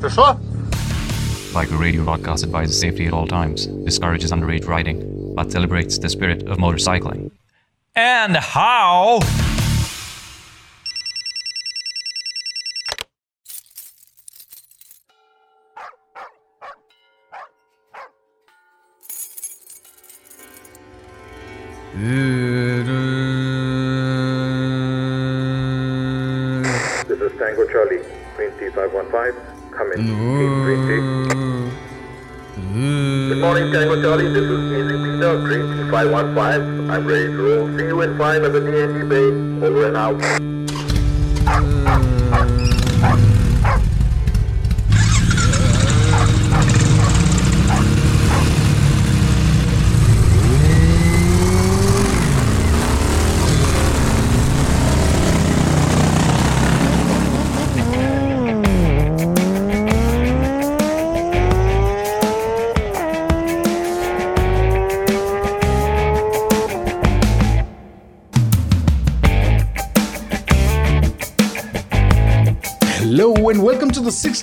Verstanden? 0.00 0.56
Biker 1.52 1.78
Radio 1.80 2.04
broadcast 2.04 2.44
advises 2.44 2.78
safety 2.78 3.06
at 3.06 3.12
all 3.14 3.26
times, 3.26 3.66
discourages 3.66 4.30
underage 4.30 4.66
riding, 4.66 5.34
but 5.34 5.50
celebrates 5.50 5.98
the 5.98 6.08
spirit 6.08 6.42
of 6.48 6.58
motorcycling. 6.58 7.30
And 7.94 8.36
how? 8.36 9.20
This 22.06 22.14
is 27.18 27.32
Tango 27.36 27.66
Charlie, 27.66 28.02
Green 28.36 28.52
Tea 28.60 28.70
515. 28.70 29.34
Come 29.72 29.92
in. 29.92 29.98
Green 30.62 30.82
Tea. 30.86 31.02
Good 33.28 33.40
morning, 33.40 33.72
Tango 33.72 34.00
Charlie. 34.00 34.28
This 34.28 34.44
is 34.44 34.70
Easy 34.70 34.96
Peter, 35.02 35.32
Green 35.40 35.66
Tea 35.72 35.90
515. 35.90 36.90
I'm 36.90 37.04
ready 37.08 37.26
to 37.26 37.42
roll. 37.42 37.66
See 37.76 37.86
you 37.86 38.00
in 38.02 38.16
5 38.16 38.44
at 38.44 38.52
the 38.52 38.60
DNG 38.60 39.08
Bay. 39.08 39.66
Over 39.66 39.86
and 39.88 39.96
out. 39.96 40.45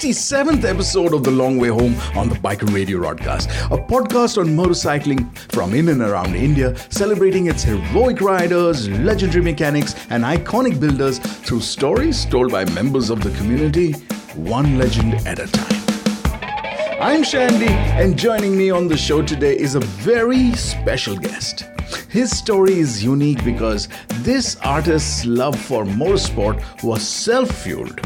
67th 0.04 0.66
episode 0.66 1.14
of 1.14 1.24
The 1.24 1.32
Long 1.32 1.58
Way 1.58 1.70
Home 1.70 1.96
on 2.14 2.28
the 2.28 2.36
Biker 2.36 2.70
Radio 2.74 2.98
Broadcast, 2.98 3.50
a 3.72 3.78
podcast 3.78 4.38
on 4.38 4.48
motorcycling 4.48 5.34
from 5.54 5.74
in 5.74 5.88
and 5.88 6.02
around 6.02 6.36
India, 6.36 6.76
celebrating 6.92 7.48
its 7.48 7.64
heroic 7.64 8.20
riders, 8.20 8.90
legendary 8.90 9.42
mechanics, 9.42 9.96
and 10.10 10.26
iconic 10.26 10.78
builders 10.78 11.20
through 11.20 11.62
stories 11.62 12.26
told 12.26 12.52
by 12.52 12.66
members 12.72 13.10
of 13.10 13.24
the 13.24 13.30
community, 13.38 13.94
one 14.36 14.78
legend 14.78 15.14
at 15.26 15.40
a 15.40 15.48
time. 15.48 17.00
I'm 17.02 17.24
Shandy, 17.24 17.72
and 17.72 18.20
joining 18.20 18.58
me 18.58 18.72
on 18.72 18.90
the 18.90 18.98
show 18.98 19.22
today 19.22 19.58
is 19.58 19.76
a 19.76 19.80
very 19.80 20.52
special 20.56 21.16
guest. 21.16 21.62
His 22.10 22.38
story 22.38 22.78
is 22.78 23.02
unique 23.02 23.42
because 23.46 23.88
this 24.16 24.58
artist's 24.64 25.26
love 25.26 25.58
for 25.58 25.86
motorsport 25.86 26.62
was 26.84 27.08
self 27.08 27.50
fueled, 27.50 28.02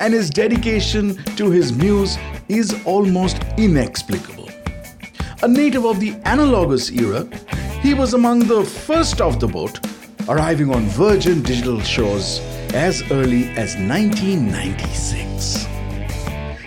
and 0.00 0.14
his 0.14 0.30
dedication 0.30 1.16
to 1.36 1.50
his 1.50 1.72
muse 1.72 2.18
is 2.48 2.74
almost 2.84 3.38
inexplicable. 3.56 4.48
A 5.42 5.48
native 5.48 5.84
of 5.84 6.00
the 6.00 6.16
analogous 6.24 6.90
era, 6.90 7.28
he 7.80 7.94
was 7.94 8.14
among 8.14 8.40
the 8.40 8.64
first 8.64 9.20
off 9.20 9.38
the 9.38 9.46
boat, 9.46 9.78
arriving 10.28 10.74
on 10.74 10.84
Virgin 10.86 11.42
Digital 11.42 11.80
shows 11.80 12.40
as 12.74 13.02
early 13.10 13.50
as 13.50 13.76
1996. 13.76 15.66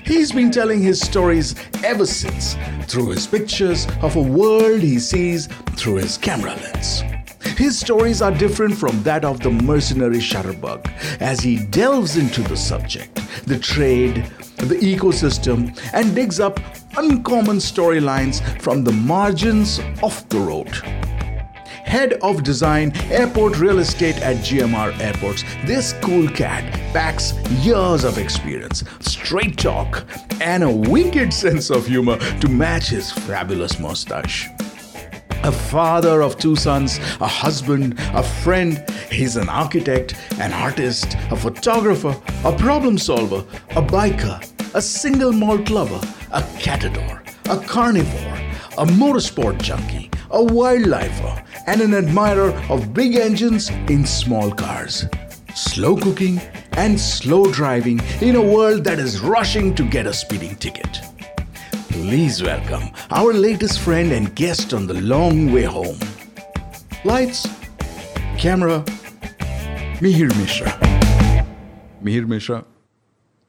He's 0.06 0.32
been 0.32 0.52
telling 0.52 0.82
his 0.82 1.00
stories 1.00 1.56
ever 1.84 2.06
since 2.06 2.56
through 2.88 3.10
his 3.10 3.28
pictures 3.28 3.88
of 4.02 4.16
a 4.16 4.22
world 4.22 4.82
he 4.82 5.00
sees 5.00 5.48
through 5.78 5.96
his 5.96 6.18
camera 6.18 6.56
lens. 6.56 7.04
His 7.58 7.80
stories 7.80 8.22
are 8.22 8.32
different 8.32 8.78
from 8.78 9.04
that 9.04 9.24
of 9.24 9.40
the 9.40 9.52
mercenary 9.52 10.18
Shutterbug 10.18 10.88
as 11.20 11.40
he 11.40 11.66
delves 11.66 12.18
into 12.18 12.42
the 12.42 12.58
subject, 12.58 13.16
the 13.46 13.60
trade, 13.60 14.26
the 14.58 14.76
ecosystem, 14.76 15.78
and 15.94 16.16
digs 16.16 16.40
up 16.40 16.60
uncommon 16.98 17.58
storylines 17.58 18.42
from 18.62 18.84
the 18.84 18.92
margins 18.92 19.80
of 20.04 20.28
the 20.30 20.40
road 20.40 20.72
head 21.92 22.14
of 22.22 22.42
design, 22.42 22.90
airport 23.12 23.60
real 23.60 23.80
estate 23.80 24.16
at 24.22 24.38
GMR 24.38 24.98
Airports, 25.02 25.44
this 25.66 25.92
cool 26.02 26.26
cat 26.30 26.64
packs 26.94 27.34
years 27.66 28.06
of 28.06 28.18
experience, 28.18 28.86
straight 29.02 29.58
talk, 29.58 30.06
and 30.40 30.64
a 30.64 30.72
wicked 30.72 31.34
sense 31.44 31.70
of 31.70 31.86
humor 31.86 32.18
to 32.40 32.48
match 32.48 32.88
his 32.88 33.12
fabulous 33.12 33.78
mustache. 33.78 34.50
A 35.44 35.52
father 35.52 36.22
of 36.22 36.38
two 36.38 36.56
sons, 36.56 37.00
a 37.20 37.26
husband, 37.26 37.96
a 38.14 38.22
friend, 38.22 38.88
he's 39.12 39.38
an 39.38 39.50
architect, 39.50 40.16
an 40.40 40.54
artist, 40.54 41.18
a 41.32 41.36
photographer, 41.36 42.16
a 42.46 42.56
problem 42.56 43.00
solver, 43.00 43.44
a 43.72 43.82
biker, 43.82 44.40
a 44.76 44.82
single 44.82 45.32
malt 45.32 45.72
lover, 45.72 46.00
a 46.32 46.42
catador, 46.60 47.22
a 47.50 47.58
carnivore, 47.66 48.38
a 48.78 48.86
motorsport 48.86 49.60
junkie, 49.60 50.12
a 50.30 50.38
wildlifer, 50.38 51.44
and 51.66 51.82
an 51.82 51.96
admirer 51.96 52.52
of 52.70 52.94
big 52.94 53.16
engines 53.16 53.70
in 53.90 54.06
small 54.06 54.52
cars. 54.52 55.06
Slow 55.56 55.98
cooking 55.98 56.40
and 56.74 57.00
slow 57.00 57.52
driving 57.52 58.00
in 58.22 58.36
a 58.36 58.42
world 58.42 58.84
that 58.84 59.00
is 59.00 59.20
rushing 59.20 59.74
to 59.74 59.84
get 59.84 60.06
a 60.06 60.14
speeding 60.14 60.56
ticket. 60.58 61.02
Please 61.92 62.42
welcome 62.42 62.84
our 63.12 63.34
latest 63.34 63.80
friend 63.80 64.12
and 64.12 64.34
guest 64.36 64.74
on 64.74 64.88
the 64.88 64.94
long 64.94 65.52
way 65.52 65.64
home. 65.64 65.98
Lights, 67.04 67.48
camera, 68.38 68.84
Mihir 70.00 70.30
Mishra. 70.40 70.70
Mihir 72.04 72.28
Mishra, 72.28 72.64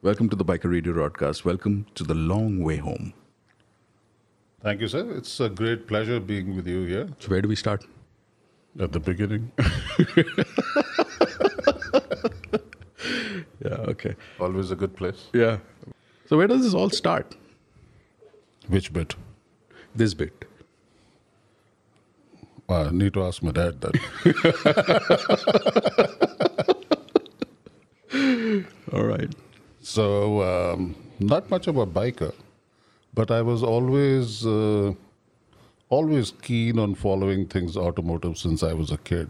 welcome 0.01 0.29
to 0.29 0.35
the 0.35 0.43
Biker 0.45 0.69
Radio 0.71 0.93
broadcast. 0.93 1.45
Welcome 1.45 1.85
to 1.95 2.03
the 2.03 2.13
long 2.15 2.59
way 2.63 2.77
home. 2.77 3.13
Thank 4.61 4.81
you, 4.81 4.87
sir. 4.87 5.09
It's 5.17 5.39
a 5.39 5.49
great 5.49 5.87
pleasure 5.87 6.19
being 6.19 6.55
with 6.55 6.67
you 6.67 6.83
here 6.85 7.09
So, 7.19 7.29
where 7.29 7.41
do 7.41 7.47
we 7.47 7.55
start? 7.55 7.85
at 8.79 8.91
the 8.91 8.99
beginning. 8.99 9.51
Yeah, 13.65 13.75
okay. 13.91 14.15
Always 14.41 14.71
a 14.71 14.75
good 14.75 14.93
place. 14.95 15.27
Yeah. 15.33 15.57
So, 16.25 16.35
where 16.35 16.47
does 16.47 16.63
this 16.63 16.73
all 16.73 16.89
start? 16.89 17.35
Which 18.67 18.93
bit? 18.93 19.15
This 19.95 20.13
bit. 20.13 20.45
Well, 22.67 22.87
I 22.87 22.91
need 22.91 23.13
to 23.15 23.23
ask 23.23 23.43
my 23.43 23.51
dad 23.51 23.81
that. 23.81 23.95
All 28.93 29.03
right. 29.05 29.33
so, 29.81 30.41
um, 30.43 30.95
not 31.19 31.49
much 31.49 31.67
of 31.67 31.77
a 31.77 31.85
biker, 31.87 32.33
but 33.13 33.31
I 33.31 33.41
was 33.41 33.63
always, 33.63 34.45
uh, 34.45 34.93
always 35.89 36.31
keen 36.41 36.79
on 36.79 36.95
following 36.95 37.47
things 37.47 37.77
automotive 37.77 38.37
since 38.37 38.63
I 38.63 38.73
was 38.73 38.91
a 38.91 38.97
kid. 38.97 39.29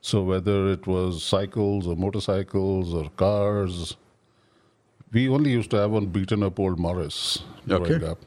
So, 0.00 0.22
whether 0.22 0.68
it 0.68 0.86
was 0.86 1.22
cycles 1.24 1.86
or 1.86 1.96
motorcycles 1.96 2.94
or 2.94 3.10
cars, 3.16 3.96
we 5.12 5.28
only 5.28 5.50
used 5.50 5.70
to 5.70 5.76
have 5.76 5.90
one 5.90 6.06
beaten 6.06 6.42
up 6.42 6.58
old 6.60 6.78
Morris 6.78 7.42
growing 7.66 7.92
Okay. 7.94 8.06
up, 8.06 8.18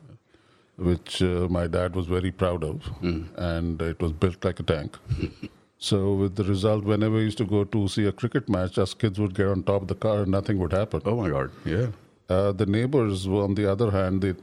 which 0.78 1.22
uh, 1.22 1.48
my 1.50 1.68
dad 1.68 1.96
was 1.96 2.08
very 2.08 2.32
proud 2.32 2.64
of, 2.64 2.82
and 3.02 3.82
it 3.82 4.02
was 4.02 4.12
built 4.14 4.44
like 4.46 4.60
a 4.60 4.64
tank. 4.64 4.98
so, 5.78 6.14
with 6.14 6.36
the 6.36 6.44
result, 6.44 6.84
whenever 6.84 7.16
we 7.16 7.24
used 7.24 7.38
to 7.40 7.46
go 7.46 7.64
to 7.66 7.88
see 7.88 8.06
a 8.06 8.12
cricket 8.12 8.48
match, 8.50 8.78
us 8.78 8.94
kids 8.94 9.20
would 9.20 9.36
get 9.36 9.48
on 9.48 9.64
top 9.64 9.82
of 9.84 9.88
the 9.90 9.96
car 9.96 10.22
and 10.22 10.32
nothing 10.32 10.58
would 10.60 10.72
happen. 10.74 11.02
Oh 11.06 11.16
my 11.18 11.30
God. 11.30 11.52
Yeah. 11.66 11.88
Uh, 12.30 12.52
the 12.52 12.66
neighbors, 12.66 13.26
on 13.28 13.56
the 13.56 13.70
other 13.72 13.92
hand, 13.92 14.22
they 14.22 14.36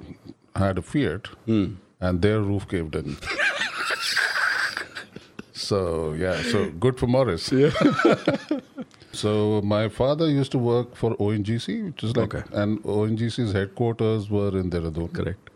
had 0.57 0.79
a 0.79 0.83
Fiat, 0.83 1.29
and 1.47 1.79
their 2.23 2.41
roof 2.41 2.67
caved 2.69 2.97
in. 2.97 3.17
so 5.53 6.13
yeah, 6.13 6.43
so 6.43 6.71
good 6.71 6.99
for 6.99 7.07
Morris. 7.07 7.51
Yeah. 7.53 7.71
so 9.17 9.61
my 9.63 9.89
father 9.89 10.29
used 10.31 10.53
to 10.53 10.59
work 10.59 10.95
for 11.01 11.11
ONGC, 11.27 11.85
which 11.87 12.05
is 12.05 12.17
like, 12.17 12.35
Okay. 12.35 12.45
and 12.63 12.83
ONGC's 12.85 13.53
headquarters 13.53 14.29
were 14.31 14.51
in 14.61 14.71
Dehradun. 14.71 15.13
Correct. 15.19 15.51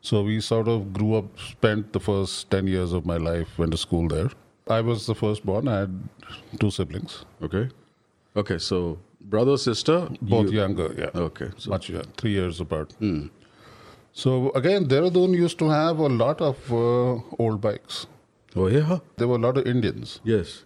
So 0.00 0.22
we 0.28 0.40
sort 0.40 0.68
of 0.68 0.92
grew 0.92 1.14
up, 1.14 1.26
spent 1.48 1.92
the 1.92 2.00
first 2.00 2.50
10 2.50 2.66
years 2.66 2.92
of 2.92 3.06
my 3.06 3.16
life, 3.18 3.58
went 3.58 3.72
to 3.72 3.78
school 3.78 4.08
there. 4.08 4.30
I 4.68 4.80
was 4.80 5.06
the 5.06 5.14
firstborn. 5.14 5.68
I 5.68 5.78
had 5.80 5.94
two 6.60 6.70
siblings, 6.70 7.24
Okay. 7.42 7.68
Okay. 8.36 8.58
So, 8.58 8.98
brother, 9.20 9.56
sister, 9.56 10.08
both 10.22 10.50
you- 10.50 10.58
younger, 10.60 10.88
yeah. 10.98 11.10
Okay. 11.28 11.50
So, 11.58 11.70
much 11.70 11.88
young, 11.90 12.04
three 12.16 12.32
years 12.32 12.60
apart. 12.60 12.94
So 14.12 14.50
again, 14.54 14.86
Dehradun 14.88 15.34
used 15.34 15.58
to 15.60 15.68
have 15.68 15.98
a 15.98 16.08
lot 16.08 16.40
of 16.40 16.72
uh, 16.72 17.20
old 17.38 17.60
bikes. 17.60 18.06
Oh, 18.54 18.66
yeah. 18.66 18.98
There 19.16 19.26
were 19.28 19.36
a 19.36 19.44
lot 19.46 19.56
of 19.56 19.66
Indians, 19.66 20.20
Yes. 20.24 20.64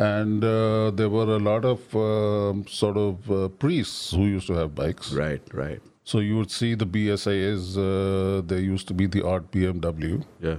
And 0.00 0.42
uh, 0.42 0.90
there 0.90 1.08
were 1.10 1.28
a 1.36 1.38
lot 1.38 1.64
of 1.64 1.94
um, 1.94 2.66
sort 2.66 2.96
of 2.96 3.30
uh, 3.30 3.48
priests 3.48 4.12
who 4.12 4.24
used 4.26 4.46
to 4.46 4.54
have 4.54 4.74
bikes. 4.74 5.12
Right, 5.12 5.42
right. 5.52 5.80
So 6.04 6.18
you 6.18 6.36
would 6.38 6.50
see 6.50 6.74
the 6.74 6.86
BSAs. 6.86 7.76
Uh, 7.76 8.40
there 8.46 8.58
used 8.58 8.88
to 8.88 8.94
be 8.94 9.06
the 9.06 9.24
art 9.26 9.50
BMW 9.52 10.24
Yeah. 10.40 10.56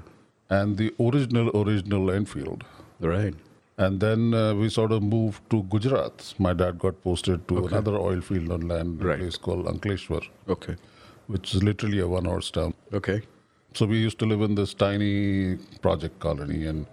and 0.50 0.78
the 0.78 0.94
original 1.00 1.50
original 1.62 2.12
Enfield. 2.12 2.64
Right. 3.00 3.34
And 3.78 4.00
then 4.00 4.34
uh, 4.36 4.54
we 4.54 4.70
sort 4.70 4.92
of 4.92 5.02
moved 5.02 5.50
to 5.50 5.64
Gujarat. 5.64 6.34
My 6.38 6.54
dad 6.54 6.78
got 6.78 7.02
posted 7.04 7.48
to 7.48 7.66
another 7.66 7.96
oil 7.98 8.22
field 8.22 8.52
on 8.52 8.68
land, 8.68 9.04
Right. 9.04 9.16
a 9.16 9.24
place 9.24 9.38
called 9.38 9.66
Ankleshwar, 9.66 10.22
Okay. 10.48 10.76
which 11.28 11.56
is 11.56 11.64
literally 11.64 12.00
a 12.00 12.08
one 12.08 12.26
horse 12.26 12.52
town. 12.52 12.76
Okay. 12.94 13.22
So 13.74 13.86
we 13.88 13.98
used 13.98 14.20
to 14.20 14.26
live 14.26 14.42
in 14.42 14.54
this 14.56 14.74
tiny 14.76 15.58
project 15.82 16.20
colony, 16.20 16.66
and 16.68 16.86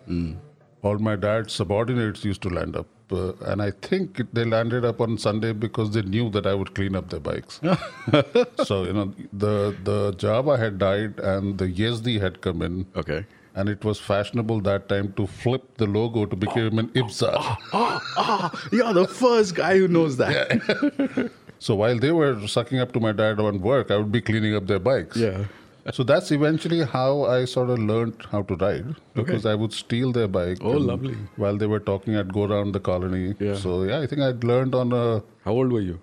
all 0.83 0.99
my 0.99 1.17
dad's 1.17 1.53
subordinates 1.53 2.25
used 2.25 2.43
to 2.43 2.49
land 2.51 2.77
up. 2.77 2.87
Uh, 3.11 3.33
and 3.51 3.63
I 3.63 3.71
think 3.71 4.21
it- 4.21 4.35
they 4.35 4.45
landed 4.45 4.85
up 4.85 5.01
on 5.01 5.17
Sunday 5.19 5.53
because 5.53 5.91
they 5.93 6.03
knew 6.03 6.29
that 6.31 6.47
I 6.47 6.55
would 6.55 6.75
clean 6.75 6.95
up 6.95 7.09
their 7.11 7.21
bikes. 7.21 7.61
so 8.65 8.85
you 8.85 8.93
know, 8.93 9.15
the 9.33 9.75
the 9.85 10.13
Jawa 10.25 10.59
had 10.59 10.79
died, 10.79 11.19
and 11.21 11.57
the 11.59 11.69
Yezdi 11.81 12.21
had 12.21 12.41
come 12.43 12.61
in, 12.63 12.87
Okay. 12.97 13.25
and 13.55 13.69
it 13.69 13.85
was 13.85 13.99
fashionable 13.99 14.61
that 14.69 14.89
time 14.91 15.13
to 15.21 15.27
flip 15.27 15.65
the 15.79 15.87
logo 15.87 16.27
to 16.27 16.37
become 16.37 16.79
an 16.79 16.89
Ibza. 16.89 17.33
You're 18.73 18.93
the 18.93 19.09
first 19.09 19.55
guy 19.55 19.79
who 19.79 19.89
knows 19.89 20.17
that. 20.19 21.31
So 21.61 21.75
while 21.75 21.99
they 21.99 22.13
were 22.13 22.47
sucking 22.47 22.79
up 22.79 22.93
to 22.93 23.01
my 23.01 23.11
dad 23.11 23.41
on 23.41 23.61
work, 23.61 23.91
I 23.91 23.97
would 23.97 24.13
be 24.13 24.21
cleaning 24.21 24.55
up 24.55 24.69
their 24.69 24.79
bikes. 24.79 25.17
Yeah. 25.17 25.47
So 25.93 26.05
that's 26.05 26.31
eventually 26.33 26.85
how 26.85 27.25
I 27.25 27.45
sort 27.47 27.71
of 27.71 27.79
learned 27.79 28.27
how 28.31 28.43
to 28.43 28.57
ride 28.57 28.95
because 29.15 29.47
I 29.47 29.55
would 29.55 29.73
steal 29.73 30.13
their 30.13 30.29
bike. 30.29 30.59
Oh, 30.61 30.73
lovely. 30.73 31.15
While 31.37 31.57
they 31.57 31.67
were 31.67 31.81
talking, 31.81 32.17
I'd 32.17 32.33
go 32.33 32.45
around 32.45 32.73
the 32.73 32.81
colony. 32.81 33.35
Yeah. 33.39 33.55
So 33.55 33.85
yeah, 33.85 34.01
I 34.01 34.07
think 34.07 34.21
I'd 34.23 34.45
learned 34.45 34.75
on 34.75 34.93
a 34.93 35.23
How 35.45 35.53
old 35.53 35.73
were 35.73 35.81
you? 35.81 36.01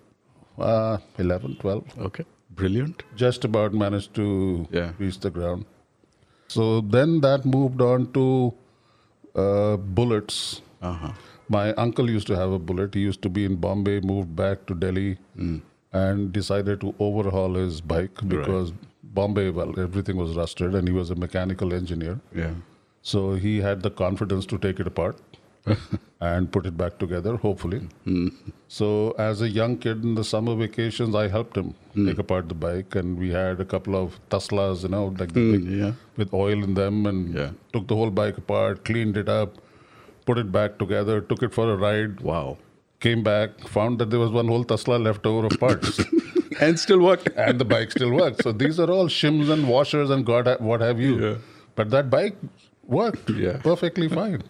uh, 0.58 0.98
11, 1.20 1.58
12. 1.60 2.00
Okay. 2.00 2.26
Brilliant. 2.52 3.04
Just 3.16 3.44
about 3.44 3.74
managed 3.74 4.14
to 4.16 4.68
Yeah. 4.72 4.92
reach 4.98 5.20
the 5.20 5.30
ground. 5.30 5.66
So 6.48 6.82
then 6.82 7.22
that 7.22 7.46
moved 7.46 7.82
on 7.82 8.12
to 8.14 8.54
uh, 9.36 9.78
bullets. 9.78 10.62
Uh-huh. 10.82 11.12
My 11.50 11.74
uncle 11.74 12.10
used 12.10 12.28
to 12.28 12.36
have 12.36 12.52
a 12.52 12.58
bullet. 12.60 12.94
He 12.96 13.02
used 13.02 13.22
to 13.24 13.30
be 13.30 13.46
in 13.46 13.56
Bombay, 13.58 14.00
moved 14.00 14.36
back 14.36 14.66
to 14.68 14.74
Delhi, 14.74 15.18
Hmm. 15.36 15.58
and 15.94 16.32
decided 16.34 16.82
to 16.82 16.94
overhaul 17.00 17.54
his 17.56 17.82
bike 17.82 18.22
because 18.28 18.72
Bombay, 19.14 19.50
well, 19.50 19.80
everything 19.80 20.18
was 20.18 20.36
rusted, 20.36 20.76
and 20.76 20.88
he 20.88 20.94
was 20.94 21.10
a 21.10 21.16
mechanical 21.16 21.74
engineer. 21.74 22.20
Yeah. 22.34 22.54
So 23.02 23.34
he 23.36 23.62
had 23.62 23.82
the 23.84 23.90
confidence 23.92 24.46
to 24.48 24.58
take 24.58 24.80
it 24.80 24.88
apart 24.88 25.18
and 26.22 26.52
put 26.52 26.66
it 26.66 26.76
back 26.78 26.98
together, 26.98 27.36
hopefully. 27.38 27.88
So 28.68 29.12
as 29.18 29.42
a 29.42 29.50
young 29.50 29.78
kid 29.78 30.04
in 30.04 30.16
the 30.16 30.24
summer 30.24 30.56
vacations, 30.56 31.16
I 31.16 31.28
helped 31.28 31.56
him 31.58 31.76
take 31.96 32.18
apart 32.18 32.50
the 32.50 32.56
bike, 32.56 32.96
and 32.96 33.18
we 33.18 33.30
had 33.30 33.60
a 33.62 33.66
couple 33.66 33.96
of 33.96 34.20
Teslas, 34.30 34.84
you 34.84 34.90
know, 34.90 35.06
like 35.20 35.34
the 35.34 35.40
hmm, 35.40 35.52
big, 35.52 35.64
yeah. 35.80 35.92
with 36.18 36.34
oil 36.34 36.64
in 36.64 36.74
them, 36.74 37.06
and 37.06 37.34
Yeah. 37.34 37.52
took 37.74 37.88
the 37.88 37.96
whole 37.96 38.10
bike 38.12 38.38
apart, 38.38 38.84
cleaned 38.86 39.18
it 39.18 39.30
up, 39.30 39.58
put 40.26 40.38
it 40.38 40.52
back 40.52 40.78
together, 40.80 41.22
took 41.22 41.44
it 41.44 41.54
for 41.54 41.72
a 41.72 41.78
ride, 41.78 42.22
Wow. 42.22 42.58
came 43.00 43.24
back, 43.24 43.60
found 43.68 44.00
that 44.00 44.10
there 44.10 44.20
was 44.20 44.32
one 44.32 44.48
whole 44.48 44.64
Tesla 44.64 44.98
left 44.98 45.26
over 45.26 45.46
of 45.48 45.60
parts. 45.60 46.00
And 46.60 46.80
still 46.80 47.00
work. 47.00 47.22
and 47.36 47.60
the 47.60 47.66
bike 47.66 47.92
still 47.92 48.12
works. 48.12 48.44
So 48.44 48.52
these 48.52 48.80
are 48.80 48.90
all 48.90 49.08
shims 49.08 49.50
and 49.50 49.68
washers 49.68 50.10
and 50.10 50.26
God, 50.26 50.48
what 50.60 50.82
have 50.82 51.00
you. 51.00 51.20
Yeah. 51.26 51.36
But 51.76 51.90
that 51.92 52.10
bike 52.10 52.36
worked 52.84 53.30
Yeah. 53.30 53.58
perfectly 53.58 54.08
fine. 54.08 54.44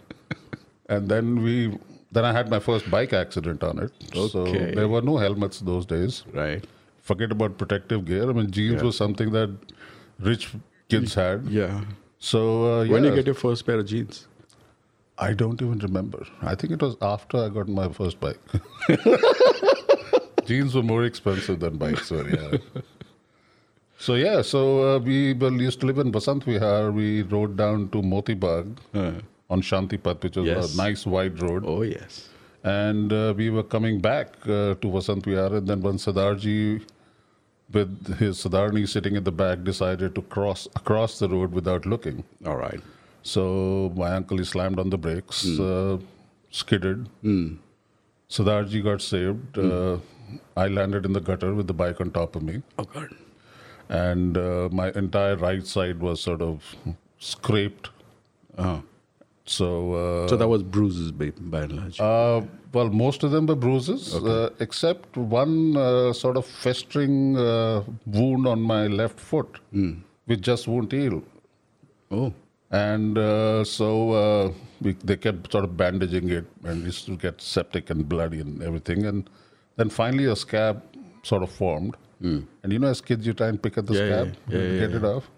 and 0.89 1.09
then 1.09 1.41
we, 1.41 1.77
then 2.11 2.25
I 2.25 2.31
had 2.33 2.49
my 2.49 2.59
first 2.59 2.89
bike 2.91 3.13
accident 3.13 3.63
on 3.63 3.79
it. 3.79 3.91
So 4.13 4.45
there 4.45 4.87
were 4.87 5.01
no 5.01 5.17
helmets 5.17 5.59
those 5.59 5.85
days. 5.85 6.23
Right. 6.33 6.63
Forget 7.01 7.31
about 7.31 7.57
protective 7.57 8.05
gear. 8.05 8.29
I 8.29 8.33
mean, 8.33 8.51
jeans 8.51 8.81
was 8.83 8.97
something 8.97 9.31
that 9.31 9.55
rich 10.19 10.49
kids 10.89 11.13
had. 11.13 11.45
Yeah. 11.47 11.81
So 12.19 12.81
uh, 12.81 12.85
When 12.87 13.03
you 13.03 13.13
get 13.15 13.25
your 13.25 13.35
first 13.35 13.65
pair 13.65 13.79
of 13.79 13.85
jeans? 13.85 14.27
I 15.17 15.33
don't 15.33 15.61
even 15.61 15.79
remember. 15.79 16.25
I 16.41 16.55
think 16.55 16.73
it 16.73 16.81
was 16.81 16.97
after 17.01 17.37
I 17.37 17.49
got 17.49 17.67
my 17.69 17.87
first 17.89 18.19
bike. 18.19 18.39
Jeans 20.45 20.75
were 20.75 20.83
more 20.83 21.03
expensive 21.05 21.59
than 21.59 21.77
bikes 21.77 22.11
were, 22.11 22.27
yeah. 22.29 22.57
So 23.97 24.15
yeah, 24.15 24.41
so 24.41 24.95
uh, 24.95 24.99
we 24.99 25.33
well, 25.33 25.53
used 25.53 25.79
to 25.81 25.85
live 25.85 25.99
in 25.99 26.11
Vasant 26.11 26.43
Vihar. 26.43 26.93
We 26.93 27.21
rode 27.23 27.55
down 27.57 27.89
to 27.89 28.01
Moti 28.01 28.33
Bagh 28.33 28.67
on 29.49 29.61
Shantipath, 29.61 30.21
which 30.23 30.35
was 30.37 30.45
Yes. 30.45 30.73
a 30.73 30.77
nice 30.77 31.05
wide 31.05 31.41
road. 31.41 31.63
Oh, 31.65 31.81
yes. 31.81 32.29
And 32.63 33.13
uh, 33.13 33.33
we 33.37 33.49
were 33.49 33.63
coming 33.63 34.01
back 34.01 34.33
uh, 34.43 34.75
to 34.83 34.87
Vasant 34.97 35.23
Vihar, 35.23 35.55
and 35.57 35.67
then 35.67 35.81
when 35.81 35.95
Sadarji, 35.97 36.81
with 37.71 38.17
his 38.17 38.37
Sadarni 38.43 38.87
sitting 38.87 39.15
in 39.15 39.23
the 39.23 39.31
back, 39.31 39.63
decided 39.63 40.13
to 40.15 40.21
cross 40.23 40.67
across 40.75 41.17
the 41.19 41.29
road 41.29 41.51
without 41.53 41.85
looking. 41.85 42.23
All 42.45 42.57
right. 42.57 42.81
So 43.23 43.93
my 43.95 44.11
uncle 44.11 44.37
he 44.37 44.43
slammed 44.43 44.77
on 44.79 44.89
the 44.89 44.97
brakes, 44.97 45.43
Hmm. 45.45 45.61
uh, 45.69 45.97
skidded. 46.51 47.07
Sadarji 48.29 48.83
got 48.83 49.01
saved. 49.01 49.55
Hmm. 49.55 49.71
Uh, 49.71 49.97
I 50.57 50.67
landed 50.67 51.05
in 51.05 51.13
the 51.13 51.19
gutter 51.21 51.53
with 51.53 51.67
the 51.67 51.73
bike 51.73 51.99
on 52.01 52.11
top 52.11 52.35
of 52.35 52.43
me, 52.43 52.61
Oh, 52.79 52.83
God. 52.83 53.09
and 53.89 54.37
uh, 54.37 54.69
my 54.71 54.91
entire 54.91 55.35
right 55.35 55.65
side 55.65 55.99
was 55.99 56.19
sort 56.21 56.41
of 56.41 56.75
scraped. 57.19 57.89
Uh-huh. 58.57 58.81
So, 59.45 59.93
uh, 59.93 60.27
So 60.27 60.37
that 60.37 60.47
was 60.47 60.63
bruises, 60.63 61.11
by, 61.11 61.31
by 61.37 61.61
and 61.63 61.73
large. 61.73 61.99
uh, 61.99 62.41
well, 62.73 62.89
most 62.89 63.23
of 63.23 63.31
them 63.31 63.45
were 63.45 63.55
bruises, 63.55 64.15
uh, 64.15 64.49
except 64.59 65.15
one 65.17 65.77
uh, 65.77 66.13
sort 66.13 66.35
of 66.37 66.45
festering 66.45 67.37
uh, 67.37 67.83
wound 68.05 68.47
on 68.47 68.61
my 68.61 68.87
left 68.87 69.19
foot, 69.19 69.59
which 70.25 70.41
just 70.41 70.67
won't 70.67 70.91
heal. 70.91 71.21
oh. 72.11 72.33
And 72.71 73.17
uh, 73.17 73.63
so 73.63 74.11
uh, 74.11 74.51
we, 74.81 74.93
they 74.93 75.15
kept 75.15 75.51
sort 75.51 75.63
of 75.63 75.77
bandaging 75.77 76.29
it 76.29 76.45
and 76.63 76.83
used 76.83 77.05
to 77.05 77.15
get 77.15 77.39
septic 77.39 77.89
and 77.91 78.09
bloody 78.09 78.39
and 78.41 78.61
everything. 78.63 79.05
And 79.05 79.29
then 79.77 79.89
finally 79.89 80.25
a 80.25 80.35
scab 80.35 80.83
sort 81.23 81.43
of 81.43 81.51
formed. 81.51 81.95
And 82.21 82.47
you 82.73 82.79
know, 82.79 82.87
as 82.87 83.01
kids, 83.01 83.27
you 83.27 83.33
try 83.33 83.47
and 83.49 83.61
pick 83.61 83.77
at 83.77 83.85
the. 83.85 83.93
Yeah, 83.93 84.05
scab, 84.23 84.35
yeah, 84.49 84.57
and 84.57 84.73
yeah, 84.73 84.79
get 84.87 84.95
it 84.95 85.03
off. 85.03 85.29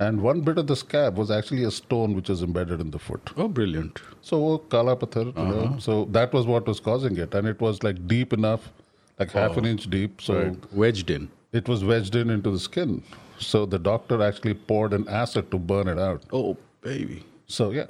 And 0.00 0.20
one 0.20 0.40
bit 0.40 0.58
of 0.58 0.66
the 0.66 0.74
scab 0.74 1.16
was 1.16 1.30
actually 1.30 1.62
a 1.64 1.70
stone 1.70 2.14
which 2.16 2.28
was 2.28 2.42
embedded 2.42 2.80
in 2.80 2.90
the 2.90 2.98
foot. 2.98 3.30
Oh, 3.36 3.46
brilliant. 3.46 4.00
So 4.22 4.58
kala 4.74 4.96
pathar, 4.96 5.28
Uh-huh. 5.36 5.44
know. 5.52 5.76
So 5.78 6.06
that 6.16 6.32
was 6.32 6.46
what 6.46 6.66
was 6.66 6.80
causing 6.80 7.16
it, 7.18 7.34
and 7.34 7.46
it 7.46 7.60
was 7.60 7.82
like 7.84 8.06
deep 8.08 8.32
enough, 8.32 8.70
like 9.20 9.30
half 9.30 9.56
an 9.56 9.64
inch 9.64 9.88
deep. 9.90 10.20
So 10.20 10.34
Oh. 10.34 10.42
Right. 10.42 10.72
Wedged 10.72 11.10
in. 11.10 11.28
it 11.52 11.68
was 11.68 11.84
wedged 11.84 12.14
in 12.16 12.30
into 12.30 12.50
the 12.50 12.58
skin. 12.58 13.02
So 13.38 13.64
the 13.66 13.78
doctor 13.78 14.20
actually 14.22 14.54
poured 14.54 14.92
an 14.92 15.06
acid 15.08 15.50
to 15.52 15.58
burn 15.58 15.86
it 15.88 15.98
out. 15.98 16.22
Oh, 16.32 16.56
baby. 16.82 17.22
So 17.46 17.70
yeah, 17.70 17.86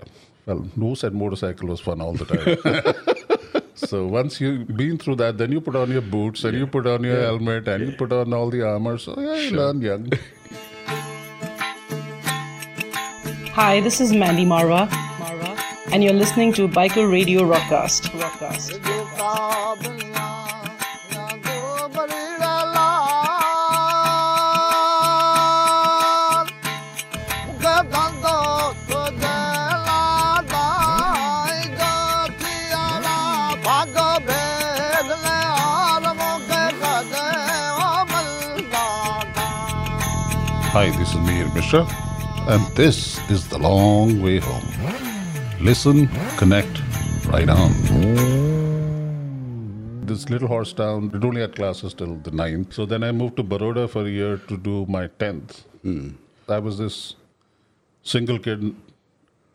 well, 0.47 0.67
no 0.77 0.95
said 0.95 1.15
motorcycle 1.15 1.69
was 1.69 1.81
fun 1.81 2.01
all 2.03 2.13
the 2.13 2.27
time. 2.35 3.15
so 3.79 4.07
once 4.07 4.41
you've 4.41 4.77
been 4.77 4.99
through 4.99 5.17
that, 5.17 5.39
then 5.39 5.53
you 5.53 5.61
put 5.61 5.77
on 5.77 5.91
your 5.91 6.01
boots 6.03 6.45
and 6.45 6.59
you 6.59 6.67
put 6.67 6.87
on 6.87 7.05
your 7.05 7.21
helmet 7.21 7.69
and 7.69 7.87
you 7.87 7.93
put 7.97 8.13
on 8.13 8.33
all 8.33 8.51
the 8.51 8.63
armor. 8.63 8.99
So 8.99 9.15
yeah, 9.19 9.37
you 9.37 9.51
learn 9.53 9.81
young. 9.81 10.11
Hi, 13.53 13.81
this 13.81 14.01
is 14.01 14.13
Mandy 14.13 14.45
Marwa, 14.45 14.89
and 15.93 16.05
you're 16.05 16.13
listening 16.13 16.53
to 16.55 16.69
Biker 16.69 17.11
Radio 17.11 17.43
Rockcast. 17.43 18.11
Rockcast. 18.21 20.08
Hi, 40.79 40.91
this 40.91 41.09
is 41.09 41.17
Mihir 41.27 41.53
Mishra, 41.57 41.85
and 42.53 42.65
this 42.77 43.19
is 43.29 43.49
the 43.49 43.59
long 43.59 44.23
way 44.23 44.39
home. 44.39 44.69
Listen, 45.61 46.07
connect, 46.37 46.83
right 47.27 47.49
on. 47.49 47.73
This 50.07 50.31
little 50.31 50.47
horse 50.47 50.73
town, 50.73 51.11
it 51.13 51.25
only 51.25 51.41
had 51.41 51.57
classes 51.57 51.95
till 51.95 52.15
the 52.29 52.31
ninth. 52.31 52.75
So 52.75 52.87
then 52.87 53.03
I 53.03 53.11
moved 53.11 53.39
to 53.39 53.43
Baroda 53.43 53.89
for 53.89 54.07
a 54.07 54.09
year 54.09 54.37
to 54.37 54.57
do 54.57 54.87
my 54.87 55.09
tenth. 55.09 55.65
Hmm. 55.83 56.11
I 56.49 56.61
was 56.61 56.79
this 56.79 57.17
single 58.05 58.39
kid, 58.39 58.73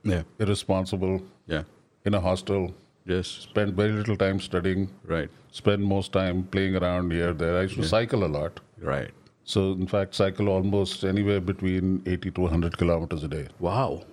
Yeah. 0.03 0.23
irresponsible, 0.39 1.21
Yeah. 1.47 1.63
in 2.03 2.15
a 2.15 2.19
hostel. 2.19 2.73
Yes. 3.05 3.27
Spent 3.27 3.75
very 3.75 3.93
little 3.93 4.17
time 4.17 4.41
studying. 4.41 4.89
Right. 5.05 5.29
Spent 5.53 5.79
most 5.79 6.11
time 6.11 6.43
playing 6.51 6.75
around 6.75 7.13
here 7.13 7.31
there. 7.33 7.57
I 7.59 7.61
used 7.61 7.75
to 7.75 7.91
cycle 7.97 8.25
a 8.25 8.31
lot. 8.39 8.59
Right. 8.77 9.11
So 9.45 9.71
in 9.73 9.87
fact, 9.87 10.15
cycle 10.15 10.47
almost 10.49 11.03
anywhere 11.03 11.41
between 11.41 12.01
80 12.05 12.31
to 12.31 12.41
100 12.41 12.77
kilometers 12.77 13.23
a 13.23 13.27
day. 13.27 13.47
Wow. 13.59 14.03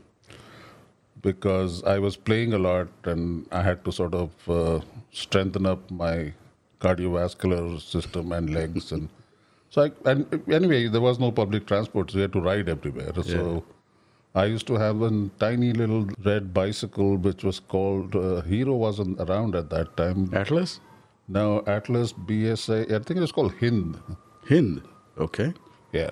because 1.22 1.82
I 1.84 1.98
was 1.98 2.16
playing 2.16 2.52
a 2.54 2.58
lot 2.58 2.88
and 3.04 3.46
I 3.52 3.62
had 3.62 3.84
to 3.84 3.92
sort 3.92 4.14
of 4.14 4.30
uh, 4.48 4.80
strengthen 5.12 5.66
up 5.66 5.90
my 5.90 6.32
cardiovascular 6.80 7.80
system 7.80 8.32
and 8.32 8.54
legs 8.54 8.90
and 8.92 9.08
so 9.68 9.82
I, 9.82 10.10
and 10.10 10.42
anyway 10.50 10.88
there 10.88 11.02
was 11.02 11.18
no 11.18 11.30
public 11.30 11.66
transport 11.66 12.10
so 12.10 12.16
you 12.16 12.22
had 12.22 12.32
to 12.32 12.40
ride 12.40 12.68
everywhere 12.70 13.12
so 13.22 13.64
I 14.34 14.46
used 14.46 14.66
to 14.68 14.74
have 14.74 15.02
a 15.02 15.10
tiny 15.38 15.72
little 15.74 16.08
red 16.24 16.54
bicycle 16.54 17.16
which 17.18 17.44
was 17.44 17.60
called 17.60 18.16
uh, 18.16 18.40
Hero 18.42 18.74
wasn't 18.74 19.20
around 19.20 19.54
at 19.54 19.68
that 19.70 19.94
time 19.98 20.30
Atlas? 20.32 20.80
now 21.28 21.62
Atlas 21.66 22.14
BSA 22.14 22.84
I 22.86 22.98
think 23.00 23.18
it 23.18 23.20
was 23.20 23.32
called 23.32 23.52
Hind 23.60 23.98
Hind. 24.48 24.80
Okay. 25.28 25.52
yeah 25.92 26.10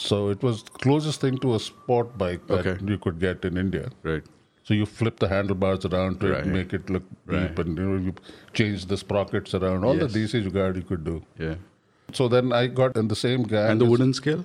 so 0.00 0.16
it 0.32 0.42
was 0.48 0.62
closest 0.86 1.20
thing 1.26 1.38
to 1.44 1.54
a 1.54 1.60
sport 1.66 2.16
bike 2.22 2.46
that 2.48 2.66
Okay. 2.66 2.76
you 2.92 2.98
could 3.06 3.18
get 3.26 3.44
in 3.50 3.56
India 3.62 3.86
Right. 4.10 4.22
so 4.64 4.74
you 4.80 4.86
flip 4.98 5.18
the 5.24 5.28
handlebars 5.28 5.86
around 5.90 6.20
to 6.24 6.30
Right. 6.32 6.46
make 6.58 6.72
it 6.78 6.90
look 6.96 7.04
Right. 7.26 7.40
deep, 7.48 7.58
and 7.64 7.78
you, 7.78 7.86
know, 7.90 7.96
you 8.08 8.12
change 8.60 8.84
the 8.92 8.98
sprockets 9.04 9.54
around. 9.58 9.84
All 9.90 9.96
Yes. 9.96 10.12
the 10.12 10.18
DC 10.20 10.42
you 10.46 10.50
got, 10.58 10.76
you 10.80 10.82
could 10.90 11.04
do. 11.04 11.16
Yeah. 11.46 11.54
So 12.20 12.28
then 12.34 12.52
I 12.58 12.66
got 12.82 12.96
in 13.02 13.08
the 13.08 13.16
same 13.22 13.42
guy. 13.54 13.66
And 13.70 13.80
the 13.80 13.86
wooden 13.92 14.12
scale? 14.20 14.44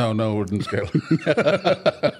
No, 0.00 0.12
no 0.12 0.26
wooden 0.34 0.60
scale. 0.62 0.88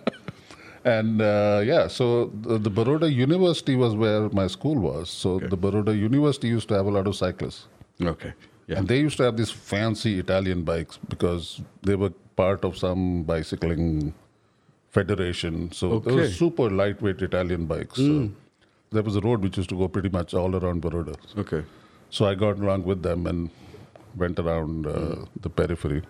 and 0.84 1.20
uh, 1.20 1.60
yeah, 1.64 1.88
so 1.88 2.06
the, 2.42 2.58
the 2.58 2.70
Baroda 2.70 3.10
University 3.12 3.74
was 3.76 3.94
where 3.94 4.28
my 4.30 4.46
school 4.46 4.76
was. 4.78 5.10
So 5.10 5.38
the 5.40 5.56
Baroda 5.56 5.94
University 5.96 6.48
used 6.48 6.68
to 6.68 6.74
have 6.74 6.86
a 6.86 6.90
lot 6.90 7.06
of 7.06 7.16
cyclists. 7.16 7.66
Okay. 8.00 8.32
Yeah. 8.66 8.78
And 8.78 8.88
they 8.88 8.98
used 8.98 9.16
to 9.18 9.22
have 9.22 9.36
these 9.36 9.50
fancy 9.50 10.18
Italian 10.18 10.62
bikes 10.64 10.98
because 11.08 11.60
they 11.82 11.94
were 11.94 12.10
part 12.36 12.64
of 12.64 12.76
some 12.76 13.22
bicycling 13.22 14.12
federation. 14.90 15.70
So 15.72 16.00
they 16.00 16.14
were 16.14 16.28
super 16.28 16.68
lightweight 16.70 17.22
Italian 17.22 17.66
bikes. 17.66 17.96
So 17.96 18.30
there 18.90 19.02
was 19.02 19.16
a 19.16 19.20
road 19.20 19.42
which 19.42 19.56
used 19.56 19.68
to 19.70 19.76
go 19.78 19.88
pretty 19.88 20.08
much 20.08 20.34
all 20.34 20.56
around 20.56 20.82
Baroda. 20.82 21.14
okay. 21.38 21.64
So 22.08 22.24
I 22.24 22.34
got 22.34 22.58
along 22.58 22.84
with 22.84 23.02
them 23.02 23.26
and 23.26 23.50
went 24.16 24.38
around 24.38 24.86
uh, 24.86 25.16
the 25.40 25.50
periphery. 25.50 26.02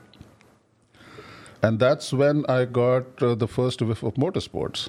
And 1.63 1.79
that's 1.79 2.13
when 2.13 2.45
I 2.49 2.65
got 2.65 3.23
uh, 3.23 3.35
the 3.35 3.49
first 3.49 3.81
whiff 3.83 4.03
of 4.03 4.15
motorsports. 4.15 4.89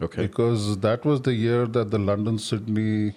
Okay. 0.00 0.22
Because 0.26 0.78
that 0.78 1.04
was 1.04 1.22
the 1.22 1.32
year 1.34 1.66
that 1.66 1.90
the 1.90 1.98
London 1.98 2.38
Sydney 2.38 3.14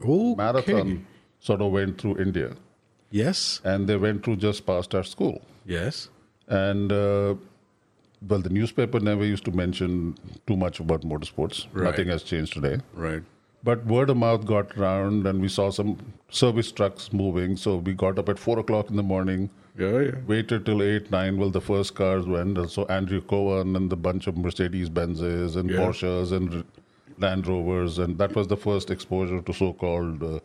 Okay. 0.00 0.34
marathon 0.36 1.06
sort 1.40 1.60
of 1.60 1.72
went 1.72 2.00
through 2.00 2.18
India. 2.18 2.54
Yes. 3.12 3.60
And 3.62 3.86
they 3.86 3.96
went 3.96 4.24
through 4.24 4.36
just 4.36 4.66
past 4.66 4.94
our 4.94 5.04
school. 5.04 5.40
Yes. 5.64 6.08
And 6.48 6.90
uh, 6.90 7.34
well, 8.28 8.40
the 8.40 8.50
newspaper 8.50 8.98
never 9.00 9.24
used 9.24 9.44
to 9.44 9.52
mention 9.52 10.16
too 10.46 10.56
much 10.56 10.80
about 10.80 11.02
motorsports. 11.02 11.66
Right. 11.72 11.84
Nothing 11.84 12.08
has 12.08 12.22
changed 12.24 12.54
today. 12.54 12.78
Right. 12.94 13.22
But 13.64 13.84
word 13.86 14.10
of 14.10 14.16
mouth 14.16 14.44
got 14.44 14.76
round, 14.76 15.24
and 15.26 15.40
we 15.40 15.48
saw 15.48 15.70
some 15.70 15.96
service 16.30 16.72
trucks 16.72 17.12
moving. 17.12 17.56
So 17.56 17.76
we 17.76 17.92
got 17.92 18.18
up 18.18 18.28
at 18.28 18.38
four 18.38 18.58
o'clock 18.58 18.90
in 18.90 18.96
the 18.96 19.04
morning, 19.04 19.50
Yeah, 19.78 20.00
yeah. 20.00 20.10
waited 20.26 20.66
till 20.66 20.82
eight, 20.82 21.10
nine. 21.12 21.36
Well, 21.36 21.50
the 21.50 21.60
first 21.60 21.94
cars 21.94 22.26
went. 22.26 22.58
And 22.58 22.68
so 22.68 22.86
Andrew 22.86 23.20
Cowan 23.20 23.76
and 23.76 23.88
the 23.88 23.96
bunch 23.96 24.26
of 24.26 24.36
Mercedes 24.36 24.90
Benzes 24.90 25.54
and 25.56 25.70
Yeah. 25.70 25.76
Porsches 25.78 26.32
and 26.32 26.64
Land 27.18 27.46
Rovers, 27.46 27.98
and 27.98 28.18
that 28.18 28.34
was 28.34 28.48
the 28.48 28.56
first 28.56 28.90
exposure 28.90 29.40
to 29.40 29.52
so-called 29.52 30.22
uh, 30.24 30.40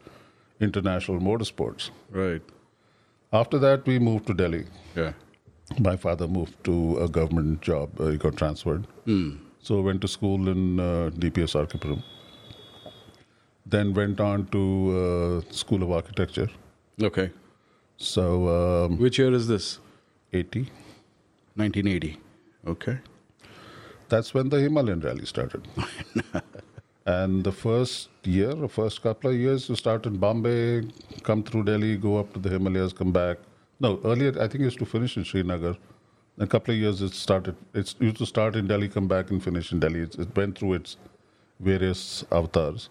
international 0.59 1.19
motorsports. 1.19 1.89
Right. 2.11 2.41
After 3.33 3.59
that, 3.59 3.85
we 3.85 3.99
moved 3.99 4.27
to 4.27 4.33
Delhi. 4.33 4.65
Yeah. 4.95 5.13
My 5.79 5.97
father 5.97 6.27
moved 6.27 6.63
to 6.63 6.97
a 6.99 7.09
government 7.09 7.61
job. 7.61 7.99
Uh, 7.99 8.07
he 8.07 8.17
got 8.17 8.37
transferred. 8.37 8.87
So 9.61 9.81
went 9.81 10.01
to 10.01 10.07
school 10.07 10.47
in 10.47 10.79
uh, 10.79 11.09
DPS 11.13 11.55
R.K. 11.55 11.77
Puram. 11.79 12.03
Then 13.65 13.93
went 13.93 14.21
on 14.21 14.45
to 14.47 15.43
uh, 15.47 15.51
School 15.53 15.83
of 15.83 15.91
Architecture. 15.91 16.47
Okay. 17.01 17.31
So 17.97 18.85
um, 18.85 18.97
Which 18.97 19.19
year 19.19 19.33
is 19.33 19.47
this? 19.47 19.79
80. 20.31 20.61
1980. 21.55 22.17
Okay. 22.65 22.99
That's 24.07 24.33
when 24.33 24.47
the 24.49 24.59
Himalayan 24.61 25.01
rally 25.01 25.25
started. 25.25 25.67
and 27.07 27.43
the 27.43 27.51
first 27.51 28.09
year, 28.23 28.53
the 28.53 28.67
first 28.67 29.01
couple 29.01 29.31
of 29.31 29.37
years, 29.37 29.69
you 29.69 29.75
start 29.75 30.05
in 30.05 30.17
Bombay, 30.17 30.87
come 31.23 31.41
through 31.41 31.63
Delhi, 31.63 31.95
go 31.95 32.17
up 32.17 32.33
to 32.33 32.39
the 32.39 32.49
Himalayas, 32.49 32.91
come 32.91 33.13
back. 33.13 33.37
No, 33.79 33.99
earlier 34.03 34.33
I 34.41 34.47
think 34.47 34.55
it 34.55 34.65
used 34.65 34.79
to 34.79 34.85
finish 34.85 35.15
in 35.15 35.23
Srinagar. 35.23 35.77
A 36.37 36.45
couple 36.45 36.73
of 36.73 36.79
years 36.79 37.01
it 37.01 37.13
started. 37.13 37.55
It's 37.73 37.95
used 37.99 38.17
to 38.17 38.25
start 38.25 38.57
in 38.57 38.67
Delhi, 38.67 38.89
come 38.89 39.07
back 39.07 39.31
and 39.31 39.41
finish 39.41 39.71
in 39.71 39.79
Delhi. 39.79 40.01
It, 40.01 40.15
it 40.19 40.35
went 40.35 40.57
through 40.57 40.73
its 40.73 40.97
various 41.61 42.25
avatars, 42.31 42.89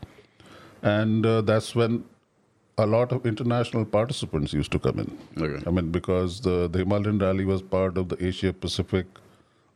and 0.83 1.25
uh, 1.25 1.43
that's 1.43 1.75
when 1.75 2.05
a 2.79 2.87
lot 2.87 3.13
of 3.13 3.27
international 3.27 3.85
participants 3.85 4.53
used 4.53 4.73
to 4.73 4.79
come 4.79 4.99
in. 4.99 5.19
Okay. 5.43 5.63
I 5.67 5.71
mean, 5.71 5.91
because 5.91 6.41
the, 6.41 6.69
the 6.69 6.81
Himalayan 6.81 7.19
rally 7.19 7.45
was 7.45 7.63
part 7.63 7.97
of 7.99 8.09
the 8.09 8.25
Asia 8.25 8.53
Pacific. 8.53 9.07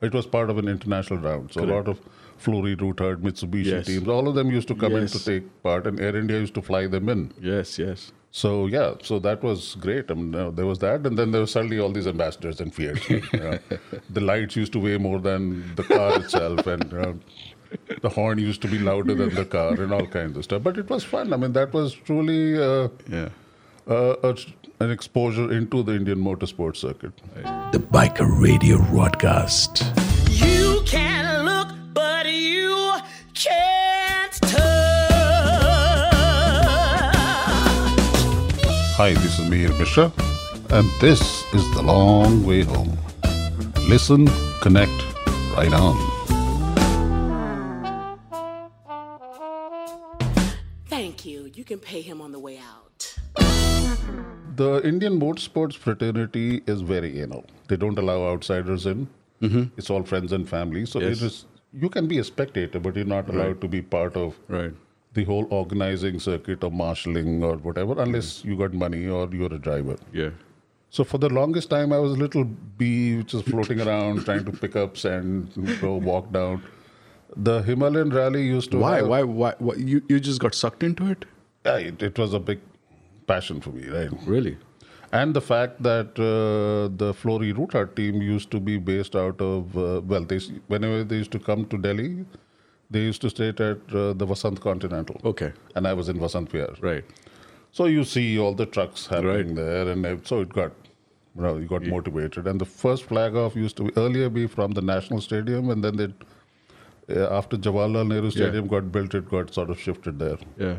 It 0.00 0.14
was 0.14 0.26
part 0.26 0.49
of 0.49 0.57
an 0.59 0.66
international 0.69 1.19
round. 1.21 1.52
So 1.52 1.62
a 1.62 1.66
lot 1.66 1.87
of 1.87 2.00
Flory, 2.38 2.75
Ruthard, 2.75 3.21
Mitsubishi 3.23 3.66
Yes. 3.66 3.87
teams, 3.87 4.09
all 4.09 4.26
of 4.28 4.35
them 4.35 4.50
used 4.50 4.66
to 4.69 4.75
come 4.75 4.92
Yes. 4.92 5.02
in 5.14 5.19
to 5.19 5.25
take 5.25 5.62
part, 5.62 5.87
and 5.87 6.00
Air 6.00 6.16
India 6.16 6.38
used 6.38 6.54
to 6.54 6.62
fly 6.62 6.87
them 6.87 7.11
in. 7.11 7.33
Yes, 7.40 7.78
yes. 7.78 8.12
So 8.30 8.66
yeah, 8.66 8.95
so 9.02 9.19
that 9.19 9.42
was 9.42 9.75
great. 9.80 10.11
I 10.11 10.14
mean, 10.14 10.35
uh, 10.35 10.50
there 10.50 10.64
was 10.64 10.78
that, 10.78 11.04
and 11.07 11.19
then 11.19 11.33
there 11.33 11.40
was 11.42 11.50
suddenly 11.50 11.78
all 11.80 11.90
these 11.92 12.07
ambassadors 12.07 12.61
and 12.61 12.75
Fiat. 12.75 13.11
you 13.11 13.23
know. 13.35 13.59
the 14.09 14.21
lights 14.21 14.57
used 14.57 14.73
to 14.73 14.78
weigh 14.80 14.97
more 14.97 15.19
than 15.19 15.75
the 15.75 15.83
car 15.83 16.19
itself, 16.21 16.66
and 16.66 16.95
uh, 16.95 17.12
the 18.00 18.09
horn 18.09 18.38
used 18.38 18.62
to 18.62 18.69
be 18.69 18.78
louder 18.78 19.14
than 19.14 19.35
the 19.35 19.45
car, 19.45 19.75
and 19.75 19.92
all 19.92 20.07
kinds 20.07 20.38
of 20.38 20.45
stuff. 20.45 20.62
But 20.62 20.78
it 20.78 20.88
was 20.88 21.04
fun. 21.04 21.33
I 21.35 21.37
mean, 21.37 21.52
that 21.52 21.75
was 21.75 21.92
truly 21.92 22.57
uh, 22.57 22.88
Yeah. 23.09 23.28
Uh, 23.90 24.16
a, 24.23 24.37
an 24.82 24.90
exposure 24.90 25.52
into 25.52 25.82
the 25.82 25.92
Indian 25.92 26.18
motorsport 26.18 26.76
circuit. 26.76 27.12
The 27.73 27.78
Biker 27.78 28.40
Radio 28.40 28.78
broadcast. 28.90 29.85
You 30.30 30.82
can 30.87 31.44
look, 31.44 31.68
but 31.92 32.32
you 32.32 32.92
can't 33.35 34.32
touch. 34.32 34.61
Hi, 38.97 39.12
this 39.14 39.38
is 39.38 39.47
Mihir 39.50 39.76
Mishra, 39.78 40.12
and 40.70 40.88
this 41.00 41.20
is 41.52 41.75
The 41.75 41.82
Long 41.82 42.44
Way 42.44 42.62
Home. 42.62 42.97
Listen, 43.88 44.28
connect, 44.61 44.92
right 45.56 45.73
on. 45.73 45.97
Thank 50.87 51.25
you. 51.25 51.50
You 51.54 51.64
can 51.64 51.78
pay 51.78 52.02
him 52.02 52.20
on 52.20 52.30
the 52.30 52.38
way 52.38 52.59
out. 52.59 52.79
The 54.57 54.87
Indian 54.87 55.19
motorsports 55.19 55.75
fraternity 55.76 56.62
is 56.66 56.80
very 56.83 57.21
anal. 57.21 57.45
They 57.69 57.76
don't 57.76 57.99
allow 57.99 58.28
outsiders 58.28 58.87
in. 58.87 59.09
Mm-hmm. 59.40 59.62
It's 59.78 59.88
all 59.90 60.02
friends 60.02 60.33
and 60.33 60.49
family. 60.49 60.85
So 60.87 61.00
Yes. 61.00 61.23
it 61.23 61.26
is 61.26 61.47
you 61.73 61.88
can 61.88 62.07
be 62.09 62.19
a 62.19 62.25
spectator, 62.25 62.80
but 62.80 62.97
you're 62.97 63.04
not 63.04 63.28
allowed 63.28 63.61
to 63.61 63.69
be 63.69 63.80
part 63.80 64.16
of 64.16 64.38
Right. 64.49 64.73
the 65.14 65.25
whole 65.25 65.47
organizing 65.50 66.19
circuit 66.19 66.64
or 66.64 66.71
marshalling 66.71 67.45
or 67.45 67.57
whatever, 67.69 67.95
unless 68.02 68.30
mm-hmm. 68.38 68.50
you 68.50 68.57
got 68.57 68.75
money 68.75 69.07
or 69.07 69.28
you're 69.33 69.54
a 69.54 69.59
driver. 69.59 69.97
Yeah. 70.12 70.30
So 70.90 71.04
for 71.04 71.19
the 71.19 71.28
longest 71.28 71.71
time, 71.71 71.92
I 71.92 72.00
was 72.00 72.12
a 72.12 72.16
little 72.16 72.45
bee 72.45 73.16
which 73.19 73.33
is 73.35 73.42
floating 73.42 73.80
around 73.80 74.25
trying 74.28 74.45
to 74.45 74.52
pick 74.52 74.75
up 74.75 74.97
sand, 74.97 75.52
go 75.80 75.95
walk 75.95 76.33
down. 76.33 76.62
The 77.37 77.62
Himalayan 77.62 78.11
rally 78.11 78.42
used 78.45 78.73
to 78.73 78.78
Why? 78.78 78.97
have- 78.97 79.07
Why? 79.07 79.23
Why? 79.23 79.54
Why? 79.59 79.75
You 79.76 80.02
you 80.09 80.19
just 80.19 80.40
got 80.40 80.54
sucked 80.62 80.83
into 80.83 81.07
it? 81.12 81.25
Yeah, 81.64 81.76
it, 81.90 82.02
it 82.02 82.19
was 82.19 82.35
a 82.35 82.40
big 82.40 82.59
passion 83.27 83.61
for 83.61 83.71
me, 83.71 83.89
right? 83.89 84.11
Really? 84.27 84.57
And 85.12 85.35
the 85.35 85.41
fact 85.41 85.83
that 85.83 86.19
uh, 86.19 86.95
the 86.97 87.12
Flory 87.12 87.53
Ruthard 87.53 87.97
team 87.97 88.23
used 88.23 88.50
to 88.53 88.61
be 88.61 88.79
based 88.79 89.17
out 89.17 89.41
of, 89.41 89.77
uh, 89.77 90.00
well, 90.05 90.25
they, 90.25 90.39
whenever 90.69 91.03
they 91.03 91.17
used 91.17 91.33
to 91.33 91.41
come 91.41 91.65
to 91.67 91.79
Delhi, 91.79 92.25
they 92.91 93.00
used 93.00 93.21
to 93.23 93.31
stay 93.31 93.49
at 93.49 93.61
uh, 93.61 94.12
the 94.12 94.27
Vasant 94.27 94.61
Continental. 94.61 95.21
Okay. 95.25 95.53
And 95.75 95.89
I 95.89 95.95
was 95.95 96.09
in 96.09 96.19
Vasant 96.19 96.49
Vihar. 96.50 96.81
Right. 96.81 97.05
So 97.73 97.87
you 97.87 98.05
see 98.05 98.39
all 98.39 98.55
the 98.55 98.67
trucks 98.67 99.07
happening 99.07 99.49
Right. 99.49 99.57
there, 99.57 99.89
and 99.89 100.27
so 100.27 100.41
it 100.41 100.49
got, 100.49 100.73
you 101.37 101.43
know, 101.43 101.57
you 101.57 101.67
got 101.67 101.85
motivated. 101.85 102.47
And 102.47 102.61
the 102.61 102.65
first 102.65 103.05
flag 103.05 103.35
off 103.37 103.57
used 103.57 103.77
to 103.79 103.85
be, 103.85 103.93
earlier 103.97 104.29
be 104.29 104.47
from 104.47 104.73
the 104.73 104.83
National 104.83 105.21
Stadium, 105.21 105.71
and 105.71 105.83
then 105.85 105.97
they, 105.97 107.17
uh, 107.17 107.37
after 107.37 107.57
Jawaharlal 107.57 108.07
Nehru 108.09 108.31
Stadium 108.31 108.67
got 108.69 108.91
built, 108.93 109.15
it 109.15 109.29
got 109.29 109.53
sort 109.55 109.71
of 109.71 109.81
shifted 109.81 110.19
there. 110.21 110.39
Yeah. 110.57 110.77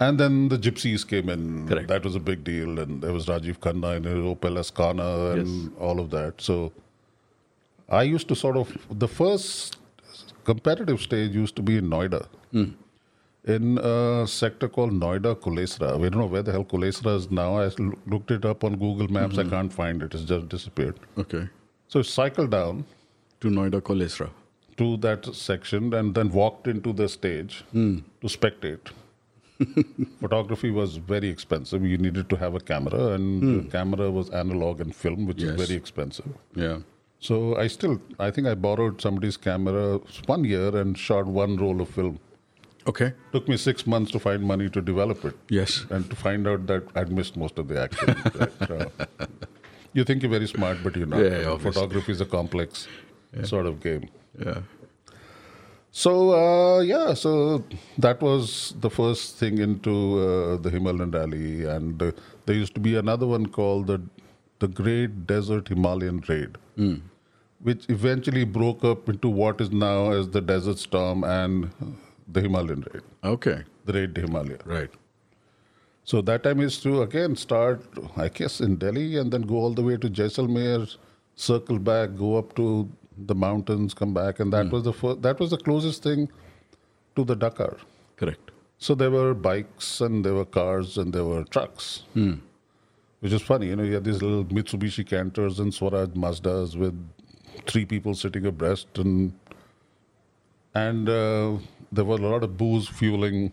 And 0.00 0.18
then 0.18 0.48
the 0.48 0.58
gypsies 0.58 1.06
came 1.06 1.28
in. 1.28 1.68
Correct. 1.68 1.88
That 1.88 2.04
was 2.04 2.14
a 2.16 2.20
big 2.20 2.44
deal. 2.44 2.78
And 2.80 3.00
there 3.02 3.12
was 3.12 3.26
Rajiv 3.26 3.58
Khanna 3.58 3.96
and 3.96 4.04
Opel 4.06 4.58
Ascona 4.62 5.34
and 5.34 5.46
Yes. 5.48 5.70
all 5.80 6.00
of 6.00 6.10
that. 6.10 6.40
So 6.40 6.72
I 7.88 8.02
used 8.02 8.28
to 8.28 8.34
sort 8.36 8.56
of, 8.56 8.76
the 8.90 9.08
first 9.08 9.76
competitive 10.44 11.00
stage 11.00 11.34
used 11.34 11.54
to 11.56 11.62
be 11.62 11.76
in 11.78 11.88
Noida. 11.88 12.26
Hmm. 12.52 12.64
In 13.46 13.78
a 13.78 14.26
sector 14.26 14.68
called 14.68 14.92
Noida 14.92 15.34
Kulesra. 15.36 15.98
We 16.00 16.08
don't 16.08 16.20
know 16.20 16.26
where 16.26 16.42
the 16.42 16.50
hell 16.52 16.64
Kulesra 16.64 17.14
is 17.16 17.30
now. 17.30 17.58
I 17.60 17.70
looked 18.06 18.30
it 18.30 18.44
up 18.44 18.64
on 18.64 18.76
Google 18.76 19.08
Maps. 19.08 19.36
Mm-hmm. 19.36 19.48
I 19.48 19.56
can't 19.56 19.72
find 19.72 20.02
it. 20.02 20.14
It's 20.14 20.24
just 20.24 20.48
disappeared. 20.48 20.98
Okay. 21.18 21.48
So 21.88 22.00
cycle 22.02 22.46
down 22.46 22.84
To 23.40 23.48
Noida 23.48 23.80
Kolesra. 23.82 24.30
to 24.78 24.96
that 24.98 25.26
section 25.34 25.92
and 25.94 26.14
then 26.14 26.30
walked 26.30 26.66
into 26.66 26.92
the 26.92 27.08
stage 27.08 27.62
to 27.72 28.02
spectate. 28.36 28.88
Photography 30.20 30.70
was 30.70 30.96
very 30.96 31.28
expensive. 31.28 31.84
You 31.84 31.98
needed 31.98 32.28
to 32.30 32.36
have 32.36 32.54
a 32.54 32.60
camera, 32.60 33.12
and 33.12 33.42
the 33.42 33.62
hmm. 33.62 33.68
camera 33.68 34.10
was 34.10 34.30
analog 34.30 34.80
and 34.80 34.94
film, 34.94 35.26
which 35.26 35.42
Yes. 35.42 35.50
is 35.50 35.66
very 35.66 35.76
expensive. 35.76 36.26
Yeah. 36.54 36.78
So 37.20 37.56
I 37.56 37.68
still, 37.68 38.00
I 38.18 38.30
think 38.30 38.46
I 38.46 38.54
borrowed 38.54 39.00
somebody's 39.00 39.36
camera 39.36 40.00
one 40.26 40.44
year 40.44 40.76
and 40.76 40.98
shot 40.98 41.26
one 41.26 41.56
roll 41.56 41.80
of 41.80 41.88
film. 41.88 42.18
Okay. 42.86 43.12
Took 43.32 43.48
me 43.48 43.56
six 43.56 43.86
months 43.86 44.10
to 44.12 44.18
find 44.18 44.42
money 44.42 44.68
to 44.68 44.82
develop 44.82 45.24
it. 45.24 45.34
Yes. 45.48 45.86
And 45.88 46.08
to 46.10 46.16
find 46.16 46.46
out 46.46 46.66
that 46.66 46.82
I'd 46.94 47.10
missed 47.10 47.36
most 47.36 47.58
of 47.58 47.68
the 47.68 47.80
action. 47.80 48.14
Right, 48.68 49.08
you 49.94 50.04
think 50.04 50.22
you're 50.22 50.30
very 50.30 50.48
smart, 50.48 50.78
but 50.82 50.96
you're 50.96 51.06
not. 51.06 51.20
Yeah, 51.20 51.40
yeah. 51.40 51.56
Photography 51.56 52.12
is 52.12 52.20
a 52.20 52.26
complex 52.26 52.88
sort 53.44 53.66
of 53.66 53.80
game. 53.80 54.08
Yeah. 54.38 54.60
So 55.96 56.12
uh, 56.34 56.80
yeah, 56.80 57.14
so 57.14 57.62
that 57.98 58.20
was 58.20 58.74
the 58.80 58.90
first 58.90 59.36
thing 59.36 59.58
into 59.58 59.92
uh, 60.18 60.56
the 60.56 60.68
Himalayan 60.68 61.12
Rally, 61.12 61.64
and 61.66 62.02
uh, 62.02 62.10
there 62.46 62.56
used 62.56 62.74
to 62.74 62.80
be 62.80 62.96
another 62.96 63.28
one 63.28 63.46
called 63.58 63.86
the 63.86 64.00
the 64.58 64.66
Great 64.80 65.14
Desert 65.28 65.68
Himalayan 65.68 66.18
Raid, 66.28 66.58
which 67.68 67.86
eventually 67.88 68.42
broke 68.56 68.82
up 68.90 69.08
into 69.08 69.28
what 69.28 69.60
is 69.60 69.70
now 69.70 70.10
as 70.10 70.28
the 70.30 70.40
Desert 70.40 70.78
Storm 70.78 71.22
and 71.22 71.70
the 72.26 72.40
Himalayan 72.40 72.84
Raid, 72.92 73.02
Okay. 73.22 73.62
the 73.84 73.92
Raid 73.92 74.14
to 74.16 74.22
Himalaya. 74.22 74.58
Right. 74.64 74.90
So 76.12 76.22
that 76.22 76.42
time 76.42 76.60
is 76.60 76.80
to 76.82 77.02
again 77.02 77.36
start, 77.36 77.82
I 78.16 78.28
guess, 78.40 78.60
in 78.60 78.76
Delhi 78.84 79.16
and 79.16 79.30
then 79.32 79.42
go 79.42 79.56
all 79.66 79.74
the 79.74 79.82
way 79.92 79.96
to 79.96 80.10
Jaisalmer, 80.20 80.96
circle 81.36 81.78
back, 81.78 82.16
go 82.16 82.36
up 82.36 82.54
to 82.56 82.88
the 83.16 83.34
mountains, 83.34 83.94
come 83.94 84.12
back, 84.14 84.40
and 84.40 84.52
that 84.52 84.70
was 84.70 84.84
the 84.84 84.92
first, 84.92 85.22
that 85.22 85.38
was 85.40 85.50
the 85.50 85.56
closest 85.58 86.02
thing 86.02 86.28
to 87.16 87.24
the 87.24 87.34
Dakar. 87.36 87.76
Correct. 88.16 88.50
So 88.78 88.94
there 88.94 89.10
were 89.10 89.34
bikes 89.34 90.00
and 90.00 90.24
there 90.24 90.34
were 90.34 90.44
cars 90.44 90.98
and 90.98 91.12
there 91.12 91.24
were 91.24 91.44
trucks, 91.44 92.02
which 93.20 93.32
is 93.32 93.40
funny. 93.42 93.68
You 93.68 93.76
know, 93.76 93.82
you 93.84 93.94
had 93.94 94.04
these 94.04 94.20
little 94.20 94.44
Mitsubishi 94.44 95.06
Canters 95.06 95.58
and 95.60 95.72
Swaraj 95.72 96.10
Mazdas 96.10 96.76
with 96.76 96.94
three 97.66 97.84
people 97.84 98.14
sitting 98.14 98.44
abreast, 98.46 98.98
and 98.98 99.32
and 100.74 101.08
uh, 101.08 101.56
there 101.92 102.04
was 102.04 102.20
a 102.20 102.26
lot 102.26 102.42
of 102.42 102.56
booze 102.56 102.88
fueling. 102.88 103.52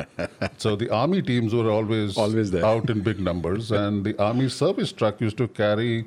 so 0.58 0.76
the 0.76 0.90
army 0.90 1.22
teams 1.22 1.54
were 1.54 1.70
always 1.70 2.16
Always 2.18 2.50
there. 2.50 2.64
out 2.64 2.90
in 2.90 3.00
big 3.00 3.18
numbers, 3.20 3.72
and 3.72 4.04
the 4.04 4.16
army 4.22 4.48
service 4.50 4.92
truck 4.92 5.20
used 5.20 5.38
to 5.38 5.48
carry 5.48 6.04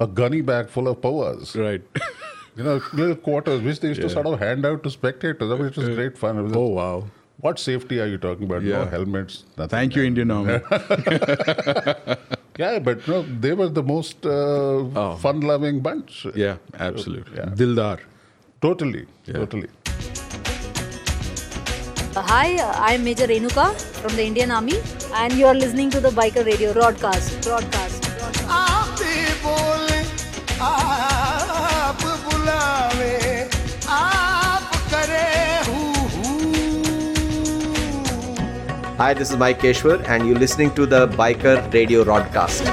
a 0.00 0.06
gunny 0.06 0.40
bag 0.42 0.68
full 0.68 0.88
of 0.88 1.00
powers 1.02 1.54
Right. 1.56 1.82
you 2.56 2.64
know, 2.64 2.80
little 2.92 3.16
quarters 3.16 3.62
which 3.62 3.80
they 3.80 3.88
used 3.88 4.00
to 4.02 4.10
sort 4.10 4.26
of 4.26 4.38
hand 4.38 4.64
out 4.66 4.82
to 4.84 4.90
spectators. 4.90 5.50
I 5.50 5.54
mean, 5.56 5.66
it 5.66 5.76
was 5.76 5.88
great 5.90 6.16
fun. 6.18 6.38
It 6.38 6.42
was- 6.42 6.56
oh, 6.56 6.68
wow. 6.80 7.04
What 7.40 7.58
safety 7.58 8.00
are 8.00 8.06
you 8.06 8.16
talking 8.18 8.44
about? 8.44 8.62
Yeah. 8.62 8.78
No 8.78 8.84
helmets. 8.86 9.44
Nothing. 9.58 9.68
Thank 9.68 9.94
you, 9.96 10.02
Indian 10.04 10.30
Army. 10.30 10.60
Yeah, 12.58 12.78
but 12.78 13.06
no, 13.06 13.20
they 13.20 13.52
were 13.52 13.68
the 13.68 13.82
most 13.82 14.24
uh, 14.24 15.16
fun-loving 15.16 15.80
bunch. 15.80 16.26
yeah, 16.34 16.56
absolutely. 16.78 17.36
Yeah. 17.36 17.50
Dildar. 17.54 17.98
Totally, 18.62 19.04
Yeah. 19.26 19.34
totally. 19.34 19.68
Uh, 22.16 22.22
Hi, 22.22 22.56
uh, 22.58 22.72
I'm 22.78 23.04
Major 23.04 23.26
Renuka 23.26 23.66
from 24.00 24.16
the 24.16 24.24
Indian 24.24 24.50
Army, 24.50 24.78
and 25.16 25.34
you 25.34 25.44
are 25.46 25.54
listening 25.54 25.90
to 25.90 26.00
the 26.00 26.08
Biker 26.08 26.46
Radio 26.46 26.72
broadcast. 26.72 27.42
Broadcast. 27.42 27.46
broadcast. 27.46 27.85
Hi, 38.98 39.12
this 39.12 39.30
is 39.30 39.36
Mike 39.36 39.58
Keshwar, 39.60 40.02
and 40.08 40.26
you're 40.26 40.38
listening 40.38 40.74
to 40.74 40.86
the 40.86 41.06
Biker 41.06 41.70
Radio 41.70 42.02
Broadcast. 42.02 42.64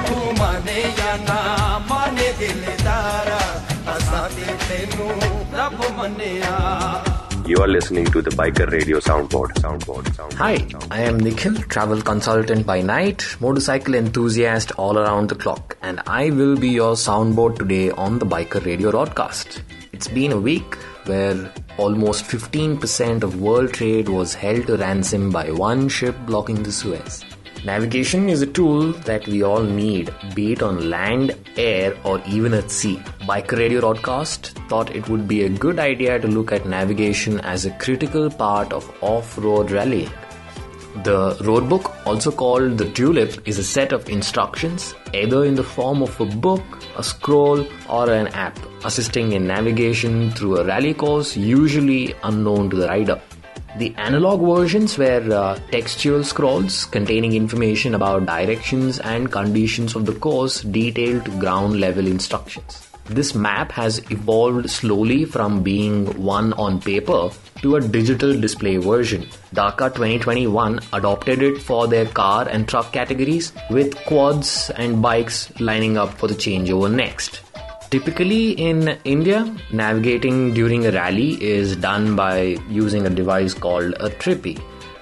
You 7.46 7.58
are 7.58 7.68
listening 7.68 8.06
to 8.06 8.22
the 8.22 8.30
Biker 8.30 8.70
Radio 8.70 9.00
Soundboard. 9.00 9.52
Soundboard. 9.64 10.04
Soundboard. 10.16 10.32
Hi, 10.32 10.66
I 10.90 11.02
am 11.02 11.20
Nikhil, 11.20 11.56
travel 11.64 12.00
consultant 12.00 12.64
by 12.64 12.80
night, 12.80 13.36
motorcycle 13.40 13.94
enthusiast 13.94 14.72
all 14.78 14.98
around 14.98 15.28
the 15.28 15.34
clock, 15.34 15.76
and 15.82 16.00
I 16.06 16.30
will 16.30 16.56
be 16.56 16.70
your 16.70 16.94
soundboard 16.94 17.58
today 17.58 17.90
on 17.90 18.18
the 18.18 18.24
Biker 18.24 18.64
Radio 18.64 18.92
broadcast. 18.92 19.60
It's 19.92 20.08
been 20.08 20.32
a 20.32 20.40
week 20.40 20.78
where 21.06 21.52
almost 21.76 22.24
15% 22.24 23.22
of 23.22 23.40
world 23.40 23.72
trade 23.72 24.08
was 24.08 24.34
held 24.34 24.66
to 24.66 24.76
ransom 24.76 25.30
by 25.30 25.50
one 25.50 25.88
ship 25.88 26.16
blocking 26.26 26.62
the 26.62 26.72
Suez. 26.72 27.24
Navigation 27.64 28.28
is 28.28 28.42
a 28.42 28.46
tool 28.46 28.92
that 28.92 29.26
we 29.26 29.42
all 29.42 29.62
need, 29.62 30.12
be 30.34 30.52
it 30.52 30.62
on 30.62 30.90
land, 30.90 31.34
air, 31.56 31.96
or 32.04 32.20
even 32.26 32.52
at 32.52 32.70
sea. 32.70 32.96
Biker 33.22 33.56
Radio 33.56 33.80
Broadcast 33.80 34.48
thought 34.68 34.94
it 34.94 35.08
would 35.08 35.26
be 35.26 35.44
a 35.44 35.48
good 35.48 35.78
idea 35.78 36.18
to 36.18 36.28
look 36.28 36.52
at 36.52 36.66
navigation 36.66 37.40
as 37.40 37.64
a 37.64 37.70
critical 37.78 38.28
part 38.28 38.70
of 38.74 38.92
off 39.02 39.38
road 39.38 39.70
rallying. 39.70 40.10
The 41.04 41.36
roadbook, 41.40 42.06
also 42.06 42.30
called 42.30 42.76
the 42.76 42.90
Tulip, 42.90 43.48
is 43.48 43.58
a 43.58 43.64
set 43.64 43.92
of 43.92 44.10
instructions, 44.10 44.94
either 45.14 45.44
in 45.44 45.54
the 45.54 45.64
form 45.64 46.02
of 46.02 46.20
a 46.20 46.26
book, 46.26 46.62
a 46.96 47.02
scroll, 47.02 47.66
or 47.88 48.10
an 48.10 48.28
app, 48.28 48.58
assisting 48.84 49.32
in 49.32 49.46
navigation 49.46 50.30
through 50.30 50.58
a 50.58 50.64
rally 50.64 50.94
course 50.94 51.36
usually 51.36 52.14
unknown 52.22 52.70
to 52.70 52.76
the 52.76 52.88
rider. 52.88 53.20
The 53.76 53.92
analog 53.96 54.40
versions 54.40 54.96
were 54.96 55.28
uh, 55.32 55.58
textual 55.72 56.22
scrolls 56.22 56.84
containing 56.84 57.32
information 57.32 57.94
about 57.96 58.24
directions 58.24 59.00
and 59.00 59.32
conditions 59.32 59.96
of 59.96 60.06
the 60.06 60.14
course 60.14 60.62
detailed 60.62 61.24
ground 61.40 61.80
level 61.80 62.06
instructions. 62.06 62.93
This 63.06 63.34
map 63.34 63.70
has 63.72 63.98
evolved 64.10 64.70
slowly 64.70 65.26
from 65.26 65.62
being 65.62 66.06
one 66.22 66.54
on 66.54 66.80
paper 66.80 67.28
to 67.60 67.76
a 67.76 67.80
digital 67.80 68.38
display 68.40 68.78
version. 68.78 69.26
Dakar 69.52 69.90
2021 69.90 70.80
adopted 70.94 71.42
it 71.42 71.60
for 71.60 71.86
their 71.86 72.06
car 72.06 72.48
and 72.48 72.66
truck 72.66 72.92
categories, 72.92 73.52
with 73.70 73.94
quads 74.06 74.70
and 74.76 75.02
bikes 75.02 75.52
lining 75.60 75.98
up 75.98 76.14
for 76.14 76.28
the 76.28 76.34
changeover 76.34 76.90
next. 76.90 77.42
Typically 77.90 78.52
in 78.52 78.98
India, 79.04 79.54
navigating 79.70 80.54
during 80.54 80.86
a 80.86 80.90
rally 80.90 81.42
is 81.42 81.76
done 81.76 82.16
by 82.16 82.56
using 82.68 83.06
a 83.06 83.10
device 83.10 83.52
called 83.54 83.92
a 84.00 84.08
trippy, 84.08 84.60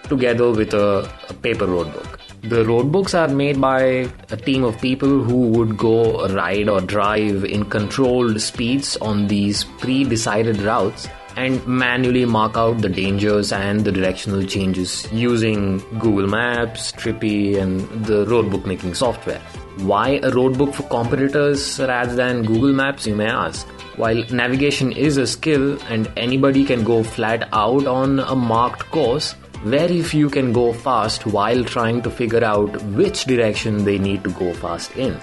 together 0.08 0.50
with 0.50 0.74
a, 0.74 1.08
paper 1.40 1.66
roadbook. 1.66 2.21
The 2.42 2.64
roadbooks 2.64 3.14
are 3.16 3.32
made 3.32 3.60
by 3.60 4.10
a 4.30 4.36
team 4.36 4.64
of 4.64 4.80
people 4.80 5.22
who 5.22 5.50
would 5.50 5.76
go 5.78 6.26
ride 6.26 6.68
or 6.68 6.80
drive 6.80 7.44
in 7.44 7.64
controlled 7.66 8.40
speeds 8.40 8.96
on 8.96 9.28
these 9.28 9.62
pre 9.62 10.02
decided 10.02 10.60
routes 10.60 11.08
and 11.36 11.64
manually 11.66 12.24
mark 12.24 12.56
out 12.56 12.78
the 12.78 12.88
dangers 12.88 13.52
and 13.52 13.84
the 13.84 13.92
directional 13.92 14.42
changes 14.44 15.06
using 15.12 15.78
Google 16.00 16.26
Maps, 16.26 16.90
Trippy, 16.90 17.58
and 17.58 17.80
the 18.04 18.24
roadbook 18.26 18.66
making 18.66 18.94
software. 18.94 19.40
Why 19.78 20.14
a 20.24 20.32
roadbook 20.32 20.74
for 20.74 20.82
competitors 20.88 21.78
rather 21.78 22.16
than 22.16 22.42
Google 22.42 22.72
Maps, 22.72 23.06
you 23.06 23.14
may 23.14 23.28
ask? 23.28 23.68
While 23.96 24.24
navigation 24.32 24.90
is 24.90 25.16
a 25.16 25.28
skill 25.28 25.80
and 25.82 26.10
anybody 26.16 26.64
can 26.64 26.82
go 26.82 27.04
flat 27.04 27.48
out 27.52 27.86
on 27.86 28.18
a 28.18 28.34
marked 28.34 28.90
course, 28.90 29.36
very 29.64 30.02
few 30.02 30.28
can 30.28 30.52
go 30.52 30.72
fast 30.72 31.24
while 31.26 31.64
trying 31.64 32.02
to 32.02 32.10
figure 32.10 32.44
out 32.44 32.82
which 32.84 33.24
direction 33.24 33.84
they 33.84 33.98
need 33.98 34.24
to 34.24 34.30
go 34.30 34.52
fast 34.54 34.96
in. 34.96 35.18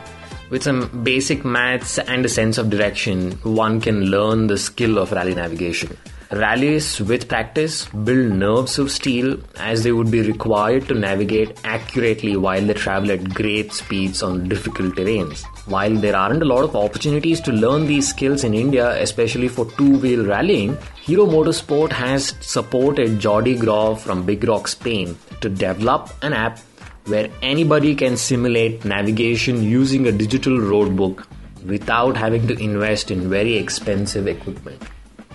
With 0.49 0.63
some 0.63 1.04
basic 1.04 1.43
maths 1.43 1.99
and 1.99 2.25
a 2.25 2.30
sense 2.30 2.58
of 2.58 2.69
direction, 2.69 3.34
one 3.43 3.82
can 3.82 4.06
learn 4.06 4.47
the 4.47 4.58
skill 4.58 4.97
of 4.97 5.12
rally 5.12 5.36
navigation. 5.36 5.95
Rallies 6.32 7.02
with 7.02 7.28
practice 7.28 7.88
build 7.88 8.34
nerves 8.34 8.78
of 8.78 8.92
steel 8.92 9.39
as 9.58 9.84
they 9.84 9.92
would 9.92 10.12
be 10.12 10.22
required 10.22 10.88
to 10.88 10.94
navigate 10.94 11.60
accurately 11.63 12.38
while 12.38 12.62
they 12.62 12.76
travel 12.76 13.10
at 13.10 13.34
great 13.34 13.74
speeds 13.74 14.22
on 14.22 14.48
difficult 14.48 14.94
terrains. 14.94 15.44
While 15.65 15.96
there 15.96 16.15
aren't 16.15 16.44
a 16.44 16.46
lot 16.46 16.63
of 16.63 16.76
opportunities 16.76 17.42
to 17.42 17.52
learn 17.52 17.88
these 17.88 18.08
skills 18.08 18.44
in 18.44 18.54
India, 18.54 18.92
especially 19.02 19.48
for 19.48 19.65
two 19.72 19.98
wheel 19.98 20.24
rallying, 20.24 20.78
Hero 21.02 21.26
Motorsport 21.26 21.92
has 21.94 22.36
supported 22.42 23.18
Jordi 23.18 23.60
Grove 23.60 24.00
from 24.00 24.24
Big 24.24 24.48
Rock, 24.48 24.68
Spain 24.68 25.18
to 25.42 25.50
develop 25.50 26.12
an 26.22 26.34
app 26.34 26.60
where 27.06 27.32
anybody 27.42 27.96
can 27.96 28.15
simulate 28.18 28.86
navigation 28.86 29.63
using 29.63 30.06
a 30.06 30.12
digital 30.12 30.60
roadbook 30.60 31.26
without 31.65 32.15
having 32.15 32.46
to 32.46 32.54
invest 32.60 33.10
in 33.10 33.32
very 33.32 33.56
expensive 33.56 34.28
equipment. 34.28 34.80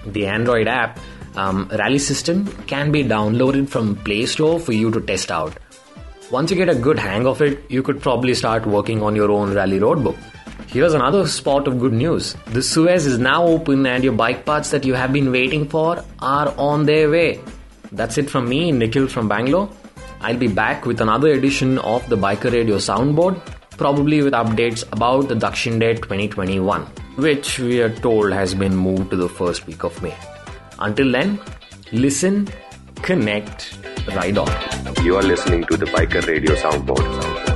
The 0.07 0.27
Android 0.27 0.69
app, 0.69 0.99
um, 1.37 1.69
Rally 1.73 1.99
System, 1.99 2.47
can 2.67 2.93
be 2.93 3.03
downloaded 3.05 3.69
from 3.69 3.97
Play 3.97 4.27
Store 4.27 4.59
for 4.61 4.73
you 4.73 4.91
to 4.91 5.01
test 5.01 5.31
out. 5.31 5.57
Once 6.31 6.51
you 6.51 6.57
get 6.57 6.69
a 6.69 6.75
good 6.75 6.99
hang 6.99 7.27
of 7.27 7.43
it, 7.43 7.65
you 7.69 7.83
could 7.83 8.01
probably 8.01 8.35
start 8.35 8.67
working 8.67 9.03
on 9.03 9.15
your 9.15 9.31
own 9.31 9.53
rally 9.55 9.79
roadbook. 9.79 10.17
Here's 10.69 10.95
another 10.95 11.27
spot 11.29 11.69
of 11.69 11.79
good 11.79 11.93
news. 11.93 12.35
The 12.47 12.63
Suez 12.63 13.07
is 13.07 13.19
now 13.19 13.45
open 13.45 13.87
and 13.87 14.03
your 14.03 14.15
bike 14.15 14.45
parts 14.45 14.71
that 14.71 14.85
you 14.85 14.95
have 14.95 15.13
been 15.13 15.31
waiting 15.31 15.69
for 15.69 16.03
are 16.21 16.53
on 16.59 16.87
their 16.87 17.11
way. 17.11 17.41
That's 17.93 18.19
it 18.19 18.29
from 18.29 18.49
me, 18.49 18.73
Nikhil 18.73 19.07
from 19.07 19.29
Bangalore. 19.29 19.71
I'll 20.21 20.37
be 20.37 20.49
back 20.49 20.87
with 20.87 21.01
another 21.01 21.33
edition 21.33 21.79
of 21.79 22.09
the 22.09 22.17
Biker 22.17 22.51
Radio 22.51 22.77
soundboard, 22.79 23.41
probably 23.77 24.23
with 24.23 24.33
updates 24.33 24.85
about 24.93 25.29
the 25.29 25.35
Dakshin 25.35 25.81
Dare 25.81 25.95
2021, 25.95 26.83
which 27.17 27.59
we 27.59 27.81
are 27.81 27.95
told 27.95 28.33
has 28.33 28.55
been 28.55 28.77
moved 28.77 29.11
to 29.11 29.17
the 29.17 29.29
first 29.29 29.67
week 29.67 29.85
of 29.85 30.01
May. 30.03 30.15
Until 30.79 31.11
then, 31.11 31.41
listen, 31.93 32.49
connect, 33.03 33.79
ride 34.09 34.39
on. 34.39 34.51
You 35.05 35.17
are 35.17 35.23
listening 35.23 35.65
to 35.65 35.77
the 35.77 35.87
Biker 35.87 36.27
Radio 36.27 36.55
Soundboard. 36.55 37.55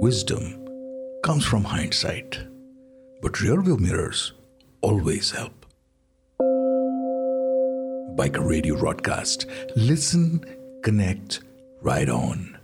Wisdom 0.00 0.58
comes 1.22 1.44
from 1.44 1.64
hindsight, 1.64 2.38
but 3.22 3.32
rearview 3.34 3.78
mirrors 3.78 4.32
always 4.80 5.30
help. 5.30 5.61
Biker 8.16 8.46
Radio 8.46 8.76
broadcast. 8.76 9.46
Listen, 9.74 10.44
connect, 10.82 11.40
ride 11.80 12.10
on. 12.10 12.58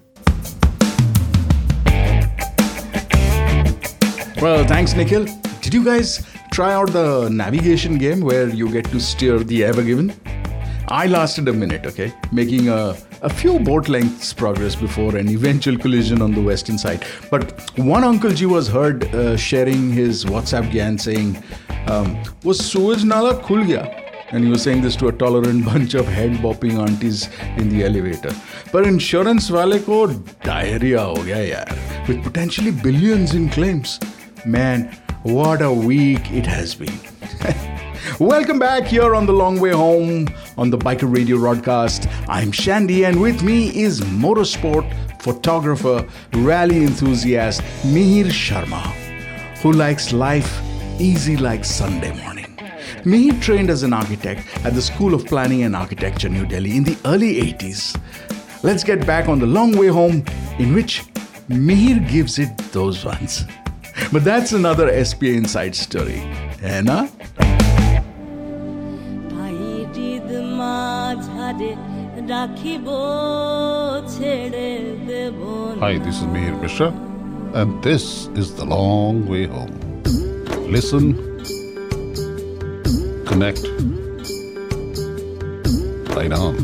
Well, 4.42 4.66
thanks, 4.66 4.94
Nikhil. 4.94 5.24
Did 5.62 5.72
you 5.72 5.82
guys 5.82 6.26
try 6.52 6.74
out 6.74 6.92
the 6.92 7.30
navigation 7.30 7.96
game 7.96 8.20
where 8.20 8.48
you 8.48 8.70
get 8.70 8.84
to 8.86 9.00
steer 9.00 9.38
the 9.38 9.64
Ever 9.64 9.82
Given? 9.82 10.14
I 10.88 11.06
lasted 11.06 11.48
a 11.48 11.52
minute, 11.52 11.86
okay, 11.86 12.12
making 12.30 12.68
a, 12.68 12.94
a 13.22 13.30
few 13.30 13.58
boat 13.58 13.88
lengths 13.88 14.34
progress 14.34 14.74
before 14.74 15.16
an 15.16 15.28
eventual 15.28 15.78
collision 15.78 16.20
on 16.20 16.32
the 16.32 16.42
western 16.42 16.76
side. 16.76 17.06
But 17.30 17.70
one 17.78 18.04
Uncle 18.04 18.30
G 18.30 18.44
was 18.44 18.68
heard 18.68 19.04
uh, 19.14 19.36
sharing 19.36 19.90
his 19.92 20.26
WhatsApp 20.26 20.70
gyan 20.70 21.00
saying, 21.00 21.42
um, 21.86 22.22
Was 22.44 22.58
Suez 22.64 23.02
Nala 23.02 23.42
khul 23.42 23.66
gaya? 23.66 24.07
And 24.31 24.43
he 24.43 24.49
was 24.49 24.63
saying 24.63 24.81
this 24.81 24.95
to 24.97 25.07
a 25.07 25.11
tolerant 25.11 25.65
bunch 25.65 25.93
of 25.93 26.07
head 26.07 26.31
bopping 26.43 26.79
aunties 26.79 27.29
in 27.57 27.69
the 27.69 27.83
elevator. 27.83 28.33
पर 28.73 28.87
insurance 28.87 29.49
वाले 29.51 29.79
को 29.89 30.05
diarrhoea 30.45 31.01
हो 31.01 31.23
गया 31.23 31.37
यार 31.49 32.07
with 32.07 32.23
potentially 32.23 32.71
billions 32.71 33.33
in 33.33 33.49
claims. 33.49 33.99
Man, 34.45 34.89
what 35.23 35.61
a 35.61 35.71
week 35.71 36.31
it 36.31 36.45
has 36.45 36.75
been. 36.75 36.99
Welcome 38.19 38.59
back 38.59 38.85
here 38.85 39.15
on 39.15 39.25
the 39.25 39.33
long 39.33 39.59
way 39.59 39.71
home 39.71 40.27
on 40.57 40.69
the 40.69 40.77
Biker 40.77 41.11
Radio 41.13 41.37
broadcast. 41.37 42.07
I'm 42.27 42.51
Shandy, 42.51 43.05
and 43.05 43.21
with 43.21 43.43
me 43.43 43.57
is 43.83 44.01
motorsport 44.01 44.91
photographer, 45.21 46.05
rally 46.33 46.83
enthusiast 46.83 47.61
Mihir 47.95 48.25
Sharma, 48.25 48.83
who 49.61 49.71
likes 49.71 50.11
life 50.11 50.61
easy 50.99 51.37
like 51.37 51.63
Sunday 51.63 52.13
morning. 52.21 52.36
Mihir 53.08 53.40
trained 53.40 53.70
as 53.70 53.84
an 53.84 53.94
architect 53.94 54.42
at 54.66 54.74
the 54.74 54.82
School 54.82 55.14
of 55.14 55.24
Planning 55.24 55.62
and 55.62 55.74
Architecture, 55.74 56.28
New 56.28 56.44
Delhi, 56.44 56.76
in 56.76 56.84
the 56.84 56.98
early 57.06 57.40
80s. 57.40 57.98
Let's 58.62 58.84
get 58.84 59.06
back 59.06 59.30
on 59.30 59.38
the 59.38 59.46
long 59.46 59.74
way 59.78 59.86
home, 59.86 60.22
in 60.58 60.74
which 60.74 61.04
Mihir 61.48 62.06
gives 62.06 62.38
it 62.38 62.54
those 62.72 63.06
ones. 63.06 63.46
But 64.12 64.24
that's 64.24 64.52
another 64.52 64.92
SPA 65.04 65.24
Inside 65.24 65.74
story, 65.74 66.20
Anna? 66.62 67.08
Hi, 75.80 75.96
this 75.98 76.16
is 76.16 76.26
Mihir 76.34 76.60
Mishra, 76.60 76.88
and 77.54 77.82
this 77.82 78.26
is 78.36 78.54
The 78.54 78.66
Long 78.66 79.26
Way 79.26 79.46
Home. 79.46 80.02
Listen 80.70 81.27
connect, 83.38 83.62
right 86.16 86.32
on. 86.32 86.56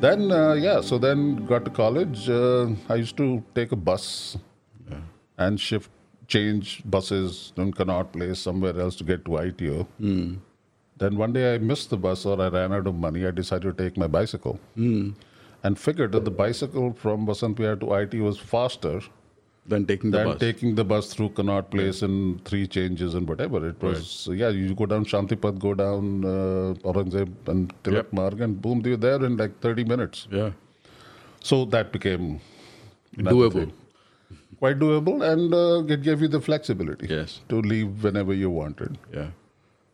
Then, 0.00 0.32
uh, 0.32 0.54
yeah, 0.54 0.80
so 0.80 0.98
then 0.98 1.46
got 1.46 1.64
to 1.64 1.70
college. 1.70 2.28
Uh, 2.28 2.70
I 2.88 2.96
used 2.96 3.16
to 3.18 3.44
take 3.54 3.70
a 3.72 3.76
bus 3.76 4.36
and 5.36 5.60
shift, 5.60 5.90
change 6.26 6.82
buses 6.84 7.52
from 7.54 7.72
Connaught 7.72 8.12
Place 8.12 8.40
somewhere 8.40 8.78
else 8.80 8.96
to 8.96 9.04
get 9.04 9.24
to 9.26 9.36
ITO. 9.36 9.86
Then 10.98 11.16
one 11.16 11.32
day 11.32 11.54
I 11.54 11.58
missed 11.58 11.90
the 11.90 11.96
bus 11.96 12.26
or 12.26 12.40
I 12.40 12.48
ran 12.48 12.72
out 12.72 12.88
of 12.88 12.96
money. 12.96 13.24
I 13.24 13.30
decided 13.30 13.76
to 13.76 13.84
take 13.84 13.96
my 13.96 14.08
bicycle 14.08 14.58
and 15.62 15.78
figured 15.78 16.10
that 16.12 16.24
the 16.24 16.32
bicycle 16.32 16.92
from 16.92 17.24
Vasant 17.24 17.56
to 17.56 17.94
IT 17.94 18.14
was 18.20 18.38
faster 18.38 19.00
than 19.68 19.86
taking 19.86 20.10
the 20.10 20.18
than 20.18 20.26
bus. 20.28 20.40
taking 20.40 20.74
the 20.74 20.84
bus 20.84 21.12
through 21.14 21.28
Connaught 21.30 21.70
Place 21.70 22.02
and 22.02 22.44
three 22.44 22.66
changes 22.66 23.14
and 23.14 23.28
whatever. 23.28 23.68
It 23.68 23.82
was, 23.82 24.28
yeah, 24.32 24.48
you 24.48 24.74
go 24.74 24.86
down 24.86 25.04
Shantipath, 25.04 25.58
go 25.58 25.74
down 25.74 26.24
uh, 26.24 26.74
Aurangzeb 26.90 27.32
and 27.48 27.72
Tilak 27.84 28.12
Marg, 28.12 28.40
and 28.40 28.60
boom, 28.60 28.82
you're 28.84 28.96
there 28.96 29.22
in 29.24 29.36
like 29.36 29.58
30 29.60 29.84
minutes. 29.84 30.26
Yeah. 30.30 30.50
So 31.40 31.64
that 31.66 31.92
became 31.92 32.40
Doable. 33.16 33.42
necessary. 33.54 33.72
Quite 34.58 34.78
doable, 34.80 35.22
and 35.32 35.54
uh, 35.54 35.92
it 35.94 36.02
gave 36.02 36.20
you 36.20 36.28
the 36.28 36.40
flexibility 36.40 37.06
Yes. 37.08 37.40
to 37.48 37.60
leave 37.60 38.02
whenever 38.02 38.34
you 38.34 38.50
wanted. 38.50 38.98
Yeah. 39.14 39.28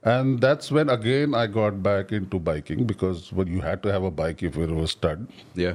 And 0.02 0.40
that's 0.40 0.70
when 0.70 0.88
again 0.90 1.34
I 1.34 1.46
got 1.46 1.82
back 1.82 2.12
into 2.12 2.38
biking 2.38 2.84
because 2.86 3.32
well, 3.32 3.48
you 3.48 3.60
had 3.60 3.82
to 3.82 3.92
have 3.92 4.02
a 4.04 4.10
bike 4.10 4.42
if 4.42 4.56
it 4.56 4.70
was 4.70 4.92
stud. 4.92 5.26
Yeah. 5.54 5.74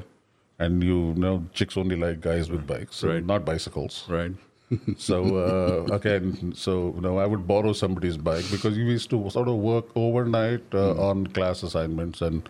And 0.60 0.84
you 0.84 1.14
know, 1.16 1.46
chicks 1.54 1.78
only 1.78 1.96
like 1.96 2.20
guys 2.22 2.50
with 2.52 2.68
bikes, 2.68 3.04
Right. 3.04 3.26
not 3.26 3.46
bicycles. 3.46 4.06
Right. 4.10 4.32
so 4.98 5.38
uh, 5.38 5.94
again, 5.96 6.54
so 6.56 6.94
you 6.96 7.02
know, 7.02 7.18
I 7.18 7.26
would 7.26 7.48
borrow 7.48 7.72
somebody's 7.74 8.18
bike 8.18 8.46
because 8.52 8.78
you 8.78 8.84
used 8.86 9.10
to 9.12 9.30
sort 9.30 9.48
of 9.48 9.56
work 9.56 9.86
overnight 9.96 10.62
uh, 10.74 10.92
on 11.10 11.26
class 11.28 11.64
assignments 11.64 12.22
and 12.22 12.48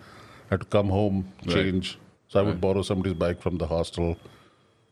had 0.50 0.62
to 0.62 0.66
come 0.66 0.90
home, 0.90 1.32
Right. 1.46 1.54
change. 1.56 1.98
So 2.28 2.40
I 2.40 2.44
would 2.44 2.60
borrow 2.60 2.82
somebody's 2.82 3.14
bike 3.14 3.42
from 3.42 3.58
the 3.58 3.68
hostel. 3.68 4.18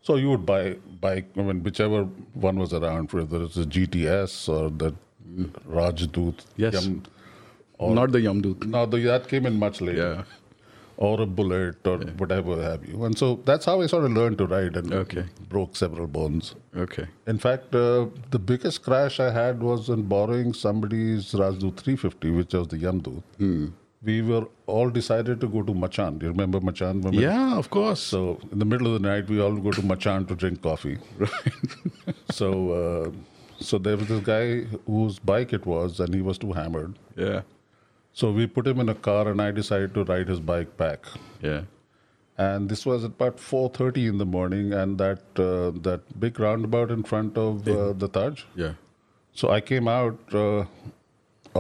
So 0.02 0.16
you 0.16 0.30
would 0.30 0.46
buy 0.46 0.78
bike, 1.02 1.26
I 1.38 1.42
mean, 1.42 1.64
whichever 1.64 2.04
one 2.34 2.58
was 2.60 2.72
around, 2.74 3.12
whether 3.12 3.44
it's 3.44 3.58
a 3.58 3.66
GTS 3.66 4.48
or 4.48 4.70
the 4.70 4.94
Rajdoot. 5.70 6.46
Yes. 6.56 6.74
Yam- 6.86 7.04
Not 7.80 8.12
the 8.12 8.20
Yamdut. 8.20 8.66
no, 8.66 8.86
the, 8.86 9.00
that 9.00 9.28
came 9.28 9.46
in 9.46 9.60
much 9.60 9.82
later. 9.82 10.24
Yeah. 10.28 10.37
Or 10.98 11.22
a 11.22 11.26
bullet 11.28 11.86
or 11.88 11.98
whatever 12.18 12.60
have 12.62 12.84
you. 12.90 13.06
And 13.06 13.16
so 13.18 13.40
that's 13.46 13.66
how 13.66 13.82
I 13.82 13.86
sort 13.88 14.06
of 14.06 14.12
learned 14.14 14.40
to 14.40 14.48
ride 14.48 14.76
and 14.76 14.92
Okay. 14.92 15.26
broke 15.48 15.76
several 15.76 16.08
bones. 16.08 16.56
Okay. 16.76 17.06
In 17.28 17.38
fact, 17.38 17.76
uh, 17.76 18.08
the 18.32 18.40
biggest 18.40 18.82
crash 18.84 19.20
I 19.20 19.30
had 19.32 19.62
was 19.62 19.90
in 19.90 20.04
borrowing 20.14 20.54
somebody's 20.54 21.34
Rajdoot 21.34 21.78
350, 21.78 22.32
which 22.32 22.54
was 22.56 22.68
the 22.70 22.78
Yamdoot. 22.78 23.22
Hmm. 23.38 23.68
We 24.04 24.22
were 24.24 24.48
all 24.66 24.90
decided 24.90 25.40
to 25.42 25.48
go 25.48 25.62
to 25.64 25.74
Machan. 25.74 26.18
Do 26.18 26.26
you 26.28 26.32
remember 26.32 26.60
Machan? 26.62 27.02
Women? 27.02 27.20
Yeah, 27.20 27.56
of 27.58 27.70
course. 27.70 28.00
So 28.00 28.40
in 28.52 28.58
the 28.60 28.66
middle 28.66 28.88
of 28.96 29.00
the 29.02 29.08
night, 29.08 29.28
we 29.30 29.40
all 29.40 29.56
go 29.56 29.72
to 29.72 29.84
Machan 29.86 30.26
to 30.28 30.36
drink 30.36 30.62
coffee. 30.64 30.98
Right. 31.20 31.76
so, 32.32 32.50
uh, 32.82 33.12
so 33.60 33.78
there 33.78 33.98
was 33.98 34.08
this 34.08 34.24
guy 34.24 34.62
whose 34.86 35.20
bike 35.20 35.54
it 35.54 35.66
was, 35.66 36.00
and 36.00 36.14
he 36.14 36.22
was 36.22 36.38
too 36.38 36.54
hammered. 36.54 36.98
Yeah. 37.16 37.42
So 38.18 38.32
we 38.32 38.48
put 38.48 38.66
him 38.66 38.80
in 38.80 38.90
a 38.90 38.96
car, 38.96 39.28
and 39.28 39.40
I 39.40 39.52
decided 39.52 39.94
to 39.94 40.04
ride 40.04 40.28
his 40.28 40.40
bike 40.40 40.76
back. 40.76 41.06
Yeah. 41.40 41.62
And 42.46 42.68
this 42.68 42.84
was 42.84 43.04
at 43.04 43.12
about 43.12 43.38
4:30 43.38 44.06
in 44.12 44.18
the 44.18 44.26
morning, 44.36 44.74
and 44.74 44.98
that 45.02 45.42
uh, 45.44 45.70
that 45.88 46.08
big 46.24 46.40
roundabout 46.40 46.94
in 46.96 47.04
front 47.04 47.38
of 47.38 47.68
uh, 47.68 47.94
the 48.04 48.08
Taj. 48.08 48.44
Yeah. 48.56 48.74
So 49.34 49.52
I 49.58 49.60
came 49.62 49.88
out 49.88 50.34
uh, 50.34 50.66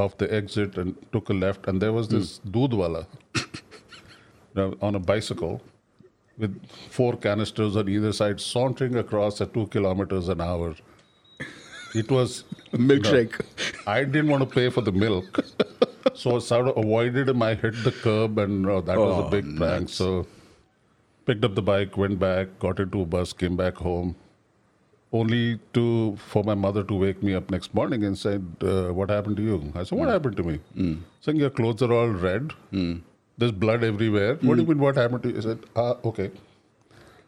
of 0.04 0.17
the 0.17 0.34
exit 0.34 0.80
and 0.84 0.96
took 1.12 1.30
a 1.30 1.36
left, 1.43 1.67
and 1.67 1.80
there 1.80 1.93
was 1.93 2.08
this 2.08 2.39
doodwala 2.58 3.06
now, 4.56 4.74
on 4.82 4.96
a 4.96 5.04
bicycle 5.12 5.62
with 6.39 6.56
four 6.98 7.12
canisters 7.28 7.78
on 7.84 7.88
either 7.98 8.13
side, 8.22 8.41
sauntering 8.48 8.96
across 8.96 9.41
at 9.41 9.54
two 9.54 9.67
kilometers 9.67 10.28
an 10.28 10.41
hour. 10.41 10.74
It 11.93 12.10
was 12.10 12.43
Milkshake. 12.74 13.39
I 13.86 14.04
didn't 14.04 14.32
want 14.36 14.50
to 14.50 14.50
pay 14.60 14.70
for 14.70 14.82
the 14.82 14.91
milk, 14.91 15.46
so 16.15 16.36
I 16.36 16.39
sort 16.39 16.67
of 16.67 16.78
avoided 16.78 17.30
him. 17.30 17.41
I 17.41 17.56
hit 17.56 17.84
the 17.84 17.91
curb, 17.91 18.38
and 18.39 18.65
uh, 18.67 18.82
that 18.82 18.98
was 18.98 19.15
Oh, 19.24 19.28
a 19.28 19.30
big 19.32 19.58
prank. 19.58 19.89
So 19.89 20.28
picked 21.26 21.43
up 21.46 21.56
the 21.56 21.62
bike, 21.62 21.98
went 21.98 22.20
back, 22.20 22.60
got 22.60 22.80
into 22.80 23.02
a 23.02 23.06
bus, 23.06 23.34
came 23.34 23.56
back 23.58 23.76
home, 23.76 24.15
only 25.12 25.60
to 25.74 26.15
for 26.17 26.43
my 26.43 26.54
mother 26.56 26.84
to 26.84 26.93
wake 26.93 27.22
me 27.24 27.34
up 27.34 27.50
next 27.52 27.74
morning 27.74 28.04
and 28.04 28.17
said, 28.17 28.46
uh, 28.62 28.88
"What 28.93 29.10
happened 29.10 29.38
to 29.38 29.43
you?" 29.43 29.72
I 29.76 29.84
said, 29.84 29.98
"What 29.98 30.10
happened 30.10 30.38
to 30.38 30.43
me?" 30.43 30.60
Saying 31.22 31.38
your 31.46 31.50
clothes 31.50 31.82
are 31.82 31.93
all 31.93 32.10
red. 32.10 32.54
There's 33.39 33.52
blood 33.52 33.84
everywhere. 33.84 34.36
What 34.36 34.56
do 34.56 34.62
you 34.63 34.67
mean? 34.67 34.80
What 34.80 34.96
happened 34.96 35.24
to 35.24 35.30
you? 35.32 35.38
I 35.38 35.41
said, 35.41 35.60
"Ah, 35.76 35.96
okay." 36.12 36.32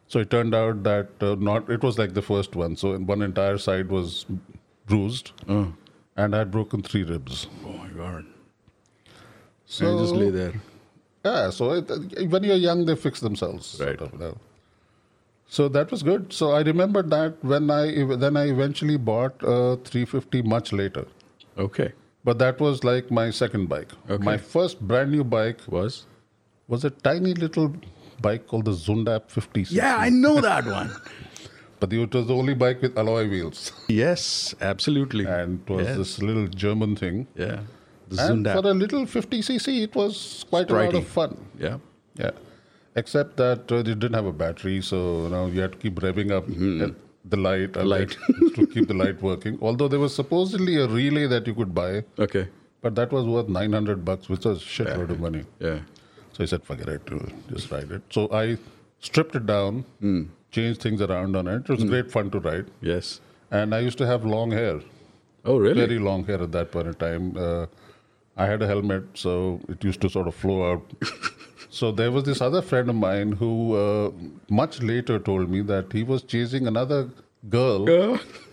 So 0.08 0.20
it 0.26 0.32
turned 0.32 0.56
out 0.56 0.82
that 0.84 1.10
uh, 1.22 1.36
not 1.50 1.70
it 1.70 1.84
was 1.84 2.00
like 2.00 2.14
the 2.16 2.22
first 2.30 2.56
one. 2.56 2.76
So 2.76 2.98
one 2.98 3.22
entire 3.22 3.60
side 3.60 3.90
was 3.90 4.26
bruised, 4.88 5.32
and 5.48 6.36
I 6.36 6.40
had 6.40 6.50
broken 6.52 6.82
three 6.82 7.04
ribs. 7.04 7.46
Oh 7.66 7.74
my 7.74 7.90
God. 7.90 8.26
So 9.72 9.88
I 9.96 10.02
just 10.02 10.16
lay 10.16 10.30
there. 10.32 10.54
Yeah, 11.26 11.50
so 11.52 11.72
it, 11.74 12.30
when 12.36 12.44
you're 12.44 12.56
young, 12.68 12.86
they 12.86 12.96
fix 12.96 13.20
themselves. 13.20 13.68
Sort 13.68 14.02
of. 14.02 14.38
So 15.48 15.68
that 15.70 15.92
was 15.92 16.04
good. 16.04 16.32
So 16.34 16.52
I 16.52 16.62
remember 16.62 17.02
that 17.14 17.44
when 17.44 17.70
I 17.70 17.84
then 18.24 18.38
I 18.38 18.46
eventually 18.50 18.98
bought 18.98 19.36
a 19.42 19.78
350 19.78 20.42
much 20.44 20.72
later. 20.74 21.06
Okay. 21.58 21.92
But 22.24 22.40
that 22.40 22.60
was 22.60 22.84
like 22.84 23.12
my 23.20 23.30
second 23.32 23.70
bike. 23.70 23.92
Okay. 24.10 24.24
My 24.24 24.38
first 24.38 24.80
brand 24.92 25.12
new 25.12 25.24
bike 25.24 25.62
was 25.68 26.06
was 26.68 26.86
a 26.86 26.92
tiny 27.10 27.34
little 27.34 27.74
bike 28.22 28.48
called 28.48 28.66
the 28.66 28.76
Zundapp 28.86 29.30
50. 29.30 29.66
Yeah, 29.70 29.98
I 29.98 30.10
know 30.10 30.40
that 30.42 30.66
one. 30.66 30.92
But 31.82 31.94
it 31.94 32.14
was 32.14 32.28
the 32.28 32.36
only 32.36 32.54
bike 32.62 32.82
with 32.82 32.98
alloy 32.98 33.30
wheels. 33.30 33.72
Yes, 33.88 34.54
absolutely. 34.60 35.26
And 35.26 35.62
it 35.66 35.74
was 35.74 35.88
Yes. 35.88 35.98
this 36.00 36.22
little 36.22 36.48
German 36.64 36.96
thing. 37.02 37.28
Yeah. 37.44 37.62
The 38.10 38.22
and 38.26 38.46
Zundapp. 38.46 38.62
for 38.62 38.70
a 38.70 38.74
little 38.74 39.06
50cc, 39.06 39.84
it 39.84 39.96
was 39.96 40.46
quite 40.50 40.70
a 40.72 40.74
lot 40.74 40.94
of 40.96 41.08
fun. 41.08 41.38
Yeah. 41.60 41.78
Yeah. 42.16 42.32
Except 42.96 43.38
that 43.38 43.72
uh, 43.72 43.76
it 43.78 43.84
didn't 43.86 44.14
have 44.14 44.26
a 44.26 44.34
battery, 44.34 44.82
so 44.82 45.24
you 45.24 45.30
know 45.30 45.46
you 45.48 45.62
had 45.62 45.74
to 45.74 45.78
keep 45.78 45.96
revving 46.06 46.32
up 46.32 46.46
uh, 46.50 46.94
the 47.26 47.38
light, 47.38 47.76
light. 47.76 48.18
to 48.56 48.66
keep 48.68 48.88
the 48.88 48.94
light 48.94 49.22
working. 49.22 49.60
Although 49.62 49.88
there 49.88 50.00
was 50.00 50.14
supposedly 50.16 50.78
a 50.78 50.88
relay 50.88 51.28
that 51.28 51.46
you 51.48 51.54
could 51.54 51.74
buy, 51.76 52.04
Okay. 52.18 52.48
but 52.82 52.96
that 52.96 53.12
was 53.12 53.26
worth 53.26 53.48
900 53.48 54.04
bucks, 54.04 54.28
which 54.28 54.44
was 54.46 54.62
a 54.62 54.66
shitload 54.66 55.12
of 55.12 55.20
money. 55.20 55.44
Yeah. 55.60 55.80
So 56.34 56.44
I 56.44 56.48
said, 56.48 56.64
forget 56.64 56.90
it, 56.90 57.02
just 57.50 57.72
ride 57.72 57.92
it. 57.92 58.02
So 58.10 58.28
I 58.32 58.58
stripped 59.00 59.36
it 59.36 59.46
down, 59.46 59.86
Hmm. 60.00 60.24
changed 60.52 60.82
things 60.82 61.02
around 61.02 61.36
on 61.36 61.48
it. 61.48 61.62
It 61.64 61.70
was 61.70 61.84
great 61.84 62.10
fun 62.12 62.32
to 62.32 62.40
ride. 62.40 62.66
Yes. 62.82 63.22
And 63.52 63.74
I 63.76 63.80
used 63.80 63.98
to 64.00 64.08
have 64.08 64.26
long 64.26 64.52
hair. 64.52 64.80
Oh, 65.46 65.58
really? 65.58 65.80
Very 65.86 66.00
long 66.00 66.26
hair 66.26 66.42
at 66.42 66.52
that 66.54 66.72
point 66.72 66.88
in 66.88 66.94
time. 66.96 67.38
Uh, 67.38 67.66
I 68.40 68.46
had 68.46 68.62
a 68.62 68.68
helmet, 68.68 69.04
so 69.14 69.60
it 69.68 69.84
used 69.84 70.02
to 70.02 70.10
sort 70.10 70.28
of 70.30 70.34
flow 70.34 70.72
out. 70.72 70.94
so 71.70 71.92
there 71.92 72.12
was 72.12 72.24
this 72.24 72.42
other 72.42 72.62
friend 72.62 72.90
of 72.90 72.96
mine 72.96 73.34
who, 73.34 73.76
uh, 73.76 74.12
much 74.50 74.82
later, 74.82 75.20
told 75.20 75.50
me 75.50 75.62
that 75.74 75.92
he 75.92 76.04
was 76.04 76.24
chasing 76.24 76.66
another 76.68 77.10
girl 77.50 77.90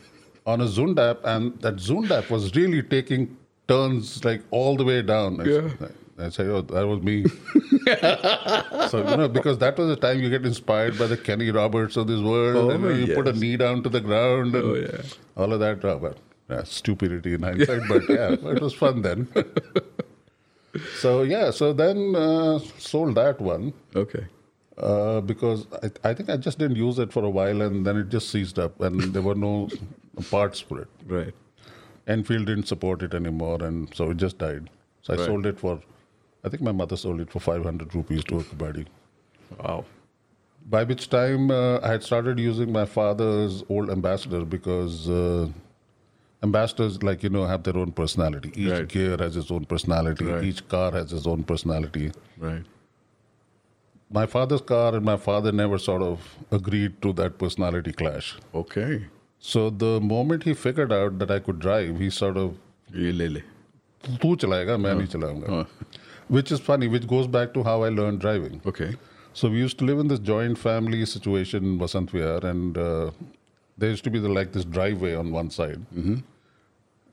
on 0.47 0.61
a 0.61 0.65
Zundapp, 0.65 1.19
and 1.25 1.61
that 1.61 1.77
Zundapp 1.77 2.31
was 2.31 2.55
really 2.57 2.83
taking 2.83 3.37
turns 3.69 4.25
like 4.25 4.43
all 4.51 4.77
the 4.77 4.85
way 4.85 5.03
down. 5.03 5.41
Yeah. 5.45 5.71
I 6.19 6.31
say, 6.31 6.45
oh, 6.45 6.63
that 6.63 6.87
was 6.87 7.03
me. 7.03 7.25
so 8.91 9.09
you 9.11 9.17
know, 9.17 9.29
because 9.29 9.59
that 9.59 9.77
was 9.79 9.89
the 9.89 9.97
time 9.97 10.19
you 10.19 10.31
get 10.31 10.47
inspired 10.47 10.99
by 10.99 11.07
the 11.07 11.17
Kenny 11.17 11.51
Roberts 11.51 11.97
of 11.97 12.07
this 12.07 12.21
world, 12.21 12.57
Oh, 12.57 12.71
and 12.71 12.83
you, 12.83 12.89
know, 12.89 12.95
you 12.97 13.15
put 13.15 13.29
a 13.29 13.35
knee 13.35 13.57
down 13.57 13.83
to 13.83 13.89
the 13.91 14.01
ground, 14.01 14.55
and 14.55 14.65
Oh, 14.65 14.75
yeah. 14.75 15.03
all 15.37 15.53
of 15.53 15.61
that. 15.61 16.17
Uh, 16.49 16.63
stupidity 16.63 17.35
in 17.35 17.43
hindsight, 17.43 17.83
but 17.89 18.09
yeah, 18.09 18.31
it 18.33 18.61
was 18.61 18.73
fun 18.73 19.03
then. 19.03 19.27
so 21.01 21.23
yeah, 21.23 21.51
so 21.51 21.73
then 21.73 22.15
uh, 22.15 22.59
sold 22.79 23.15
that 23.17 23.41
one. 23.41 23.73
Okay. 23.95 24.27
Uh, 24.79 25.21
because 25.23 25.67
I, 25.83 26.11
I 26.11 26.15
think 26.15 26.29
I 26.29 26.37
just 26.37 26.59
didn't 26.59 26.77
use 26.77 26.99
it 26.99 27.13
for 27.13 27.25
a 27.25 27.31
while, 27.31 27.63
and 27.63 27.85
then 27.87 27.97
it 27.97 28.11
just 28.11 28.31
seized 28.31 28.59
up, 28.59 28.81
and 28.81 29.01
there 29.15 29.23
were 29.23 29.35
no 29.35 29.69
parts 30.31 30.61
for 30.61 30.81
it. 30.83 30.89
Right. 31.07 31.35
Enfield 32.07 32.47
didn't 32.47 32.69
support 32.69 33.03
it 33.03 33.15
anymore, 33.15 33.63
and 33.63 33.93
so 33.95 34.11
it 34.11 34.19
just 34.19 34.39
died. 34.39 34.71
So 35.03 35.15
I 35.15 35.17
Right. 35.17 35.27
sold 35.27 35.47
it 35.47 35.59
for, 35.59 35.81
I 36.45 36.49
think 36.49 36.63
my 36.63 36.73
mother 36.73 36.97
sold 36.97 37.21
it 37.21 37.31
for 37.31 37.41
500 37.41 37.93
rupees 37.95 38.23
to 38.25 38.39
a 38.39 38.45
kabaddi. 38.45 38.87
Wow. 39.59 39.85
By 40.69 40.85
which 40.85 41.09
time 41.11 41.51
uh, 41.51 41.79
I 41.83 41.89
had 41.89 42.03
started 42.05 42.39
using 42.39 42.71
my 42.71 42.85
father's 42.85 43.65
old 43.69 43.89
ambassador 43.91 44.45
because 44.45 45.09
uh, 45.09 45.49
ambassadors 46.43 47.03
like 47.03 47.23
you 47.23 47.31
know 47.31 47.45
have 47.47 47.63
their 47.63 47.77
own 47.77 47.93
personality. 47.93 48.53
Each 48.55 48.71
right. 48.71 48.89
gear 48.89 49.17
has 49.19 49.37
its 49.37 49.51
own 49.51 49.65
personality. 49.65 50.25
Right. 50.25 50.45
each 50.45 50.67
car 50.69 50.93
has 50.93 51.13
its 51.13 51.27
own 51.27 51.45
personality. 51.45 52.13
Right. 52.39 52.65
My 54.11 54.27
father's 54.27 54.61
car 54.61 54.95
and 54.95 55.05
my 55.05 55.17
father 55.17 55.51
never 55.51 55.79
sort 55.79 56.03
of 56.03 56.37
agreed 56.53 57.01
to 57.03 57.13
that 57.15 57.39
personality 57.39 57.93
clash. 57.93 58.37
Okay. 58.55 59.07
So 59.39 59.71
the 59.71 60.01
moment 60.01 60.45
he 60.45 60.55
figured 60.55 60.93
out 60.93 61.19
that 61.19 61.31
i 61.31 61.39
could 61.39 61.59
drive 61.59 61.99
he 62.01 62.11
sort 62.11 62.37
of 62.37 62.57
which 66.29 66.51
is 66.53 66.61
funny 66.61 66.89
which 66.89 67.07
goes 67.07 67.27
back 67.27 67.53
to 67.55 67.63
how 67.63 67.83
i 67.83 67.89
learned 67.89 68.21
driving. 68.21 68.61
Okay. 68.67 68.95
So 69.37 69.51
we 69.51 69.59
used 69.59 69.79
to 69.81 69.85
live 69.85 69.99
in 69.99 70.09
this 70.09 70.19
joint 70.19 70.57
family 70.57 71.05
situation 71.05 71.65
in 71.65 71.79
Vasant 71.79 72.11
Vihar, 72.11 72.43
and 72.43 72.79
uh, 72.79 73.11
there 73.79 73.91
used 73.91 74.05
to 74.05 74.11
be 74.11 74.19
the, 74.19 74.29
like 74.29 74.53
this 74.53 74.65
driveway 74.65 75.15
on 75.15 75.33
one 75.33 75.51
side. 75.51 75.81
Mhm. 75.95 76.23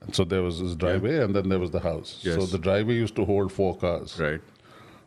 and 0.02 0.14
so 0.14 0.24
there 0.24 0.42
was 0.42 0.60
this 0.60 0.74
driveway 0.74 1.16
and 1.24 1.34
then 1.34 1.48
there 1.48 1.58
was 1.58 1.70
the 1.70 1.80
house. 1.80 2.18
So 2.22 2.44
the 2.46 2.58
driveway 2.58 2.94
used 2.94 3.16
to 3.16 3.24
hold 3.24 3.50
four 3.52 3.74
cars. 3.76 4.18
Right. 4.20 4.40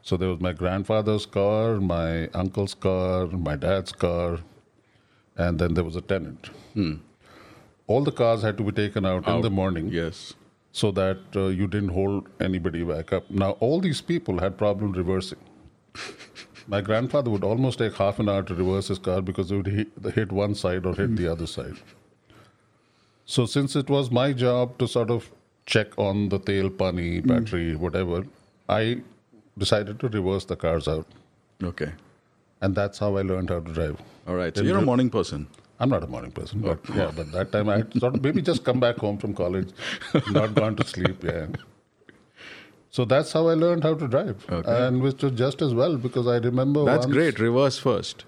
So 0.02 0.17
there 0.17 0.30
was 0.30 0.39
my 0.39 0.54
grandfather's 0.54 1.26
car 1.26 1.80
my 1.80 2.28
uncle's 2.30 2.74
car 2.74 3.28
my 3.28 3.56
dad's 3.56 3.91
car 3.91 4.39
and 5.36 5.60
then 5.60 5.76
there 5.76 5.84
was 5.84 5.96
a 5.96 6.02
tenant. 6.02 6.50
All 7.88 8.04
the 8.04 8.12
cars 8.12 8.41
had 8.41 8.58
to 8.58 8.63
be 8.63 8.72
taken 8.72 9.06
out, 9.06 9.28
in 9.28 9.41
the 9.41 9.50
morning 9.50 9.89
yes. 9.89 10.34
so 10.72 10.91
that 10.91 11.20
uh, 11.36 11.48
you 11.48 11.67
didn't 11.67 11.89
hold 11.89 12.28
anybody 12.41 12.84
back 12.84 13.13
up. 13.13 13.30
Now, 13.32 13.52
all 13.62 13.80
these 13.80 14.02
people 14.02 14.39
had 14.39 14.58
problem 14.58 14.91
reversing. 14.91 15.39
My 16.67 16.82
grandfather 16.82 17.30
would 17.30 17.43
almost 17.43 17.80
take 17.80 17.93
half 17.95 18.19
an 18.19 18.27
hour 18.30 18.43
to 18.43 18.53
reverse 18.53 18.89
his 18.89 18.99
car 18.99 19.21
because 19.21 19.49
he 19.49 19.56
would 19.56 19.67
hit, 19.67 19.88
hit 20.13 20.32
one 20.32 20.53
side 20.53 20.86
or 20.86 20.93
hit 20.93 21.15
the 21.15 21.23
hmm. 21.23 21.32
other 21.32 21.47
side. 21.47 21.77
So, 23.25 23.45
since 23.45 23.75
it 23.75 23.89
was 23.89 24.12
my 24.12 24.34
job 24.34 24.77
to 24.80 24.88
sort 24.88 25.10
of 25.10 25.32
check 25.65 25.97
on 25.97 26.30
the 26.30 26.39
tail, 26.39 26.69
pani, 26.69 27.19
hmm. 27.19 27.27
battery, 27.27 27.75
whatever, 27.75 28.25
I 28.67 29.01
decided 29.58 29.99
to 30.01 30.10
reverse 30.10 30.45
the 30.45 30.58
cars 30.58 30.88
out. 30.88 31.08
Okay. 31.63 31.91
And 32.62 32.75
that's 32.75 32.99
how 32.99 33.15
I 33.17 33.21
learned 33.21 33.49
how 33.49 33.60
to 33.60 33.73
drive. 33.73 34.01
All 34.27 34.36
right. 34.36 34.56
So 34.56 34.62
Then 34.62 34.69
you're 34.69 34.80
a 34.80 34.86
morning 34.86 35.10
person. 35.10 35.47
I'm 35.80 35.89
not 35.89 36.03
a 36.03 36.08
morning 36.08 36.32
person, 36.32 36.62
but 36.62 36.80
yeah, 36.95 37.12
but 37.15 37.32
that 37.34 37.51
time 37.51 37.69
I 37.69 37.77
had 37.77 37.93
sort 37.99 38.15
of 38.15 38.23
maybe 38.23 38.41
just 38.41 38.63
come 38.63 38.80
back 38.80 38.97
home 38.97 39.19
from 39.19 39.36
college, 39.36 39.69
not 40.32 40.56
gone 40.56 40.75
to 40.75 40.88
sleep, 40.88 41.23
yeah. 41.23 41.45
So 42.98 43.06
that's 43.06 43.32
how 43.32 43.48
I 43.48 43.54
learned 43.54 43.84
how 43.84 43.94
to 43.94 44.08
drive, 44.08 44.44
and 44.50 45.04
which 45.04 45.22
was 45.22 45.34
just 45.40 45.62
as 45.62 45.74
well 45.80 45.98
because 45.98 46.26
I 46.36 46.38
remember 46.38 46.84
That's 46.86 47.06
great. 47.06 47.40
Reverse 47.40 47.78
first. 47.78 48.26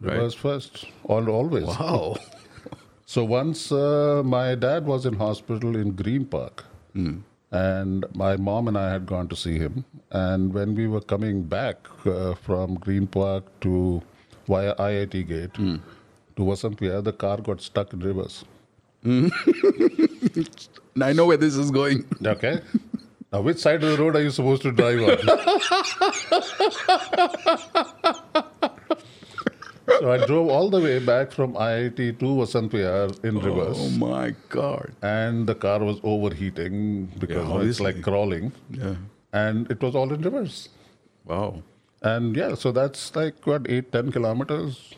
Right. 0.00 0.14
Reverse 0.14 0.32
first, 0.44 0.86
all 1.04 1.28
always. 1.28 1.66
Wow. 1.66 2.16
so 3.14 3.22
once 3.22 3.70
uh, 3.70 4.22
my 4.24 4.54
dad 4.54 4.86
was 4.86 5.04
in 5.04 5.12
hospital 5.24 5.76
in 5.82 5.90
Green 6.00 6.24
Park, 6.36 6.64
Hmm. 6.94 7.16
and 7.52 8.06
my 8.22 8.32
mom 8.48 8.68
and 8.72 8.78
I 8.84 8.88
had 8.94 9.04
gone 9.12 9.28
to 9.34 9.40
see 9.42 9.58
him. 9.58 9.84
And 10.22 10.54
when 10.54 10.74
we 10.74 10.86
were 10.96 11.04
coming 11.14 11.42
back 11.42 11.76
uh, 12.06 12.32
from 12.48 12.76
Green 12.88 13.06
Park 13.18 13.44
to 13.66 13.76
via 14.54 14.74
IIT 14.88 15.22
Gate 15.34 15.54
Hmm. 15.64 15.76
to 16.36 16.50
Vasant 16.52 16.78
Vihar, 16.84 17.04
the 17.12 17.16
car 17.26 17.36
got 17.52 17.60
stuck 17.70 17.92
in 17.92 18.00
reverse. 18.10 18.42
I 21.08 21.12
know 21.12 21.26
where 21.26 21.36
this 21.48 21.56
is 21.56 21.70
going. 21.70 22.06
Okay. 22.36 22.60
Now, 23.32 23.42
which 23.42 23.58
side 23.58 23.84
of 23.84 23.96
the 23.96 24.02
road 24.02 24.16
are 24.16 24.22
you 24.22 24.30
supposed 24.30 24.62
to 24.62 24.72
drive 24.72 25.02
on? 25.02 25.18
so 30.00 30.12
I 30.12 30.24
drove 30.24 30.48
all 30.48 30.70
the 30.70 30.80
way 30.80 30.98
back 30.98 31.32
from 31.32 31.52
IIT 31.52 32.18
to 32.20 32.24
Vasant 32.24 32.70
Vihar 32.70 33.12
in 33.24 33.36
oh 33.36 33.40
reverse. 33.40 33.76
Oh 33.78 33.90
my 33.90 34.34
God. 34.48 34.92
And 35.02 35.46
the 35.46 35.54
car 35.54 35.80
was 35.80 36.00
overheating 36.02 37.06
because 37.18 37.46
Yeah, 37.48 37.68
it's 37.68 37.80
like 37.80 38.00
crawling. 38.02 38.52
Yeah. 38.70 38.94
And 39.32 39.70
it 39.70 39.82
was 39.82 39.94
all 39.94 40.10
in 40.12 40.22
reverse. 40.22 40.70
Wow. 41.26 41.62
And 42.00 42.34
yeah, 42.34 42.54
so 42.54 42.72
that's 42.72 43.14
like 43.14 43.46
what, 43.46 43.66
eight, 43.68 43.92
10 43.92 44.12
kilometers. 44.12 44.94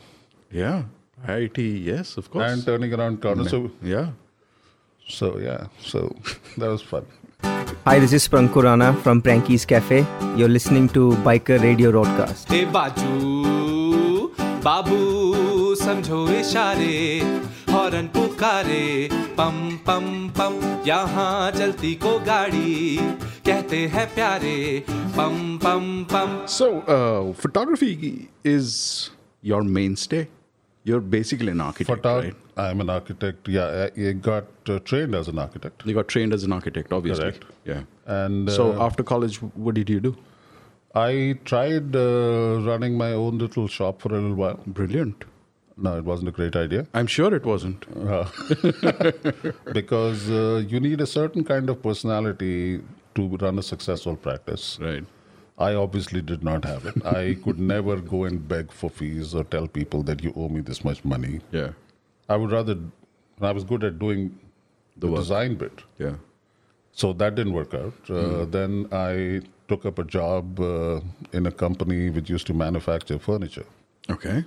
Yeah. 0.51 0.83
IIT, 1.27 1.83
yes, 1.83 2.15
of 2.15 2.31
course. 2.31 2.49
And 2.49 2.65
turning 2.65 2.93
around 2.93 3.21
corners. 3.21 3.51
Mm-hmm. 3.51 3.67
So, 3.67 3.85
yeah. 3.85 4.11
So 5.07 5.39
yeah, 5.39 5.67
so 5.81 6.15
that 6.57 6.69
was 6.69 6.81
fun. 6.81 7.05
Hi, 7.85 7.99
this 7.99 8.13
is 8.13 8.27
Prankurana 8.27 8.95
from 9.01 9.21
Pranky's 9.21 9.65
Cafe. 9.65 10.05
You're 10.35 10.49
listening 10.49 10.87
to 10.89 11.11
Biker 11.27 11.57
Radio 11.63 11.91
Broadcast. 11.91 12.51
ए 12.53 12.63
बाजू 12.75 13.13
बाबू 14.65 15.75
समझो 15.81 16.19
इशारे 16.39 16.95
horn 17.71 18.07
पुकारे 18.15 18.83
पम 19.37 19.57
पम 19.87 20.05
पम 20.39 20.59
यहाँ 20.87 21.51
चलती 21.57 21.93
को 22.03 22.17
गाड़ी 22.25 22.97
कहते 23.45 23.77
हैं 23.95 24.05
प्यारे 24.15 24.57
पम 25.17 25.35
पम 25.63 25.87
पम 26.13 26.37
So, 26.57 26.69
uh, 26.97 27.33
photography 27.45 28.29
is 28.43 29.09
your 29.41 29.63
mainstay. 29.63 30.27
You're 30.85 30.99
basically 31.17 31.51
an 31.57 31.61
architect, 31.61 31.89
Photog- 32.03 32.23
right? 32.23 32.35
I'm 32.57 32.81
an 32.81 32.89
architect. 32.89 33.47
Yeah, 33.47 33.89
I 33.95 34.11
got 34.13 34.45
uh, 34.67 34.79
trained 34.79 35.15
as 35.15 35.27
an 35.27 35.39
architect. 35.39 35.83
You 35.85 35.93
got 35.93 36.07
trained 36.07 36.33
as 36.33 36.43
an 36.43 36.53
architect, 36.53 36.91
obviously. 36.93 37.31
Correct. 37.31 37.45
Yeah. 37.65 37.83
And 38.05 38.49
so 38.49 38.73
uh, 38.73 38.85
after 38.85 39.03
college, 39.03 39.37
what 39.37 39.75
did 39.75 39.89
you 39.89 39.99
do? 39.99 40.17
I 40.93 41.39
tried 41.45 41.95
uh, 41.95 42.59
running 42.61 42.97
my 42.97 43.13
own 43.13 43.37
little 43.37 43.67
shop 43.67 44.01
for 44.01 44.09
a 44.09 44.15
little 44.15 44.35
while. 44.35 44.59
Brilliant. 44.67 45.23
No, 45.77 45.97
it 45.97 46.03
wasn't 46.03 46.29
a 46.29 46.31
great 46.31 46.55
idea. 46.55 46.85
I'm 46.93 47.07
sure 47.07 47.33
it 47.33 47.45
wasn't. 47.45 47.85
Uh, 47.97 48.25
because 49.73 50.29
uh, 50.29 50.63
you 50.67 50.79
need 50.79 51.01
a 51.01 51.07
certain 51.07 51.43
kind 51.43 51.69
of 51.69 51.81
personality 51.81 52.81
to 53.15 53.27
run 53.37 53.57
a 53.57 53.63
successful 53.63 54.15
practice. 54.15 54.77
Right. 54.81 55.05
I 55.57 55.75
obviously 55.75 56.21
did 56.21 56.43
not 56.43 56.65
have 56.65 56.85
it. 56.85 57.05
I 57.05 57.37
could 57.43 57.59
never 57.73 57.97
go 57.97 58.25
and 58.25 58.45
beg 58.47 58.71
for 58.71 58.89
fees 58.89 59.33
or 59.33 59.43
tell 59.43 59.67
people 59.67 60.03
that 60.03 60.23
you 60.23 60.33
owe 60.35 60.49
me 60.49 60.61
this 60.61 60.83
much 60.83 61.03
money. 61.05 61.41
Yeah. 61.51 61.69
I 62.29 62.35
would 62.37 62.51
rather, 62.51 62.77
I 63.41 63.51
was 63.51 63.63
good 63.63 63.83
at 63.83 63.99
doing 63.99 64.39
the, 64.97 65.09
design 65.15 65.55
bit. 65.55 65.83
Yeah. 65.97 66.15
So 66.93 67.13
that 67.13 67.35
didn't 67.35 67.53
work 67.53 67.73
out. 67.73 67.93
Uh, 68.09 68.45
Then 68.45 68.87
I 68.91 69.41
took 69.67 69.85
up 69.85 69.99
a 69.99 70.03
job 70.03 70.59
uh, 70.59 70.99
in 71.31 71.45
a 71.45 71.51
company 71.51 72.09
which 72.09 72.29
used 72.29 72.47
to 72.47 72.53
manufacture 72.53 73.17
furniture. 73.19 73.65
Okay. 74.09 74.43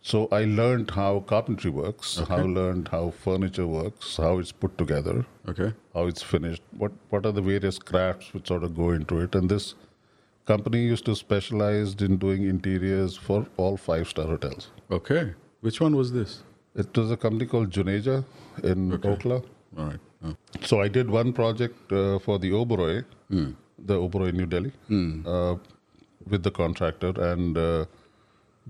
So 0.00 0.28
I 0.30 0.44
learned 0.44 0.90
how 0.92 1.20
carpentry 1.20 1.70
works, 1.70 2.18
okay. 2.20 2.34
how 2.34 2.42
learned 2.44 2.88
how 2.88 3.10
furniture 3.10 3.66
works, 3.66 4.16
how 4.16 4.38
it's 4.38 4.52
put 4.52 4.78
together, 4.78 5.26
Okay. 5.48 5.72
how 5.92 6.06
it's 6.06 6.22
finished, 6.22 6.62
what 6.76 6.92
what 7.10 7.26
are 7.26 7.32
the 7.32 7.42
various 7.42 7.78
crafts 7.78 8.32
which 8.32 8.46
sort 8.48 8.62
of 8.62 8.76
go 8.76 8.90
into 8.90 9.18
it. 9.20 9.34
And 9.34 9.50
this 9.50 9.74
company 10.46 10.82
used 10.84 11.04
to 11.06 11.16
specialize 11.16 11.94
in 12.08 12.16
doing 12.16 12.44
interiors 12.44 13.16
for 13.16 13.46
all 13.56 13.76
five 13.76 14.08
star 14.08 14.26
hotels. 14.26 14.70
Okay. 14.90 15.34
Which 15.60 15.80
one 15.80 15.96
was 15.96 16.12
this? 16.12 16.42
It 16.74 16.96
was 16.96 17.10
a 17.10 17.16
company 17.16 17.46
called 17.46 17.70
Juneja 17.70 18.24
in 18.62 18.90
Okhla. 18.92 19.42
All 19.76 19.84
right. 19.86 20.00
Oh. 20.24 20.34
So 20.62 20.80
I 20.80 20.88
did 20.88 21.10
one 21.10 21.32
project 21.32 21.92
uh, 21.92 22.18
for 22.18 22.38
the 22.38 22.50
Oberoi, 22.50 23.04
the 23.30 23.94
Oberoi 23.94 24.32
New 24.32 24.46
Delhi, 24.46 24.72
uh, 25.26 25.56
with 26.28 26.42
the 26.42 26.50
contractor, 26.50 27.12
and 27.32 27.56
uh, 27.56 27.84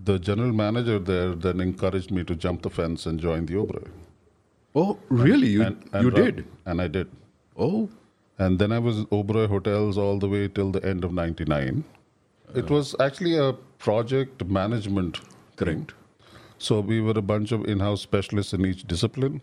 the 0.04 0.18
general 0.18 0.52
manager 0.52 0.98
there 0.98 1.34
then 1.34 1.60
encouraged 1.60 2.10
me 2.10 2.24
to 2.24 2.34
jump 2.36 2.62
the 2.62 2.70
fence 2.70 3.06
and 3.06 3.18
join 3.18 3.46
the 3.46 3.54
Oberoi. 3.54 3.88
Oh, 4.74 4.98
really? 5.08 5.48
You 5.48 5.62
And- 5.62 5.82
and 5.92 6.04
you 6.04 6.10
run- 6.10 6.24
did? 6.24 6.44
and 6.66 6.80
I 6.80 6.88
did. 6.88 7.08
Oh. 7.56 7.88
And 8.38 8.58
then 8.60 8.70
I 8.70 8.78
was 8.78 9.04
Oberoi 9.06 9.48
Hotels 9.48 9.98
all 9.98 10.18
the 10.18 10.28
way 10.28 10.46
till 10.48 10.70
the 10.70 10.84
end 10.84 11.04
of 11.04 11.12
'99. 11.12 11.82
It 12.54 12.70
was 12.70 12.94
actually 13.00 13.36
a 13.36 13.52
project 13.86 14.44
management. 14.58 15.18
Correct. 15.56 15.94
So 16.58 16.80
we 16.80 17.00
were 17.00 17.14
a 17.16 17.22
bunch 17.22 17.52
of 17.52 17.64
in-house 17.66 18.00
specialists 18.02 18.52
in 18.52 18.66
each 18.66 18.84
discipline. 18.86 19.40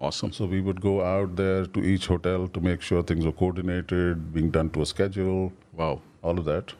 Awesome. 0.00 0.32
So 0.32 0.46
we 0.46 0.60
would 0.60 0.80
go 0.80 1.02
out 1.02 1.36
there 1.36 1.66
to 1.66 1.80
each 1.80 2.06
hotel 2.06 2.48
to 2.48 2.60
make 2.60 2.80
sure 2.82 3.02
things 3.02 3.24
were 3.24 3.32
coordinated, 3.32 4.32
being 4.32 4.50
done 4.50 4.70
to 4.70 4.82
a 4.82 4.86
schedule. 4.86 5.52
Wow. 5.72 6.00
All 6.22 6.38
of 6.38 6.44
that. 6.46 6.72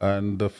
And 0.00 0.38
the, 0.38 0.50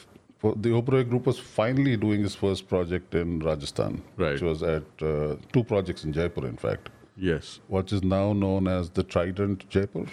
the 0.43 0.71
Oberoi 0.71 1.09
Group 1.09 1.27
was 1.27 1.39
finally 1.39 1.97
doing 1.97 2.25
its 2.25 2.35
first 2.35 2.69
project 2.69 3.15
in 3.15 3.39
Rajasthan, 3.41 4.03
Right. 4.17 4.33
which 4.33 4.43
was 4.43 4.63
at 4.63 4.83
uh, 5.03 5.37
two 5.53 5.63
projects 5.63 6.05
in 6.05 6.13
Jaipur, 6.13 6.47
in 6.47 6.57
fact. 6.57 6.89
Yes. 7.17 7.61
What 7.69 7.93
is 7.93 8.03
now 8.03 8.33
known 8.33 8.67
as 8.67 8.91
the 8.91 9.03
Trident 9.03 9.69
Jaipur. 9.69 10.07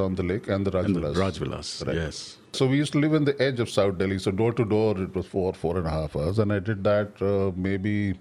On 0.00 0.14
the 0.14 0.22
lake 0.22 0.48
and 0.48 0.66
the 0.66 0.70
Rajvilas. 0.70 1.14
Rajvilas, 1.16 1.84
Correct. 1.84 1.96
yes. 1.98 2.38
So 2.52 2.66
we 2.66 2.76
used 2.76 2.92
to 2.92 2.98
live 2.98 3.14
in 3.14 3.24
the 3.24 3.40
edge 3.42 3.60
of 3.60 3.70
South 3.70 3.98
Delhi. 3.98 4.18
So 4.18 4.30
door 4.30 4.52
to 4.52 4.64
door, 4.64 4.98
it 5.00 5.14
was 5.14 5.26
four, 5.26 5.52
four 5.54 5.78
and 5.78 5.86
a 5.86 5.90
half 5.90 6.14
hours. 6.16 6.38
And 6.38 6.52
I 6.52 6.58
did 6.58 6.82
that 6.84 7.20
uh, 7.22 7.52
maybe 7.56 8.18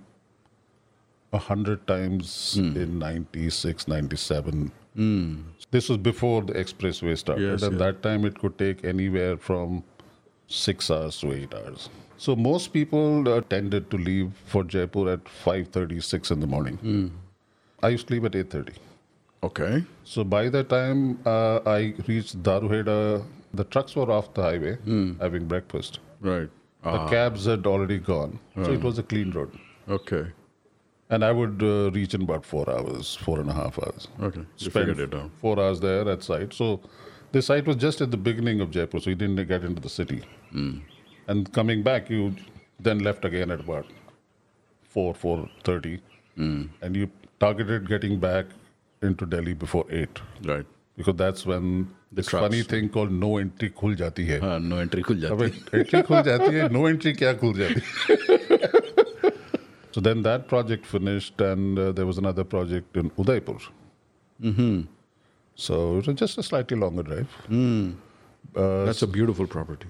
a 1.33 1.37
hundred 1.37 1.85
times 1.87 2.55
Hmm. 2.55 2.75
in 2.77 2.99
96, 2.99 3.87
97. 3.87 4.71
This 5.71 5.87
was 5.87 5.97
before 5.97 6.41
the 6.41 6.53
expressway 6.53 7.17
started. 7.17 7.43
Yes, 7.51 7.63
and 7.63 7.73
yeah. 7.79 7.85
that 7.85 8.01
time 8.03 8.25
it 8.25 8.37
could 8.39 8.57
take 8.57 8.83
anywhere 8.83 9.37
from 9.37 9.83
six 10.47 10.91
hours 10.91 11.17
to 11.21 11.31
eight 11.33 11.53
hours. 11.53 11.89
So 12.17 12.35
most 12.35 12.73
people 12.73 13.27
uh, 13.29 13.41
tended 13.41 13.89
to 13.91 13.97
leave 13.97 14.31
for 14.45 14.63
Jaipur 14.65 15.09
at 15.13 15.23
5.30, 15.23 16.03
6 16.03 16.31
in 16.31 16.39
the 16.41 16.47
morning. 16.47 16.75
Hmm. 16.77 17.07
I 17.81 17.89
used 17.89 18.07
to 18.07 18.13
leave 18.13 18.25
at 18.25 18.33
8.30. 18.33 18.75
Okay. 19.43 19.83
So 20.03 20.23
by 20.23 20.49
the 20.49 20.63
time 20.63 21.19
uh, 21.25 21.59
I 21.65 21.93
reached 22.07 22.41
Dharuhera, 22.43 23.23
the 23.53 23.63
trucks 23.65 23.95
were 23.95 24.11
off 24.11 24.33
the 24.33 24.43
highway 24.43 24.77
having 25.19 25.45
breakfast. 25.47 25.99
Right. 26.19 26.49
The. 26.83 26.89
Ah. 26.89 27.09
cabs 27.09 27.45
had 27.45 27.65
already 27.67 27.97
gone. 27.99 28.39
So 28.55 28.71
it 28.71 28.81
was 28.81 28.97
a 28.97 29.03
clean 29.03 29.31
road. 29.31 29.57
Okay. 29.89 30.25
And 31.09 31.23
I 31.25 31.31
would 31.31 31.61
uh, 31.61 31.91
reach 31.91 32.13
in 32.13 32.21
about 32.23 32.45
four 32.45 32.69
hours, 32.69 33.15
four 33.15 33.39
and 33.39 33.49
a 33.49 33.53
half 33.53 33.77
hours. 33.79 34.07
Okay. 34.21 34.39
You 34.39 34.69
Spend 34.69 34.73
figured 34.87 34.99
it 34.99 35.13
out. 35.19 35.29
Four 35.41 35.59
hours 35.59 35.79
there 35.79 36.07
at 36.09 36.23
site. 36.23 36.53
So 36.53 36.79
the 37.33 37.41
site 37.41 37.67
was 37.67 37.75
just 37.75 38.01
at 38.01 38.11
the 38.11 38.17
beginning 38.17 38.61
of 38.61 38.71
Jaipur, 38.71 38.99
so 38.99 39.09
you 39.09 39.15
didn't 39.15 39.45
get 39.47 39.63
into 39.63 39.81
the 39.81 39.89
city. 39.89 40.23
Hmm. 40.51 40.79
And 41.27 41.51
coming 41.53 41.83
back, 41.83 42.09
you 42.09 42.35
then 42.79 42.99
left 42.99 43.25
again 43.25 43.51
at 43.51 43.59
about 43.59 43.85
four, 44.89 45.13
four 45.13 45.49
thirty, 45.63 45.99
Hmm. 46.35 46.63
and 46.81 46.95
you 46.95 47.09
targeted 47.39 47.87
getting 47.87 48.19
back 48.19 48.45
into 49.02 49.26
Delhi 49.26 49.54
before 49.54 49.84
eight. 49.90 50.20
Right. 50.44 50.66
Because 50.96 51.16
that's 51.16 51.44
when 51.44 51.88
this 52.10 52.26
trucks. 52.26 52.42
funny 52.46 52.62
thing 52.62 52.88
called 52.88 53.12
no 53.12 53.36
entry 53.38 53.68
खुल 53.70 53.94
जाती 53.96 54.26
है. 54.26 54.40
हाँ, 54.40 54.58
no 54.62 54.76
entry 54.84 55.02
खुल 55.02 55.20
जाती 55.20 55.34
अबे 55.34 55.80
entry 55.84 56.02
खुल 56.06 56.22
जाती 56.22 56.54
है, 56.54 56.68
no 56.72 56.86
entry 56.90 57.14
क्या 57.16 57.32
खुल 57.40 57.54
जाती 57.58 57.80
है? 57.80 59.32
So 59.92 60.00
then 60.00 60.22
that 60.22 60.46
project 60.48 60.84
finished, 60.86 61.40
and 61.40 61.78
uh, 61.78 61.90
there 61.92 62.04
was 62.06 62.18
another 62.18 62.44
project 62.44 62.96
in 62.96 63.10
Udaipur. 63.18 63.56
Mm-hmm. 64.42 64.82
So 65.54 65.96
it 65.98 66.06
was 66.06 66.16
just 66.16 66.36
a 66.36 66.42
slightly 66.42 66.76
longer 66.76 67.02
drive. 67.02 67.28
Mm. 67.48 67.94
Uh, 68.54 68.84
That's 68.84 69.00
a 69.00 69.06
beautiful 69.06 69.46
property. 69.46 69.88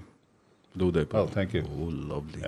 The 0.75 0.85
Udaipur. 0.85 1.17
Oh, 1.17 1.27
thank 1.27 1.53
you. 1.53 1.63
Oh, 1.77 1.89
lovely. 2.13 2.41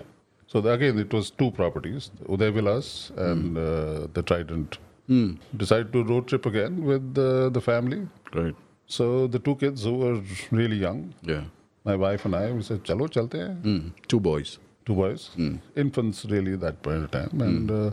So 0.48 0.62
the- 0.62 0.72
again, 0.72 0.98
it 1.00 1.14
was 1.14 1.30
two 1.32 1.52
properties, 1.52 2.12
Uday 2.30 2.54
Villas 2.54 3.12
and 3.18 3.58
uh, 3.58 4.08
the 4.14 4.24
Trident. 4.24 4.78
Mm. 5.09 5.39
Decided 5.57 5.93
to 5.93 6.05
road 6.05 6.29
trip 6.29 6.47
again 6.47 6.85
with 6.85 7.19
uh, 7.19 7.49
the 7.51 7.61
family. 7.61 8.07
Right. 8.35 8.55
So 8.87 9.27
the 9.27 9.39
two 9.39 9.57
kids 9.57 9.85
who 9.85 9.95
were 9.97 10.21
really 10.51 10.77
young, 10.77 11.15
Yeah. 11.23 11.45
my 11.85 11.97
wife 11.97 12.25
and 12.25 12.35
I, 12.37 12.53
we 12.53 12.63
said, 12.63 12.85
"Chalo, 12.85 13.09
chalte 13.09 13.39
hain." 13.41 13.57
Mm. 13.63 13.93
Two 14.09 14.21
boys. 14.21 14.59
Two 14.87 14.95
boys, 14.95 15.31
infants 15.77 16.27
really 16.31 16.57
that 16.57 16.83
point 16.83 17.03
in 17.05 17.09
time, 17.09 17.41
and 17.41 17.71
uh, 17.71 17.91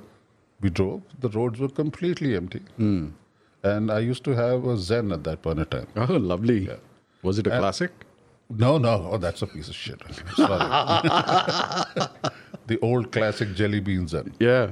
we 0.60 0.70
drove. 0.70 1.02
The 1.22 1.30
roads 1.30 1.58
were 1.62 1.70
completely 1.70 2.36
empty, 2.36 2.60
Mm. 2.78 3.12
and 3.64 3.90
I 3.90 4.00
used 4.00 4.26
to 4.26 4.32
have 4.40 4.66
a 4.68 4.76
Zen 4.78 5.14
at 5.14 5.24
that 5.24 5.42
point 5.42 5.60
in 5.60 5.66
time. 5.76 5.88
Oh, 5.96 6.18
lovely. 6.32 6.68
Was 7.24 7.40
it 7.40 7.48
a 7.48 7.52
And- 7.54 7.62
classic? 7.62 7.92
No, 8.64 8.78
no. 8.78 9.08
Oh, 9.12 9.18
that's 9.18 9.42
a 9.42 9.48
piece 9.48 9.70
of 9.70 9.76
shit. 9.76 10.02
Sorry. 10.36 10.60
the 12.68 12.78
old 12.82 13.14
classic 13.14 13.54
jelly 13.56 13.80
beans 13.80 14.12
Zen. 14.12 14.34
Yeah. 14.40 14.72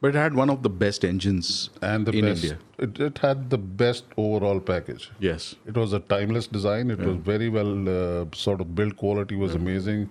But 0.00 0.08
it 0.08 0.14
had 0.14 0.34
one 0.34 0.50
of 0.50 0.62
the 0.62 0.68
best 0.68 1.04
engines 1.04 1.70
and 1.80 2.06
the 2.06 2.12
in 2.12 2.24
best, 2.26 2.44
India. 2.44 2.58
It, 2.78 3.00
it 3.00 3.18
had 3.18 3.48
the 3.50 3.58
best 3.58 4.04
overall 4.16 4.60
package. 4.60 5.10
Yes. 5.18 5.54
It 5.66 5.74
was 5.76 5.92
a 5.94 6.00
timeless 6.00 6.46
design. 6.46 6.90
It 6.90 6.98
was 6.98 7.16
very 7.16 7.48
well 7.48 7.88
uh, 7.88 8.26
sort 8.34 8.60
of 8.60 8.74
built. 8.74 8.96
Quality 8.96 9.36
was 9.36 9.54
amazing. 9.54 10.10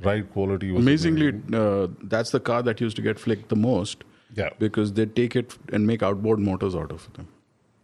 Ride 0.00 0.30
quality 0.32 0.70
was 0.70 0.82
Amazingly, 0.82 1.28
amazing. 1.30 1.54
uh, 1.54 1.86
that's 2.02 2.30
the 2.30 2.38
car 2.38 2.62
that 2.62 2.80
used 2.82 2.96
to 2.96 3.02
get 3.02 3.18
flicked 3.18 3.48
the 3.48 3.56
most. 3.56 4.04
Yeah. 4.34 4.50
Because 4.58 4.92
they 4.92 5.06
take 5.06 5.34
it 5.34 5.56
and 5.72 5.86
make 5.86 6.02
outboard 6.02 6.38
motors 6.38 6.74
out 6.76 6.92
of 6.92 7.10
them. 7.14 7.26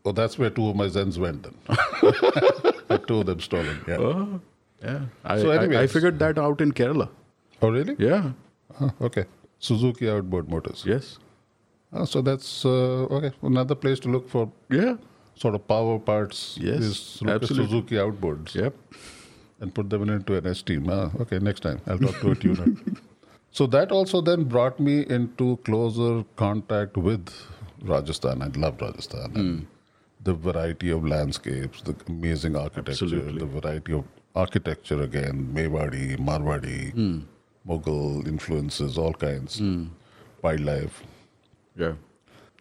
Oh, 0.05 0.13
that's 0.13 0.39
where 0.39 0.51
two 0.51 0.69
of 0.69 0.77
my 0.77 0.87
Zens 0.87 1.17
went 1.19 1.43
then. 1.45 1.55
Two 3.07 3.21
of 3.21 3.27
them 3.27 3.41
stolen. 3.41 3.79
Yeah. 3.89 3.97
Oh, 3.97 4.41
yeah. 4.83 5.01
I, 5.25 5.39
So 5.41 5.51
I- 5.51 5.83
I, 5.83 5.87
figured 5.87 6.19
that 6.19 6.39
out 6.39 6.61
in 6.61 6.73
Kerala. 6.73 7.09
Oh, 7.63 7.71
really? 7.71 7.97
Yeah. 7.99 8.33
Oh, 8.81 8.91
okay. 9.01 9.25
Suzuki 9.59 10.09
outboard 10.11 10.49
motors. 10.49 10.85
Yes. 10.87 11.19
Oh, 11.93 12.05
so 12.05 12.23
that's 12.23 12.65
uh, 12.65 13.07
okay. 13.17 13.33
Another 13.43 13.75
place 13.75 14.01
to 14.01 14.09
look 14.09 14.29
for. 14.29 14.51
Yeah. 14.71 14.97
Sort 15.35 15.55
of 15.55 15.67
power 15.67 15.99
parts. 15.99 16.59
Yes, 16.61 16.81
is 16.81 17.23
absolutely. 17.27 17.67
Suzuki 17.67 17.95
outboards. 17.97 18.55
Yep. 18.55 18.75
And 19.61 19.75
put 19.75 19.91
them 19.91 20.09
into 20.09 20.37
an 20.37 20.47
Esteem. 20.47 20.89
Ah, 20.91 21.11
okay, 21.21 21.39
next 21.39 21.61
time 21.61 21.81
I'll 21.87 21.99
talk 21.99 22.21
to 22.21 22.31
a 22.33 22.35
tuner. 22.35 22.67
so 23.51 23.67
that 23.69 23.93
also 23.93 24.21
then 24.21 24.45
brought 24.45 24.79
me 24.81 25.07
into 25.09 25.57
closer 25.65 26.25
contact 26.37 26.97
with 26.97 27.29
Rajasthan. 27.83 28.43
I 28.43 28.49
love 28.59 28.81
Rajasthan. 28.81 29.37
And 29.37 29.67
the 30.23 30.35
variety 30.35 30.91
of 30.91 31.05
landscapes, 31.07 31.83
the 31.83 31.95
amazing 32.09 32.57
architecture, 32.57 33.05
Absolutely. 33.05 33.39
the 33.39 33.47
variety 33.61 33.93
of 33.93 34.05
architecture 34.35 35.03
again, 35.03 35.51
Mewadi, 35.55 36.17
Marwadi, 36.19 36.93
Hmm. 36.93 37.19
Mughal 37.67 38.27
influences, 38.27 38.99
all 38.99 39.13
kinds, 39.15 39.61
wildlife. 40.43 41.03
Yeah. 41.77 41.95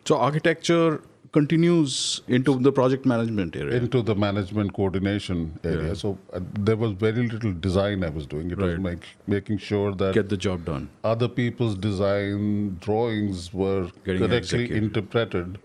So 0.05 0.17
architecture 0.17 1.01
continues 1.31 2.21
into 2.27 2.57
the 2.59 2.71
project 2.71 3.05
management 3.05 3.55
area. 3.55 3.77
into 3.77 4.01
the 4.01 4.13
management 4.15 4.73
coordination 4.73 5.57
area. 5.63 5.87
Yeah. 5.89 5.93
So 5.93 6.17
uh, 6.33 6.41
there 6.59 6.75
was 6.75 6.91
very 6.91 7.27
little 7.27 7.53
design 7.53 8.03
I 8.03 8.09
was 8.09 8.25
doing. 8.27 8.51
It 8.51 8.57
was 8.57 8.73
Right. 8.73 8.81
make, 8.81 9.05
making 9.27 9.59
sure 9.59 9.93
that 9.95 10.13
Get 10.13 10.27
the 10.29 10.35
job 10.37 10.65
done. 10.65 10.89
other 11.03 11.29
people's 11.29 11.75
design 11.75 12.77
drawings 12.81 13.53
were 13.53 13.89
Getting 14.03 14.19
correctly 14.23 14.37
executed. 14.37 14.83
interpreted. 14.83 15.59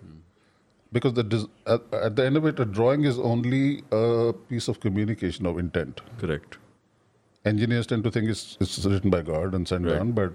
Because 0.93 1.15
the 1.15 1.25
des- 1.25 1.49
at, 1.67 1.83
at 1.93 2.15
the 2.15 2.25
end 2.25 2.37
of 2.37 2.47
it, 2.47 2.61
a 2.61 2.65
drawing 2.65 3.05
is 3.05 3.19
only 3.19 3.83
a 3.91 4.33
piece 4.49 4.69
of 4.69 4.79
communication 4.79 5.45
of 5.47 5.59
intent. 5.59 6.01
Correct. 6.19 6.59
Engineers 7.45 7.87
tend 7.89 8.05
to 8.05 8.11
think 8.11 8.29
it's, 8.29 8.57
it's 8.61 8.85
written 8.85 9.11
by 9.11 9.23
God 9.23 9.53
and 9.55 9.67
sent 9.67 9.85
Right. 9.85 9.97
down, 9.97 10.13
but 10.13 10.33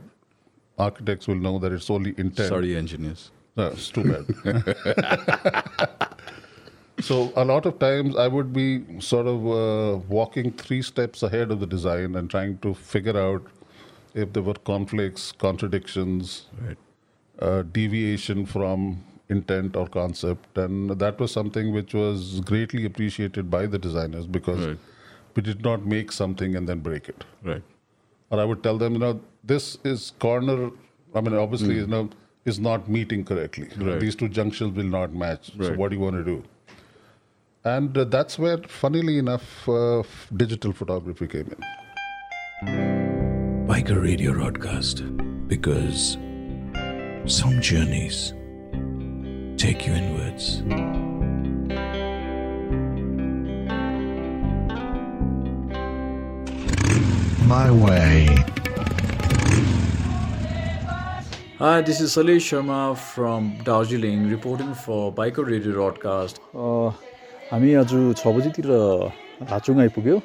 architects 0.86 1.28
will 1.28 1.42
know 1.48 1.60
that 1.60 1.72
it's 1.72 1.90
only 1.90 2.14
intent. 2.18 2.50
Sorry, 2.50 2.76
engineers. 2.76 3.32
No, 3.56 3.68
it's 3.68 3.90
too 3.90 4.04
bad. 4.12 4.26
so 7.00 7.32
a 7.36 7.44
lot 7.46 7.66
of 7.66 7.80
times 7.80 8.16
I 8.16 8.28
would 8.28 8.54
be 8.54 8.68
sort 9.00 9.28
of 9.28 9.46
uh, 9.48 9.98
walking 10.08 10.52
three 10.54 10.82
steps 10.82 11.24
ahead 11.24 11.52
of 11.52 11.60
the 11.60 11.68
design 11.68 12.16
and 12.16 12.30
trying 12.30 12.58
to 12.60 12.74
figure 12.74 13.18
out 13.18 13.44
if 14.14 14.34
there 14.34 14.44
were 14.44 14.60
conflicts, 14.66 15.32
contradictions, 15.32 16.46
uh, 17.40 17.64
deviation 17.64 18.46
from 18.46 19.04
intent 19.30 19.76
or 19.76 19.88
concept, 19.88 20.58
and 20.58 20.92
that 21.04 21.20
was 21.20 21.32
something 21.32 21.72
which 21.74 21.94
was 21.94 22.42
greatly 22.42 22.86
appreciated 22.86 23.50
by 23.50 23.66
the 23.66 23.80
designers 23.80 24.28
because 24.28 24.66
Right. 24.66 24.78
we 25.36 25.42
did 25.42 25.64
not 25.64 25.86
make 25.86 26.12
something 26.12 26.56
and 26.58 26.68
then 26.68 26.80
break 26.80 27.08
it. 27.14 27.24
Right. 27.52 27.64
Or 28.30 28.40
I 28.40 28.46
would 28.46 28.62
tell 28.64 28.78
them, 28.78 28.94
you 28.94 29.00
know, 29.00 29.22
this 29.44 29.78
is 29.84 30.14
corner. 30.20 30.72
I 31.14 31.22
mean, 31.22 31.36
obviously, 31.36 31.76
you 31.76 31.88
know, 31.88 32.10
is 32.46 32.60
not 32.60 32.90
meeting 32.90 33.24
correctly. 33.24 33.68
Right. 33.78 34.00
These 34.00 34.16
two 34.16 34.30
junctions 34.30 34.76
will 34.76 34.86
not 34.86 35.14
match. 35.14 35.52
So 35.60 35.74
what 35.74 35.90
do 35.90 35.98
you 35.98 36.02
want 36.02 36.16
to 36.16 36.24
do? 36.24 36.44
And 37.64 37.96
uh, 37.96 38.06
that's 38.06 38.40
where, 38.40 38.58
funnily 38.58 39.20
enough, 39.20 39.70
uh, 39.70 40.02
digital 40.36 40.74
photography 40.74 41.28
came 41.28 41.56
in. 41.56 41.62
Biker 43.68 44.02
Radio 44.02 44.34
Broadcast 44.34 45.04
because 45.48 46.18
some 47.26 47.62
journeys 47.62 48.34
take 49.58 49.86
you 49.86 49.94
inwards. 49.94 50.64
My 57.48 57.70
way. 57.70 58.28
Hi, 61.62 61.80
this 61.80 62.00
is 62.02 62.16
Salesh 62.16 62.46
Sharma 62.50 62.98
from 62.98 63.56
Darjeeling 63.64 64.28
reporting 64.28 64.74
for 64.74 65.14
Biker 65.14 65.44
Radio 65.46 65.74
Broadcast. 65.74 66.40
हामी 67.50 67.74
आज 67.82 67.92
छ 68.22 68.32
बजीतिर 68.38 68.66
लाचुङ 69.52 69.80
आइपुग्यो। 69.82 70.16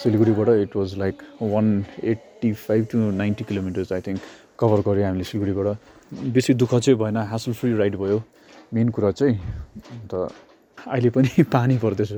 सिलगढीबाट 0.00 0.48
it 0.62 0.74
was 0.76 0.96
like 0.98 1.22
one 1.52 1.68
eighty 2.12 2.52
five 2.64 2.86
to 2.92 2.98
ninety 3.20 3.44
kilometres 3.50 3.92
I 3.92 4.00
think 4.06 4.18
cover 4.60 4.82
गऱ्यो 4.88 5.04
हामीले 5.06 5.24
सिलगढीबाट। 5.30 5.68
बेसी 6.34 6.54
दुःख 6.64 6.74
चाहिँ 6.74 6.98
भएन 7.04 7.16
ह्यासल 7.30 7.52
फ्री 7.60 7.72
राइड 7.78 7.96
भयो। 8.02 8.18
मेन 8.74 8.88
कुरा 8.98 9.10
चाहिँ 9.22 9.38
अन्त 9.94 10.14
अहिले 10.14 11.10
पनि 11.18 11.42
पानी 11.54 11.78
पर्दैछ। 11.86 12.12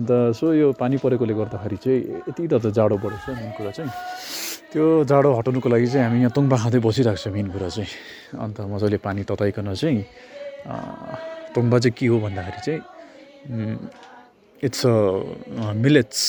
अन्त 0.00 0.10
सो 0.40 0.54
यो 0.54 0.72
पानी 0.80 0.96
परेकोले 1.04 1.34
गर्दाखेरि 1.42 1.76
चाहिँ 1.84 2.00
यति 2.28 2.42
डरलाग्दो 2.46 2.70
जाडो 2.80 2.96
बढेको 3.04 3.20
छ 3.26 3.36
मेन 3.36 3.52
कुरा 3.60 3.70
चाहिँ। 3.76 3.92
त्यो 4.72 5.04
जाडो 5.04 5.30
हटाउनुको 5.36 5.68
लागि 5.68 5.86
चाहिँ 5.92 6.04
हामी 6.08 6.18
यहाँ 6.24 6.32
तोङ्बा 6.32 6.56
खाँदै 6.64 6.80
बसिरहेको 6.80 7.20
छ 7.20 7.28
मेन 7.28 7.52
कुरा 7.52 7.68
चाहिँ। 7.76 7.92
अन्त 8.40 8.58
मजाले 8.72 8.98
पानी 9.04 9.22
तताइकन 9.28 9.68
चाहिँ 9.76 10.00
तोङ्बा 11.52 11.76
चाहिँ 11.84 11.92
के 11.92 12.06
हो 12.08 12.16
भन्दाखेरि 12.24 12.60
चाहिँ 12.64 12.80
इट्स 14.64 14.80
अ 14.88 15.76
मिलेट्स 15.76 16.20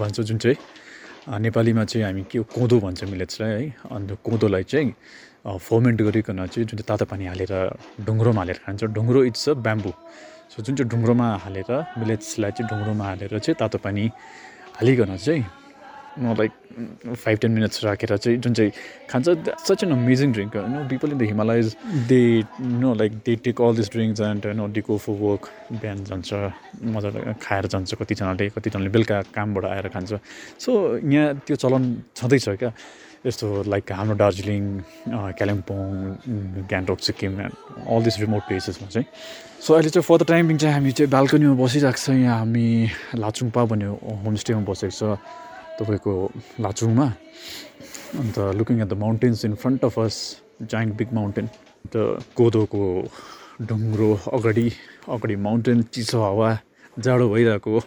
भन्छ 0.00 0.16
जुन 0.32 0.38
चाहिँ 0.40 0.56
नेपालीमा 1.44 1.84
चाहिँ 1.92 2.04
हामी 2.08 2.22
के 2.32 2.40
कोदो 2.56 2.76
भन्छ 2.80 3.04
मिलेट्सलाई 3.12 3.52
है। 3.52 3.62
अन्त 4.00 4.10
कोदोलाई 4.24 4.64
चाहिँ 4.72 4.88
फर्मेन्ट 5.44 5.98
गरिकन 6.08 6.38
चाहिँ 6.48 6.64
जुन 6.64 6.76
चाहिँ 6.80 6.88
तातो 6.88 7.04
पानी 7.12 7.24
हालेर 7.36 7.52
ढुङ्ग्रोमा 8.00 8.40
हालेर 8.40 8.58
खान्छ। 8.64 8.80
ढुङ्ग्रो 8.96 9.20
इट्स 9.28 9.44
अ 9.48 9.52
ब्याम्बू 9.60 9.92
सो 10.56 10.58
जुन 10.64 10.72
चाहिँ 10.76 10.88
ढुङ्ग्रोमा 10.88 11.26
हालेर 11.44 11.70
मिलेट्सलाई 12.00 12.50
चाहिँ 12.56 12.68
ढुङ्ग्रोमा 12.72 13.04
हालेर 13.12 13.38
चाहिँ 13.44 13.56
तातो 13.60 13.78
पानी 13.84 14.04
हालिकन 14.80 15.16
चाहिँ 15.20 15.44
लाइक 16.18 16.52
फाइभ 17.16 17.38
टेन 17.38 17.50
मिनट्स 17.52 17.84
राखेर 17.84 18.16
चाहिँ 18.16 18.38
जुन 18.38 18.54
चाहिँ 18.54 18.72
खान्छ 19.10 19.28
such 19.68 19.84
an 19.84 19.92
amazing 19.92 20.32
drink 20.32 20.56
no 20.56 20.84
people 20.88 21.12
in 21.12 21.18
the 21.18 21.22
Himalayas 21.32 21.76
they 22.08 22.22
know 22.60 22.94
like 22.94 23.12
they 23.26 23.36
take 23.44 23.60
all 23.60 23.76
this 23.76 23.90
drinks 23.92 24.20
and 24.20 24.46
no 24.56 24.68
they 24.68 24.80
go 24.88 24.96
for 25.04 25.12
work 25.20 25.48
बिहान 25.72 26.04
जान्छ 26.04 26.32
मजाले 26.96 27.34
खाएर 27.42 27.66
जान्छ 27.74 27.94
कतिजनाले 28.00 28.48
कतिजनाले 28.56 28.90
बेलुका 28.90 29.22
कामबाट 29.34 29.64
आएर 29.64 29.88
खान्छ। 29.94 30.12
सो 30.58 30.70
यहाँ 30.98 31.34
त्यो 31.46 31.56
चलन 31.56 31.82
छँदैछ 32.16 32.48
क्या। 32.48 32.72
यस्तो 33.26 33.46
लाइक 33.70 33.92
हाम्रो 33.92 34.16
Darjeeling 34.18 34.62
Kalimpong 35.38 36.66
Gangtok 36.70 37.00
Sikkim 37.06 37.32
all 37.86 38.02
this 38.02 38.18
remote 38.20 38.42
प्लेसेसमा 38.48 38.88
चाहिँ। 38.88 39.06
सो 39.62 39.74
अहिले 39.74 39.90
चाहिँ 39.94 40.02
फर 40.02 40.18
द 40.18 40.26
टाइमिङ 40.26 40.56
चाहिँ 40.58 40.74
हामी 40.74 40.92
चाहिँ 40.92 41.10
बाल्कनीमा 41.10 41.54
बसिरहेको 41.62 42.02
छ। 42.02 42.10
यहाँ 42.18 42.38
हामी 42.38 42.66
लाचुङपा 43.22 43.64
भन्ने 43.70 43.86
होमस्टेमा 44.26 44.62
बसेको 44.66 44.90
छ। 44.90 45.18
तपाईँको 45.78 46.12
लाचुङमा 46.60 47.06
अन्त 48.20 48.36
looking 48.58 48.76
at 48.80 48.88
the 48.88 48.94
mountains 48.98 49.44
in 49.44 49.54
front 49.56 49.84
of 49.84 49.98
us 50.00 50.16
giant 50.64 50.94
big 50.96 51.12
mountain 51.14 51.46
अन्त 51.46 51.94
कोदोको 52.36 52.82
ढुङ्ग्रो 53.62 54.10
अगाडि 54.32 54.68
अगाडि 55.08 55.36
माउन्टेन 55.46 55.82
चिसो 55.92 56.20
हावा 56.22 56.50
जाडो 56.98 57.28
भइरहेको 57.28 57.80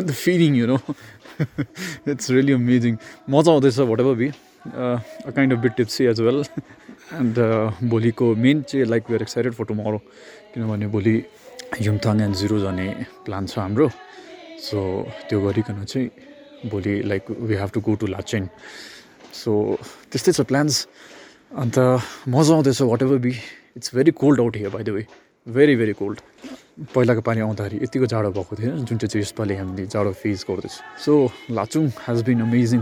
the 0.00 0.10
feeling 0.14 0.56
you 0.56 0.66
know 0.66 0.78
it's 2.10 2.30
really 2.30 2.52
amazing 2.54 2.96
मजा 3.28 3.52
आउँदैछ 3.52 3.78
whatever 4.00 4.14
be 4.14 4.28
a 4.28 5.30
kind 5.30 5.52
of 5.52 5.58
bit 5.60 5.74
tipsy 5.76 6.04
as 6.06 6.20
well 6.20 6.44
and 7.14 7.38
भोलिको 7.90 8.34
मेन 8.36 8.62
चाहिँ 8.64 8.86
like 8.86 9.10
we're 9.10 9.22
excited 9.22 9.52
for 9.54 9.64
tomorrow 9.64 9.98
किनभने 10.54 10.86
भोलि 10.94 11.16
युमथाङ 11.82 12.20
एन्ड 12.20 12.36
जिरो 12.36 12.58
जाने 12.60 12.86
प्लान 13.26 13.46
छ 13.46 13.58
हाम्रो 13.58 13.88
सो 14.60 14.80
त्यो 15.28 15.40
गरिकन 15.40 15.84
चाहिँ 15.84 16.08
भोलि 16.70 16.94
like 17.10 17.30
we 17.30 17.54
have 17.60 17.70
to 17.74 17.80
go 17.80 17.94
to 18.00 18.06
Lachen 18.06 18.48
so 19.34 19.50
त्यस्तै 20.12 20.32
छ 20.32 20.40
प्लान्स 20.50 20.86
अन्त 21.62 21.78
मजा 22.34 22.54
आउँदैछ 22.54 22.80
whatever 23.02 23.18
be 23.26 23.32
it's 23.76 23.94
very 23.94 24.12
cold 24.22 24.40
out 24.40 24.56
here 24.56 24.70
by 24.76 24.82
the 24.84 24.96
way 24.96 25.06
very 25.46 25.74
very 25.76 25.92
cold 26.00 26.20
पहिलाको 26.94 27.20
पानी 27.28 27.40
आउँदाखेरि 27.46 27.76
यतिको 27.84 28.06
जाडो 28.14 28.30
भएको 28.38 28.56
थिएन 28.56 28.84
जुन 28.84 28.98
चाहिँ 28.98 29.08
चाहिँ 29.08 29.22
यसपालि 29.22 29.54
हामीले 29.56 29.86
जाडो 29.94 30.12
फेस 30.22 30.44
गर्दैछ। 30.50 30.74
So 31.04 31.12
Lachung 31.58 31.84
has 32.06 32.22
been 32.30 32.40
amazing 32.48 32.80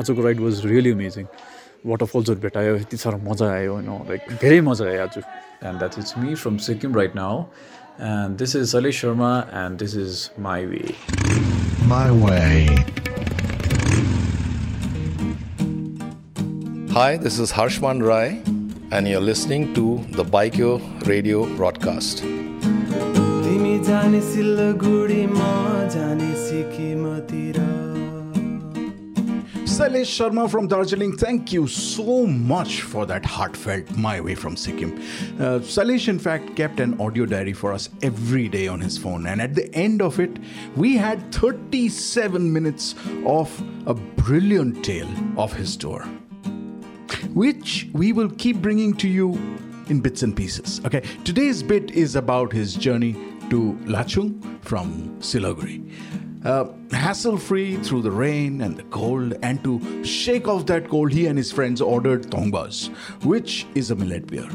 आजको 0.00 0.20
राइड 0.22 0.40
वाज 0.40 0.66
रियली 0.72 0.92
अमेजिङ 0.98 1.24
वाटरफल्सहरू 1.86 2.40
भेटायो 2.40 2.76
यति 2.76 2.96
साह्रो 3.04 3.18
मजा 3.30 3.46
आयो 3.52 3.72
होइन 3.72 3.90
लाइक 4.10 4.36
धेरै 4.42 4.60
मजा 4.72 4.84
आयो 4.90 5.02
आज। 5.06 5.22
And 5.62 5.78
that 5.78 5.96
is 5.96 6.08
me 6.20 6.32
from 6.34 6.56
Sikkim 6.58 6.96
right 6.98 7.12
now. 7.14 7.34
And 8.06 8.36
this 8.36 8.56
is 8.60 8.74
Salesh 8.74 9.02
Sharma, 9.02 9.30
and 9.60 9.78
this 9.78 9.94
is 9.94 10.24
My 10.36 10.58
Way. 10.66 10.96
My 11.86 12.10
way. 12.10 13.11
Hi, 16.94 17.16
this 17.16 17.38
is 17.38 17.50
Harshman 17.50 18.02
Rai, 18.06 18.42
and 18.90 19.08
you're 19.08 19.18
listening 19.18 19.72
to 19.72 20.04
the 20.10 20.22
Biker 20.22 20.78
Radio 21.06 21.46
broadcast. 21.56 22.22
Sailesh 29.64 30.12
Sharma 30.12 30.50
from 30.50 30.68
Darjeeling, 30.68 31.16
thank 31.16 31.50
you 31.50 31.66
so 31.66 32.26
much 32.26 32.82
for 32.82 33.06
that 33.06 33.24
heartfelt 33.24 33.90
My 33.96 34.20
Way 34.20 34.34
from 34.34 34.54
Sikkim. 34.54 35.00
Uh, 35.40 35.60
in 36.06 36.18
fact, 36.18 36.56
kept 36.56 36.78
an 36.78 37.00
audio 37.00 37.24
diary 37.24 37.54
for 37.54 37.72
us 37.72 37.88
every 38.02 38.50
day 38.50 38.68
on 38.68 38.82
his 38.82 38.98
phone, 38.98 39.26
and 39.28 39.40
at 39.40 39.54
the 39.54 39.74
end 39.74 40.02
of 40.02 40.20
it, 40.20 40.38
we 40.76 40.98
had 40.98 41.32
37 41.32 42.52
minutes 42.52 42.94
of 43.24 43.48
a 43.86 43.94
brilliant 43.94 44.84
tale 44.84 45.08
of 45.38 45.54
his 45.54 45.74
tour 45.74 46.06
which 47.34 47.88
we 47.92 48.12
will 48.12 48.30
keep 48.30 48.58
bringing 48.58 48.94
to 48.96 49.08
you 49.08 49.32
in 49.88 50.00
bits 50.00 50.22
and 50.22 50.36
pieces. 50.36 50.80
Okay, 50.84 51.02
today's 51.24 51.62
bit 51.62 51.90
is 51.90 52.16
about 52.16 52.52
his 52.52 52.74
journey 52.74 53.14
to 53.50 53.78
Lachung 53.84 54.40
from 54.62 55.16
Siliguri. 55.20 55.90
Uh, 56.44 56.64
hassle 56.90 57.36
free 57.36 57.76
through 57.76 58.02
the 58.02 58.10
rain 58.10 58.62
and 58.62 58.76
the 58.76 58.82
cold, 58.84 59.34
and 59.42 59.62
to 59.62 60.04
shake 60.04 60.48
off 60.48 60.66
that 60.66 60.88
cold, 60.88 61.12
he 61.12 61.26
and 61.26 61.38
his 61.38 61.52
friends 61.52 61.80
ordered 61.80 62.24
tongbas, 62.30 62.88
which 63.24 63.64
is 63.76 63.92
a 63.92 63.94
millet 63.94 64.26
beer. 64.26 64.48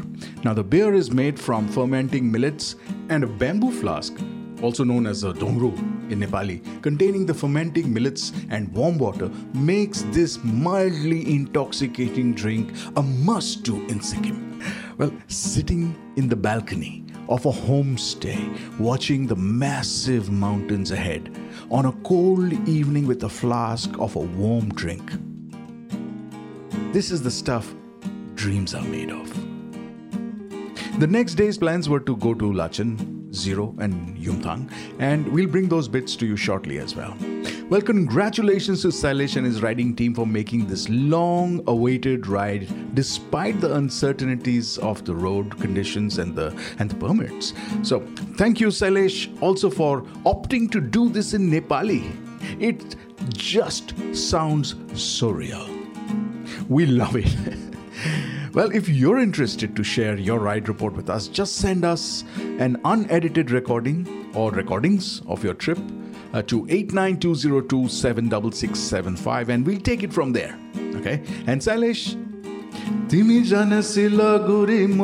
Now, 0.44 0.54
the 0.54 0.64
beer 0.64 0.94
is 0.94 1.12
made 1.12 1.40
from 1.40 1.68
fermenting 1.70 2.30
millets 2.30 2.76
and 3.08 3.24
a 3.24 3.28
bamboo 3.28 3.72
flask, 3.72 4.18
also 4.62 4.84
known 4.84 5.08
as 5.08 5.24
a 5.24 5.34
dongru 5.34 5.74
in 6.12 6.20
Nepali, 6.20 6.82
containing 6.82 7.26
the 7.26 7.34
fermenting 7.34 7.94
millets 7.94 8.32
and 8.50 8.72
warm 8.74 8.98
water, 8.98 9.30
makes 9.54 10.02
this 10.12 10.44
mildly 10.44 11.34
intoxicating 11.34 12.34
drink 12.34 12.74
a 12.96 13.02
must 13.02 13.64
do 13.64 13.86
in 13.88 14.02
Sikkim. 14.02 14.62
Well, 14.98 15.12
sitting 15.28 15.96
in 16.16 16.28
the 16.28 16.36
balcony 16.36 17.06
of 17.30 17.46
a 17.46 17.52
homestay, 17.52 18.80
watching 18.80 19.28
the 19.28 19.36
massive 19.36 20.32
mountains 20.32 20.92
ahead, 20.92 21.36
on 21.70 21.86
a 21.86 21.92
cold 22.04 22.54
evening 22.68 23.06
with 23.06 23.24
a 23.24 23.30
flask 23.30 23.92
of 24.00 24.16
a 24.16 24.20
warm 24.20 24.70
drink. 24.70 25.12
This 26.94 27.12
is 27.12 27.22
the 27.22 27.32
stuff 27.32 27.74
dreams 28.36 28.74
are 28.74 28.84
made 28.84 29.12
of. 29.12 29.28
The 31.00 31.08
next 31.08 31.36
day's 31.36 31.58
plans 31.58 31.90
were 31.90 32.00
to 32.00 32.16
go 32.16 32.34
to 32.34 32.46
Lachen, 32.46 33.17
Zero, 33.34 33.76
and 33.80 34.18
Yumthang, 34.18 34.72
and 35.00 35.28
we'll 35.28 35.48
bring 35.48 35.68
those 35.68 35.88
bits 35.88 36.16
to 36.18 36.26
you 36.26 36.38
shortly 36.38 36.80
as 36.80 36.96
well. 36.96 37.16
Well, 37.70 37.82
congratulations 37.82 38.82
to 38.84 38.88
Sailesh 38.88 39.36
and 39.36 39.46
his 39.46 39.62
riding 39.62 39.94
team 39.96 40.16
for 40.16 40.26
making 40.26 40.68
this 40.68 40.88
long 40.88 41.62
awaited 41.68 42.28
ride 42.28 42.96
despite 42.96 43.60
the 43.60 43.76
uncertainties 43.76 44.78
of 44.78 45.04
the 45.04 45.14
road 45.14 45.60
conditions 45.60 46.18
and 46.18 46.34
the 46.36 46.58
and 46.80 46.90
the 46.90 46.96
permits. 46.96 47.54
So, 47.84 48.00
thank 48.38 48.62
you 48.62 48.68
Sailesh 48.68 49.30
also 49.42 49.70
for 49.70 50.04
opting 50.26 50.72
to 50.72 50.80
do 50.80 51.10
this 51.10 51.34
in 51.34 51.52
Nepali. 51.52 52.16
It 52.62 52.96
just 53.34 53.94
sounds 54.16 54.76
so 54.94 55.30
real. 55.30 55.68
We 56.70 56.86
love 56.86 57.16
it. 57.16 57.36
Well, 58.58 58.74
if 58.74 58.90
you're 58.90 59.20
interested 59.20 59.76
to 59.76 59.84
share 59.84 60.18
your 60.18 60.40
ride 60.40 60.68
report 60.68 60.96
with 60.96 61.12
us, 61.12 61.28
just 61.28 61.58
send 61.58 61.86
us 61.86 62.24
an 62.58 62.82
unedited 62.86 63.52
recording 63.52 64.32
or 64.34 64.50
recordings 64.50 65.22
of 65.28 65.44
your 65.44 65.54
trip 65.54 65.78
uh, 66.34 66.42
to 66.42 66.66
89202 66.68 69.52
and 69.52 69.64
we'll 69.64 69.80
take 69.80 70.02
it 70.02 70.12
from 70.12 70.34
there. 70.34 70.58
Okay? 70.96 71.22
And 71.46 71.62
Sailesh, 71.62 72.16
तिमी 73.10 73.42
जन 73.46 73.82
सिलगुरी 73.92 74.88
म 74.88 75.02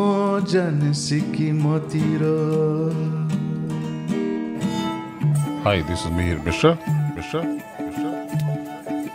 Hi, 5.63 5.81
this 5.83 5.99
is 5.99 6.07
Mihir 6.07 6.43
Mishra. 6.43 6.79
Mishra. 7.15 7.41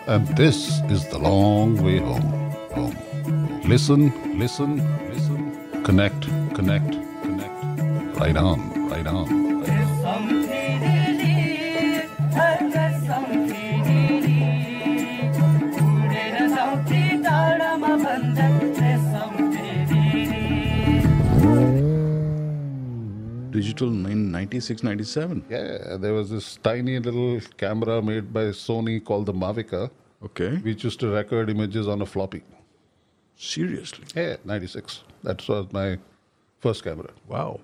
And 0.07 0.25
this 0.37 0.79
is 0.89 1.05
The 1.09 1.17
Long 1.17 1.83
Way 1.83 1.99
home. 1.99 2.39
Listen, 3.69 4.11
listen, 4.39 4.77
listen. 5.13 5.83
Connect, 5.83 6.21
connect, 6.55 6.91
connect. 7.21 8.19
Right 8.19 8.35
on, 8.35 8.89
right 8.89 9.05
on. 9.05 9.27
Digital 23.51 23.89
in 24.07 24.31
96 24.31 24.81
97. 24.81 25.45
Yeah, 25.47 25.97
there 25.97 26.13
was 26.13 26.31
this 26.31 26.57
tiny 26.63 26.97
little 26.97 27.39
camera 27.57 28.01
made 28.01 28.33
by 28.33 28.45
Sony 28.45 29.03
called 29.05 29.27
the 29.27 29.33
Mavica. 29.33 29.91
Okay. 30.25 30.55
Which 30.57 30.83
used 30.83 30.99
to 31.01 31.09
record 31.09 31.51
images 31.51 31.87
on 31.87 32.01
a 32.01 32.05
floppy. 32.07 32.41
Seriously? 33.39 34.03
Yeah, 34.15 34.35
96. 34.43 35.01
That 35.23 35.47
was 35.47 35.71
my 35.71 35.97
first 36.59 36.83
camera. 36.83 37.09
Wow. 37.25 37.61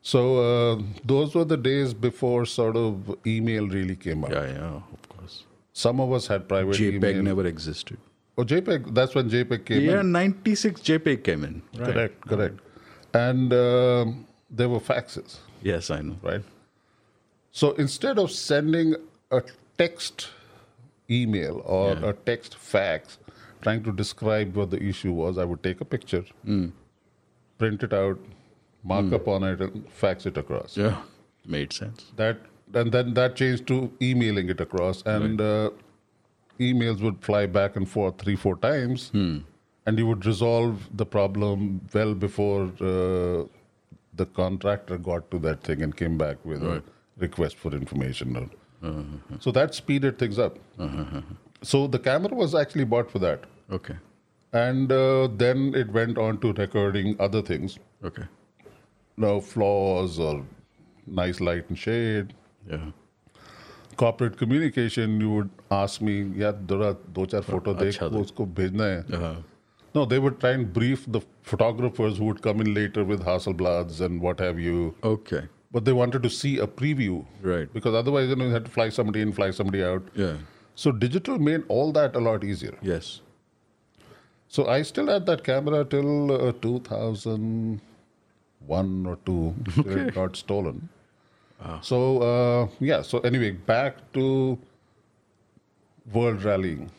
So 0.00 0.20
uh, 0.38 0.82
those 1.04 1.34
were 1.34 1.44
the 1.44 1.56
days 1.56 1.92
before 1.92 2.46
sort 2.46 2.76
of 2.76 3.16
email 3.26 3.66
really 3.66 3.96
came 3.96 4.24
out. 4.24 4.30
Yeah, 4.30 4.46
yeah, 4.46 4.80
of 4.92 5.08
course. 5.08 5.42
Some 5.72 6.00
of 6.00 6.12
us 6.12 6.28
had 6.28 6.48
private 6.48 6.76
JPEG 6.76 6.94
email. 6.94 7.22
never 7.22 7.46
existed. 7.46 7.98
Oh, 8.38 8.44
JPEG. 8.44 8.94
That's 8.94 9.16
when 9.16 9.28
JPEG 9.28 9.66
came 9.66 9.82
yeah, 9.82 10.00
in. 10.00 10.12
96 10.12 10.80
JPEG 10.82 11.24
came 11.24 11.42
in. 11.42 11.60
Right. 11.76 11.92
Correct, 11.92 12.26
correct. 12.28 12.60
And 13.12 13.52
um 13.52 14.26
there 14.48 14.68
were 14.68 14.80
faxes. 14.80 15.38
Yes, 15.62 15.90
I 15.90 16.00
know. 16.00 16.16
Right. 16.22 16.44
So 17.50 17.72
instead 17.72 18.20
of 18.20 18.30
sending 18.30 18.94
a 19.32 19.42
text 19.76 20.28
email 21.10 21.60
or 21.64 21.92
a 21.92 22.12
text 22.12 22.54
fax 22.56 23.18
trying 23.62 23.82
to 23.84 23.92
describe 23.92 24.56
what 24.56 24.70
the 24.70 24.82
issue 24.82 25.12
was, 25.12 25.38
I 25.38 25.44
would 25.44 25.62
take 25.62 25.80
a 25.80 25.84
picture, 25.84 26.24
Mm. 26.46 26.72
print 27.58 27.82
it 27.82 27.92
out, 27.92 28.18
mark 28.82 29.12
up 29.12 29.28
on 29.28 29.42
it, 29.44 29.60
and 29.60 29.86
fax 29.90 30.26
it 30.26 30.36
across. 30.42 30.76
Yeah, 30.76 30.96
made 31.46 31.72
sense. 31.72 32.06
That 32.16 32.38
and 32.72 32.92
then 32.92 33.14
that 33.14 33.34
changed 33.36 33.66
to 33.68 33.78
emailing 34.00 34.48
it 34.48 34.60
across, 34.60 35.02
and 35.02 35.40
uh, 35.40 35.70
emails 36.58 37.00
would 37.06 37.22
fly 37.24 37.46
back 37.46 37.76
and 37.76 37.88
forth 37.88 38.18
three, 38.18 38.36
four 38.36 38.56
times, 38.56 39.10
and 39.14 39.98
you 39.98 40.06
would 40.06 40.24
resolve 40.26 40.88
the 41.02 41.06
problem 41.06 41.80
well 41.94 42.14
before 42.14 42.62
uh, 42.80 43.44
the 44.22 44.26
contractor 44.34 44.98
got 44.98 45.30
to 45.32 45.38
that 45.40 45.62
thing 45.62 45.82
and 45.82 45.96
came 45.96 46.16
back 46.18 46.44
with 46.44 46.62
Right. 46.62 46.82
a 46.82 47.20
request 47.26 47.56
for 47.64 47.72
information. 47.82 48.36
Or, 48.42 48.48
Uh-huh. 48.88 49.38
So 49.44 49.52
that 49.56 49.74
speeded 49.78 50.18
things 50.20 50.38
up. 50.38 50.54
So 51.70 51.86
the 51.94 51.98
camera 51.98 52.34
was 52.42 52.54
actually 52.60 52.84
bought 52.92 53.10
for 53.14 53.18
that. 53.24 53.42
Okay. 53.71 53.95
And 54.53 54.91
uh, 54.91 55.27
then 55.35 55.73
it 55.75 55.91
went 55.91 56.17
on 56.17 56.37
to 56.39 56.53
recording 56.53 57.15
other 57.19 57.41
things. 57.41 57.79
Okay. 58.03 58.23
No 59.17 59.39
flaws 59.41 60.19
or 60.19 60.45
nice 61.07 61.41
light 61.41 61.69
and 61.69 61.77
shade. 61.77 62.33
Yeah. 62.69 62.91
Corporate 63.97 64.37
communication, 64.37 65.19
you 65.21 65.29
would 65.31 65.49
ask 65.71 66.01
me, 66.01 66.15
yeah, 66.35 66.51
जरा 66.51 66.91
दो 67.17 67.25
चार 67.25 67.41
photo 67.41 67.73
देख 67.73 67.87
अच्छा 67.87 68.07
वो 68.07 68.21
उसको 68.21 68.45
भेजना 68.55 68.83
है. 68.83 69.03
Uh-huh. 69.11 69.35
No, 69.95 70.03
they 70.03 70.19
would 70.19 70.39
try 70.39 70.51
and 70.51 70.71
brief 70.73 71.05
the 71.17 71.21
photographers 71.43 72.17
who 72.17 72.25
would 72.25 72.41
come 72.41 72.59
in 72.59 72.73
later 72.73 73.05
with 73.11 73.23
Hasselblads 73.23 74.01
and 74.01 74.19
what 74.21 74.41
have 74.41 74.59
you. 74.59 74.93
Okay. 75.03 75.43
But 75.71 75.85
they 75.85 75.93
wanted 75.93 76.23
to 76.23 76.29
see 76.29 76.57
a 76.57 76.67
preview. 76.67 77.25
Right. 77.41 77.71
Because 77.73 77.93
otherwise, 77.93 78.29
you 78.29 78.35
know, 78.35 78.45
you 78.45 78.53
had 78.53 78.65
to 78.65 78.71
fly 78.71 78.89
somebody 78.89 79.21
in, 79.21 79.31
fly 79.31 79.51
somebody 79.51 79.83
out. 79.83 80.09
Yeah. 80.13 80.35
So 80.75 80.91
digital 80.91 81.39
made 81.39 81.63
all 81.69 81.93
that 81.93 82.17
a 82.17 82.19
lot 82.19 82.43
easier. 82.43 82.77
Yes. 84.50 84.56
So 84.56 84.66
I 84.66 84.82
still 84.82 85.06
had 85.06 85.26
that 85.26 85.44
camera 85.44 85.84
till 85.84 86.32
uh, 86.32 86.52
2001 86.60 89.06
or 89.06 89.16
2 89.24 89.54
Okay. 89.78 89.90
it 90.00 90.14
got 90.14 90.36
stolen. 90.36 90.88
So 91.82 92.22
uh, 92.22 92.68
yeah, 92.80 93.02
so 93.02 93.18
anyway, 93.20 93.50
back 93.50 93.96
to 94.14 94.58
world 96.12 96.42
rallying. 96.42 96.90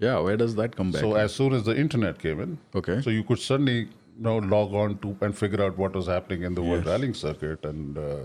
Yeah, 0.00 0.18
where 0.18 0.36
does 0.36 0.56
that 0.56 0.74
come 0.76 0.90
back? 0.90 1.00
So 1.00 1.14
as 1.14 1.32
soon 1.32 1.52
as 1.52 1.62
the 1.64 1.76
internet 1.76 2.18
came 2.18 2.40
in, 2.40 2.58
Okay. 2.74 3.00
so 3.00 3.10
you 3.10 3.22
could 3.22 3.38
suddenly 3.38 3.78
you 3.82 3.88
know 4.18 4.38
log 4.38 4.74
on 4.74 4.98
to 4.98 5.16
and 5.20 5.38
figure 5.38 5.62
out 5.64 5.78
what 5.78 5.94
was 5.94 6.06
happening 6.08 6.42
in 6.42 6.54
the 6.56 6.62
world 6.62 6.84
rallying 6.86 7.14
circuit 7.14 7.64
and 7.64 7.96
uh, 7.96 8.24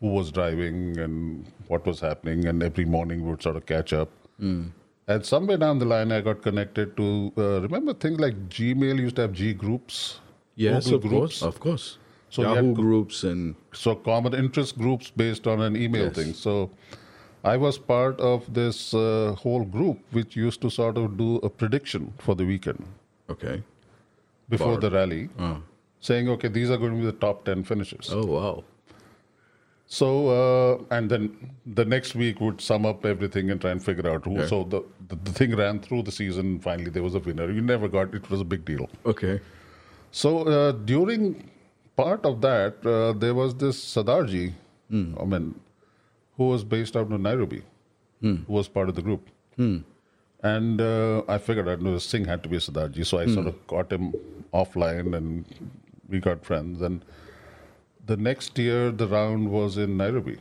who 0.00 0.08
was 0.18 0.30
driving 0.30 0.96
and 0.98 1.44
what 1.66 1.84
was 1.84 1.98
happening, 2.00 2.46
and 2.46 2.62
every 2.62 2.84
morning 2.84 3.24
we 3.24 3.30
would 3.30 3.42
sort 3.42 3.56
of 3.56 3.66
catch 3.66 3.92
up. 3.92 4.08
Mm. 4.40 4.70
And 5.08 5.24
somewhere 5.26 5.56
down 5.56 5.78
the 5.78 5.84
line, 5.84 6.12
I 6.12 6.20
got 6.20 6.42
connected 6.42 6.96
to 6.96 7.32
uh, 7.36 7.60
remember 7.60 7.92
things 7.94 8.20
like 8.20 8.48
Gmail 8.48 8.98
used 8.98 9.16
to 9.16 9.22
have 9.22 9.32
G 9.32 9.52
groups. 9.52 10.20
Yes, 10.54 10.84
Google 10.84 10.96
of 10.96 11.02
groups. 11.02 11.18
course, 11.40 11.42
of 11.42 11.60
course. 11.60 11.98
So 12.30 12.42
Yahoo 12.42 12.74
groups 12.74 13.24
and 13.24 13.54
so 13.72 13.94
common 13.94 14.32
interest 14.34 14.78
groups 14.78 15.10
based 15.10 15.46
on 15.46 15.60
an 15.60 15.76
email 15.76 16.04
Yes. 16.06 16.14
thing. 16.16 16.32
So 16.34 16.70
I 17.44 17.56
was 17.56 17.76
part 17.78 18.18
of 18.20 18.52
this 18.54 18.94
uh, 18.94 19.34
whole 19.38 19.64
group 19.64 19.98
which 20.12 20.36
used 20.36 20.60
to 20.62 20.70
sort 20.70 20.96
of 20.96 21.16
do 21.18 21.36
a 21.38 21.50
prediction 21.50 22.12
for 22.18 22.34
the 22.34 22.44
weekend 22.46 22.84
okay 23.28 23.62
before 24.48 24.74
For- 24.74 24.80
the 24.80 24.90
rally, 24.90 25.28
Uh. 25.38 25.56
saying, 26.00 26.28
okay, 26.28 26.48
these 26.48 26.70
are 26.70 26.76
going 26.78 26.92
to 26.92 26.98
be 26.98 27.04
the 27.06 27.12
top 27.26 27.44
10 27.44 27.64
finishers. 27.64 28.08
Oh, 28.12 28.24
wow. 28.26 28.64
So, 29.94 30.08
uh, 30.34 30.96
and 30.96 31.10
then 31.12 31.24
the 31.78 31.84
next 31.84 32.14
week 32.14 32.40
would 32.40 32.60
sum 32.66 32.86
up 32.90 33.04
everything 33.04 33.50
and 33.50 33.60
try 33.60 33.72
and 33.72 33.82
figure 33.88 34.08
out 34.10 34.24
who. 34.24 34.36
Okay. 34.38 34.48
So 34.52 34.64
the, 34.64 34.80
the, 35.08 35.16
the 35.24 35.32
thing 35.38 35.54
ran 35.54 35.80
through 35.80 36.04
the 36.04 36.12
season. 36.18 36.58
Finally, 36.60 36.90
there 36.90 37.02
was 37.02 37.14
a 37.14 37.18
winner. 37.18 37.50
You 37.50 37.60
never 37.60 37.88
got 37.88 38.14
it, 38.14 38.30
was 38.30 38.40
a 38.40 38.44
big 38.52 38.64
deal. 38.64 38.88
Okay. 39.04 39.40
So 40.10 40.30
uh, 40.48 40.72
during 40.92 41.50
part 41.94 42.24
of 42.24 42.40
that, 42.40 42.86
uh, 42.86 43.12
there 43.24 43.34
was 43.34 43.54
this 43.66 43.76
Sardarji, 43.94 44.52
Hmm. 44.94 45.14
I 45.20 45.24
mean, 45.32 45.54
who 46.38 46.48
was 46.54 46.64
based 46.64 46.96
out 46.96 47.12
of 47.12 47.20
Nairobi, 47.28 47.62
Hmm. 48.22 48.36
who 48.46 48.52
was 48.60 48.68
part 48.68 48.88
of 48.88 48.94
the 48.94 49.02
group. 49.02 49.28
And 50.52 50.80
uh, 50.80 51.22
I 51.28 51.38
figured 51.38 51.68
I 51.68 51.76
knew 51.76 51.98
Singh 51.98 52.24
had 52.24 52.42
to 52.44 52.48
be 52.48 52.56
Sardarji, 52.56 53.04
so 53.06 53.18
I 53.18 53.26
sort 53.26 53.44
Hmm. 53.44 53.48
of 53.52 53.66
got 53.66 53.92
him 53.92 54.12
offline 54.62 55.14
and 55.18 55.44
we 56.08 56.18
got 56.30 56.44
friends. 56.52 56.80
And 56.80 57.04
the 58.06 58.16
next 58.16 58.58
year, 58.58 58.90
the 58.90 59.06
round 59.06 59.50
was 59.50 59.78
in 59.78 59.96
Nairobi. 59.96 60.38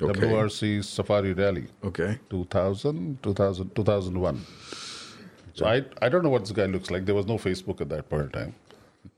Okay. 0.00 0.20
WRC 0.20 0.84
Safari 0.84 1.32
Rally. 1.32 1.66
Okay. 1.84 2.18
2000, 2.30 3.22
2000, 3.22 3.74
2001. 3.74 4.46
So 5.54 5.66
I, 5.66 5.84
I 6.00 6.08
don't 6.08 6.22
know 6.22 6.30
what 6.30 6.42
this 6.42 6.52
guy 6.52 6.66
looks 6.66 6.90
like. 6.90 7.04
There 7.04 7.14
was 7.14 7.26
no 7.26 7.36
Facebook 7.36 7.80
at 7.80 7.88
that 7.90 8.08
point 8.08 8.22
in 8.22 8.30
time. 8.30 8.54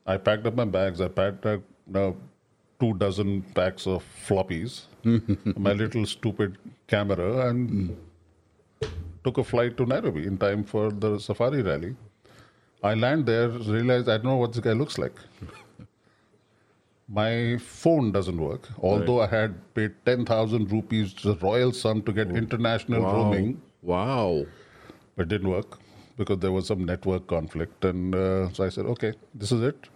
I 0.06 0.16
packed 0.16 0.46
up 0.46 0.54
my 0.54 0.64
bags. 0.64 1.00
I 1.00 1.08
packed 1.08 1.46
up 1.46 1.62
now 1.86 2.16
two 2.80 2.94
dozen 2.94 3.42
packs 3.54 3.86
of 3.86 4.04
floppies, 4.26 4.82
my 5.56 5.72
little 5.72 6.04
stupid 6.06 6.58
camera, 6.86 7.48
and 7.48 7.96
took 9.22 9.38
a 9.38 9.44
flight 9.44 9.76
to 9.76 9.86
Nairobi 9.86 10.26
in 10.26 10.36
time 10.36 10.64
for 10.64 10.90
the 10.90 11.18
safari 11.18 11.62
rally. 11.62 11.94
I 12.82 12.94
land 12.94 13.24
there, 13.26 13.48
realized 13.48 14.08
I 14.08 14.16
don't 14.18 14.26
know 14.26 14.36
what 14.36 14.52
this 14.52 14.60
guy 14.60 14.72
looks 14.72 14.98
like. 14.98 15.16
My 17.08 17.58
phone 17.58 18.12
doesn't 18.12 18.40
work, 18.40 18.68
although 18.80 19.20
I 19.20 19.26
had 19.26 19.74
paid 19.74 19.92
10,000 20.06 20.72
rupees, 20.72 21.12
the 21.14 21.36
royal 21.36 21.72
sum, 21.72 22.02
to 22.02 22.12
get 22.12 22.30
international 22.30 23.02
Wow. 23.02 23.12
roaming. 23.14 23.60
Wow. 23.82 24.46
But 25.14 25.24
it 25.24 25.28
didn't 25.28 25.50
work 25.50 25.78
because 26.16 26.38
there 26.38 26.50
was 26.52 26.66
some 26.66 26.84
network 26.84 27.26
conflict. 27.26 27.84
And 27.84 28.14
uh, 28.14 28.50
so 28.52 28.64
I 28.64 28.70
said, 28.70 28.86
okay, 28.86 29.12
this 29.34 29.52
is 29.52 29.60
it. 29.60 29.88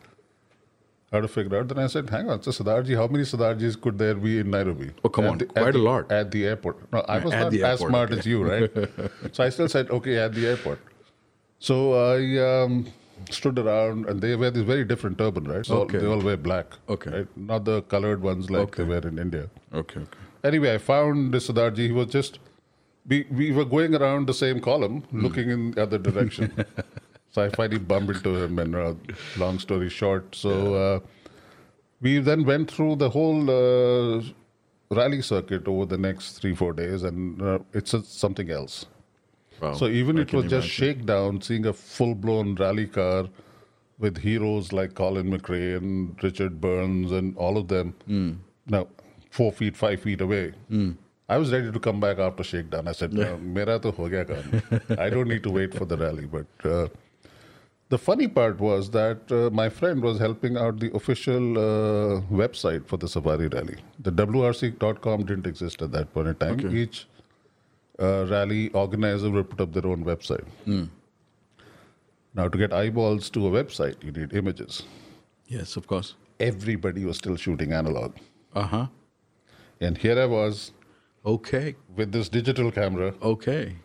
I 1.10 1.16
had 1.16 1.22
to 1.22 1.28
figure 1.28 1.58
out. 1.58 1.68
Then 1.68 1.78
I 1.78 1.86
said, 1.86 2.10
hang 2.10 2.28
on, 2.28 2.42
so 2.42 2.50
Sardarji, 2.50 2.94
how 2.94 3.06
many 3.06 3.24
Sardarjis 3.24 3.80
could 3.80 3.96
there 3.96 4.14
be 4.14 4.40
in 4.40 4.50
Nairobi? 4.50 4.90
Oh, 5.02 5.08
come 5.08 5.24
At 5.24 5.30
on, 5.30 5.38
the- 5.38 5.46
quite 5.46 5.68
a 5.74 5.78
the- 5.78 5.78
lot. 5.78 6.12
At 6.12 6.30
the 6.30 6.44
airport. 6.46 6.92
No, 6.92 7.00
I 7.08 7.18
was 7.20 7.32
At 7.38 7.44
not 7.44 7.54
as 7.54 7.62
airport, 7.62 7.90
smart 7.90 8.10
okay. 8.10 8.18
as 8.18 8.26
you, 8.26 8.44
right? 8.44 8.70
so 9.32 9.44
I 9.44 9.48
still 9.48 9.68
said, 9.70 9.88
okay, 9.90 10.18
at 10.18 10.34
the 10.34 10.46
airport. 10.46 10.80
So 11.58 11.94
I 11.94 12.64
um, 12.64 12.86
stood 13.30 13.58
around, 13.58 14.06
and 14.06 14.20
they 14.20 14.34
wear 14.36 14.50
this 14.50 14.62
very 14.64 14.84
different 14.84 15.18
turban, 15.18 15.44
right? 15.44 15.64
So 15.66 15.80
Okay. 15.82 15.98
they 15.98 16.06
all 16.06 16.20
wear 16.20 16.36
black. 16.36 16.66
Okay. 16.88 17.10
Right? 17.10 17.36
Not 17.36 17.64
the 17.64 17.82
colored 17.82 18.22
ones 18.22 18.50
like 18.50 18.76
they 18.76 18.84
wear 18.84 19.00
in 19.06 19.18
India. 19.18 19.48
Okay, 19.74 20.00
okay. 20.00 20.18
Anyway, 20.44 20.72
I 20.74 20.78
found 20.78 21.34
this 21.34 21.48
Sardarji. 21.48 21.86
He 21.86 21.92
was 21.92 22.06
just, 22.08 22.38
we, 23.06 23.26
we 23.30 23.50
were 23.52 23.64
going 23.64 23.94
around 23.94 24.26
the 24.26 24.34
same 24.34 24.60
column, 24.60 25.02
Hmm. 25.10 25.22
looking 25.22 25.50
in 25.50 25.70
the 25.72 25.82
other 25.82 25.98
direction. 25.98 26.52
so 27.30 27.42
I 27.42 27.48
finally 27.50 27.78
bumped 27.78 28.16
into 28.16 28.36
him, 28.42 28.58
and 28.58 28.74
uh, 28.74 28.94
long 29.36 29.58
story 29.58 29.88
short, 29.88 30.34
so 30.34 30.74
uh, 30.74 31.00
we 32.00 32.18
then 32.20 32.44
went 32.44 32.70
through 32.70 32.96
the 32.96 33.10
whole 33.10 33.50
uh, 33.50 34.22
rally 34.90 35.20
circuit 35.22 35.66
over 35.68 35.84
the 35.84 35.98
next 35.98 36.38
three, 36.38 36.54
four 36.54 36.72
days, 36.72 37.02
and 37.02 37.42
uh, 37.42 37.58
it's 37.74 37.92
a, 37.94 38.02
something 38.02 38.50
else. 38.50 38.86
Wow, 39.60 39.74
So 39.74 39.86
even 39.88 40.18
I 40.18 40.22
it 40.22 40.32
was 40.32 40.44
just 40.44 40.52
imagine. 40.52 40.70
shakedown, 40.70 41.40
seeing 41.40 41.66
a 41.66 41.72
full-blown 41.72 42.54
rally 42.56 42.86
car 42.86 43.28
with 43.98 44.18
heroes 44.18 44.72
like 44.72 44.94
Colin 44.94 45.30
McRae 45.30 45.76
and 45.76 46.22
Richard 46.22 46.60
Burns 46.60 47.10
and 47.12 47.36
all 47.36 47.56
of 47.58 47.68
them. 47.68 47.94
Hmm. 48.06 48.32
Now, 48.66 48.86
four 49.30 49.50
feet, 49.52 49.76
five 49.76 50.00
feet 50.00 50.20
away. 50.20 50.52
I 51.30 51.36
was 51.36 51.52
ready 51.52 51.70
to 51.72 51.80
come 51.80 52.00
back 52.00 52.18
after 52.18 52.42
shakedown. 52.42 52.88
I 52.88 52.92
said, 52.92 53.12
Yeah. 53.12 53.24
"No, 53.24 53.38
"Mera 53.38 53.78
to 53.80 53.90
ho 53.90 54.08
gaya 54.08 54.24
kaam. 54.24 54.98
I 54.98 55.10
don't 55.10 55.28
need 55.28 55.42
to 55.42 55.50
wait 55.50 55.74
for 55.74 55.84
the 55.84 55.96
rally." 56.02 56.24
But 56.36 56.46
uh, 56.64 56.86
the 57.90 57.98
funny 57.98 58.28
part 58.28 58.58
was 58.60 58.88
that 58.92 59.30
uh, 59.32 59.50
my 59.50 59.68
friend 59.68 60.02
was 60.02 60.18
helping 60.18 60.56
out 60.56 60.78
the 60.80 60.90
official 61.00 61.58
uh, 61.58 62.20
website 62.42 62.86
for 62.86 62.96
the 62.96 63.08
Safari 63.08 63.48
rally. 63.48 63.76
The 63.98 64.10
WRC.com 64.12 65.24
didn't 65.26 65.46
exist 65.46 65.82
at 65.82 65.92
that 65.92 66.14
point 66.14 66.28
in 66.28 66.34
time. 66.36 66.58
Okay. 66.64 66.74
Each 66.84 67.06
uh, 68.00 68.26
rally 68.28 68.68
organizer 68.70 69.30
would 69.30 69.50
put 69.50 69.60
up 69.60 69.72
their 69.72 69.86
own 69.86 70.04
website. 70.04 70.44
Hmm. 70.64 70.84
Now, 72.34 72.48
to 72.48 72.58
get 72.58 72.72
eyeballs 72.72 73.30
to 73.30 73.46
a 73.46 73.50
website, 73.50 74.02
you 74.04 74.12
need 74.12 74.32
images. 74.32 74.82
Yes, 75.46 75.76
of 75.76 75.86
course. 75.86 76.14
Everybody 76.38 77.04
was 77.04 77.16
still 77.16 77.36
shooting 77.36 77.72
analog. 77.72 78.14
Uh 78.54 78.62
huh. 78.62 78.86
And 79.80 79.98
here 79.98 80.20
I 80.20 80.26
was. 80.26 80.72
Okay. 81.26 81.74
With 81.96 82.12
this 82.12 82.28
digital 82.28 82.70
camera. 82.70 83.14
Okay. 83.22 83.76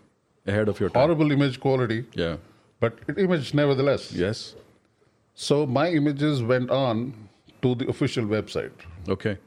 Ahead 0.45 0.67
of 0.67 0.79
your 0.79 0.89
time. 0.89 1.01
Horrible 1.01 1.31
image 1.31 1.59
quality. 1.59 2.05
Yeah. 2.13 2.37
But 2.79 2.99
it 3.07 3.17
image 3.17 3.53
nevertheless. 3.53 4.11
Yes. 4.11 4.55
So 5.33 5.65
my 5.65 5.89
images 5.89 6.43
went 6.43 6.69
on 6.69 7.13
to 7.61 7.75
the 7.75 7.87
official 7.87 8.25
website. 8.25 8.71
Okay. 9.07 9.37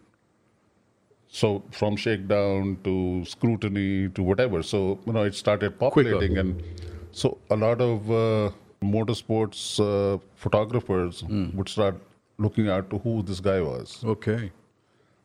So 1.36 1.62
from 1.70 1.96
shakedown 1.96 2.78
to 2.84 3.24
scrutiny 3.26 4.08
to 4.18 4.22
whatever. 4.22 4.62
So 4.62 4.98
you 5.06 5.12
know 5.12 5.24
it 5.30 5.34
started 5.34 5.78
populating, 5.78 6.38
and 6.38 6.62
so 7.22 7.36
a 7.50 7.56
lot 7.64 7.82
of 7.86 8.10
uh, 8.10 8.52
motorsports 8.82 9.64
uh, 9.86 10.18
photographers 10.44 11.24
would 11.58 11.68
start 11.68 11.98
looking 12.38 12.70
out 12.76 12.88
to 12.94 12.98
who 12.98 13.22
this 13.32 13.40
guy 13.48 13.60
was. 13.60 13.98
Okay. 14.14 14.50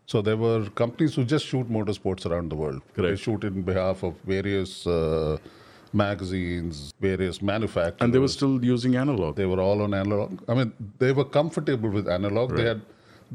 So 0.06 0.22
there 0.22 0.36
were 0.36 0.60
companies 0.82 1.16
who 1.16 1.24
just 1.24 1.46
shoot 1.46 1.72
motorsports 1.80 2.30
around 2.30 2.50
the 2.50 2.60
world. 2.66 2.82
Correct. 2.94 3.10
They 3.10 3.24
shoot 3.24 3.46
in 3.46 3.62
behalf 3.62 4.04
of 4.04 4.16
various 4.26 4.86
uh, 4.86 5.38
magazines, 5.94 6.94
various 7.00 7.42
manufacturers. 7.42 8.02
And 8.02 8.14
they 8.14 8.20
were 8.20 8.34
still 8.38 8.64
using 8.74 8.98
analog. 8.98 9.38
They 9.38 9.46
were 9.46 9.62
all 9.62 9.82
on 9.82 9.94
analog. 9.94 10.38
I 10.50 10.56
mean, 10.56 10.74
they 11.00 11.14
were 11.14 11.30
comfortable 11.40 11.90
with 11.90 12.10
analog. 12.20 12.56
They 12.58 12.70
had 12.74 12.82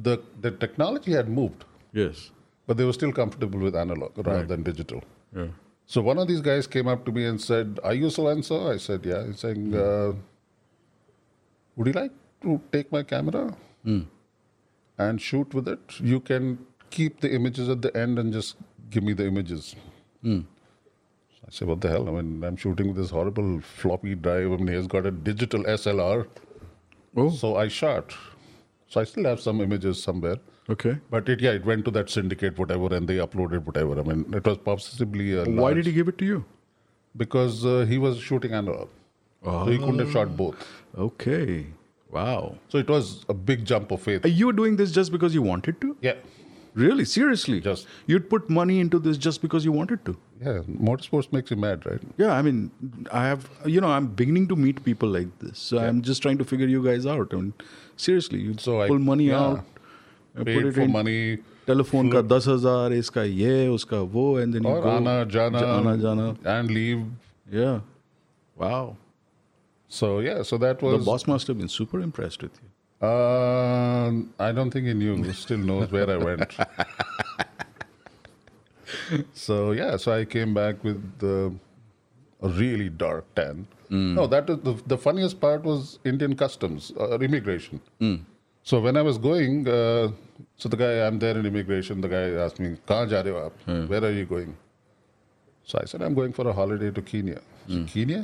the 0.09 0.19
the 0.43 0.51
technology 0.51 1.13
had 1.13 1.37
moved, 1.43 1.65
Yes. 2.05 2.31
But 2.67 2.77
they 2.77 2.85
were 2.85 2.93
still 2.93 3.13
comfortable 3.13 3.61
with 3.61 3.77
analog 3.77 4.17
rather 4.19 4.39
Right. 4.41 4.49
than 4.49 4.63
digital. 4.63 5.03
Yeah. 5.35 5.49
So 5.87 6.03
one 6.03 6.19
of 6.19 6.27
these 6.29 6.41
guys 6.41 6.67
came 6.67 6.89
up 6.89 7.05
to 7.07 7.13
me 7.13 7.25
and 7.27 7.41
said, 7.41 7.79
"Are 7.85 7.95
you 7.95 8.11
so 8.11 8.27
and 8.29 8.45
so?" 8.45 8.57
I 8.71 8.77
said, 8.87 9.05
"Yeah." 9.07 9.27
He's 9.27 9.39
saying, 9.45 9.67
Hmm. 9.73 9.83
uh, 9.83 10.13
"Would 11.77 11.87
you 11.89 11.93
like 11.93 12.13
to 12.43 12.61
take 12.73 12.91
my 12.97 13.03
camera 13.03 13.43
Hmm. 13.85 14.01
and 14.99 15.21
shoot 15.21 15.55
with 15.59 15.69
it? 15.69 16.01
You 16.01 16.21
can 16.21 16.59
keep 16.91 17.21
the 17.21 17.33
images 17.39 17.69
at 17.69 17.83
the 17.83 17.97
end 17.97 18.19
and 18.19 18.33
just 18.33 18.57
give 18.91 19.05
me 19.11 19.13
the 19.23 19.27
images." 19.27 19.75
Hmm. 20.23 20.41
I 21.47 21.51
said, 21.51 21.69
"What 21.69 21.81
the 21.81 21.89
hell? 21.95 22.09
I 22.09 22.13
mean, 22.21 22.43
I'm 22.43 22.57
shooting 22.57 22.89
with 22.89 22.97
this 22.97 23.11
horrible 23.11 23.61
floppy 23.61 24.15
drive. 24.17 24.51
I 24.53 24.57
mean, 24.57 24.75
he's 24.77 24.89
got 24.89 25.07
a 25.07 25.13
digital 25.31 25.65
SLR." 25.67 26.27
Oh. 27.17 27.31
So 27.31 27.55
I 27.57 27.69
shot. 27.69 28.17
So 28.89 29.01
I 29.01 29.05
still 29.05 29.25
have 29.25 29.41
some 29.41 29.61
images 29.61 30.03
somewhere. 30.03 30.39
Okay. 30.69 30.99
But 31.11 31.29
it, 31.29 31.41
yeah, 31.41 31.53
it 31.53 31.65
went 31.65 31.85
to 31.85 31.91
that 31.93 32.11
syndicate, 32.11 32.59
whatever, 32.59 32.93
and 32.95 33.07
they 33.09 33.17
uploaded 33.17 33.65
whatever. 33.65 33.99
I 34.01 34.03
mean, 34.03 34.35
it 34.35 34.45
was 34.45 34.59
possibly 34.59 35.35
a. 35.35 35.45
Why 35.45 35.73
did 35.75 35.87
he 35.87 35.93
give 35.93 36.09
it 36.09 36.19
to 36.19 36.25
you? 36.25 36.45
Because 37.17 37.65
uh, 37.65 37.87
he 37.89 37.99
was 37.99 38.19
shooting 38.19 38.53
analog. 38.53 38.89
So 39.45 39.67
he 39.67 39.79
couldn't 39.79 40.01
have 40.01 40.11
shot 40.11 40.37
both. 40.37 40.67
Okay. 40.99 41.67
Wow. 42.11 42.57
So 42.69 42.79
it 42.79 42.89
was 42.89 43.25
a 43.29 43.35
big 43.35 43.65
jump 43.65 43.93
of 43.93 44.03
faith. 44.03 44.25
Are 44.25 44.29
you 44.29 44.53
doing 44.53 44.77
this 44.77 44.91
just 44.91 45.13
because 45.13 45.35
you 45.35 45.43
wanted 45.43 45.81
to? 45.83 45.97
Yeah. 46.01 46.15
Really? 46.75 47.05
Seriously? 47.05 47.61
Just. 47.61 47.87
You'd 48.07 48.29
put 48.29 48.51
money 48.51 48.81
into 48.81 48.99
this 48.99 49.17
just 49.17 49.41
because 49.43 49.65
you 49.65 49.73
wanted 49.73 50.05
to? 50.05 50.17
Yeah, 50.41 50.59
motorsports 50.69 51.33
makes 51.33 51.51
you 51.51 51.57
mad, 51.57 51.87
right? 51.87 52.01
Yeah, 52.19 52.33
I 52.33 52.43
mean, 52.43 52.71
I 53.11 53.25
have, 53.27 53.49
you 53.65 53.81
know, 53.81 53.89
I'm 53.89 54.09
beginning 54.09 54.49
to 54.49 54.57
meet 54.57 54.85
people 54.85 55.09
like 55.09 55.39
this. 55.39 55.59
So 55.59 55.79
I'm 55.79 56.03
just 56.03 56.21
trying 56.21 56.37
to 56.39 56.45
figure 56.45 56.67
you 56.67 56.85
guys 56.85 57.07
out. 57.07 57.33
I 57.33 57.37
mean, 57.37 57.55
seriously, 57.97 58.41
you 58.41 58.57
So 58.59 58.83
I- 58.83 58.89
pull 58.89 58.99
money 58.99 59.29
yeah. 59.29 59.41
out, 59.41 59.59
uh, 59.59 59.63
Paid 60.36 60.46
put 60.56 60.66
it 60.66 60.74
for 60.76 60.82
in 60.82 60.92
money, 60.92 61.38
telephone 61.68 62.12
का 62.12 62.22
दस 62.28 62.48
हजार 62.48 62.94
इसका 62.94 63.24
ये 63.24 63.68
उसका 63.68 64.00
वो 64.16 64.26
and 64.44 64.54
then 64.54 64.64
you 64.64 64.70
Or 64.70 64.82
go 64.82 64.90
Ana, 64.98 65.26
Jana, 65.26 65.60
आना 65.78 65.96
जाना 66.04 66.28
and 66.58 66.72
leave. 66.80 67.06
yeah 67.52 67.80
wow 68.58 68.96
So 69.88 70.20
yeah, 70.26 70.42
so 70.50 70.58
that 70.58 70.80
the 70.80 70.86
was. 70.98 71.06
boss 71.06 71.28
must 71.28 71.48
have 71.48 71.58
been 71.62 71.68
super 71.78 72.00
impressed 72.10 72.42
with 72.48 72.60
you 72.64 72.68
Uh, 73.08 74.10
I 74.48 74.52
don't 74.58 74.70
think 74.74 74.86
he 74.88 74.94
knew. 74.98 75.14
He 75.28 75.32
still 75.38 75.62
knows 75.70 75.92
where 75.94 76.10
I 76.16 76.18
went. 76.24 76.52
so 79.34 79.72
yeah, 79.72 79.98
so 79.98 80.12
I 80.12 80.26
came 80.26 80.54
back 80.54 80.84
with 80.84 81.24
uh, 81.24 81.50
a 82.48 82.50
really 82.60 82.90
dark 82.90 83.26
tan. 83.36 83.66
No, 83.90 84.26
that 84.28 84.50
is 84.50 84.60
the, 84.68 84.74
the 84.88 84.98
funniest 84.98 85.42
part 85.42 85.64
was 85.64 86.00
Indian 86.06 86.36
customs 86.36 86.92
or 86.96 87.22
immigration. 87.30 87.82
So 88.69 88.81
when 88.81 88.97
I 88.97 89.03
was 89.03 89.17
going, 89.17 89.69
uh, 89.69 90.09
so 90.57 90.69
the 90.69 90.77
guy 90.77 91.07
I'm 91.07 91.21
there 91.21 91.39
in 91.39 91.47
immigration. 91.47 92.01
The 92.01 92.09
guy 92.15 92.23
asked 92.45 92.59
me, 92.65 92.71
"Kahan 92.91 93.13
ja 93.13 93.21
rahe 93.27 93.37
ho 93.37 93.43
aap? 93.49 93.89
Where 93.93 94.07
are 94.09 94.15
you 94.17 94.25
going?" 94.33 94.57
So 95.73 95.79
I 95.81 95.85
said, 95.93 96.05
"I'm 96.07 96.17
going 96.19 96.35
for 96.39 96.47
a 96.53 96.55
holiday 96.61 96.91
to 96.97 97.05
Kenya." 97.11 97.41
He 97.69 97.77
said, 97.77 97.87
Kenya? 97.93 98.23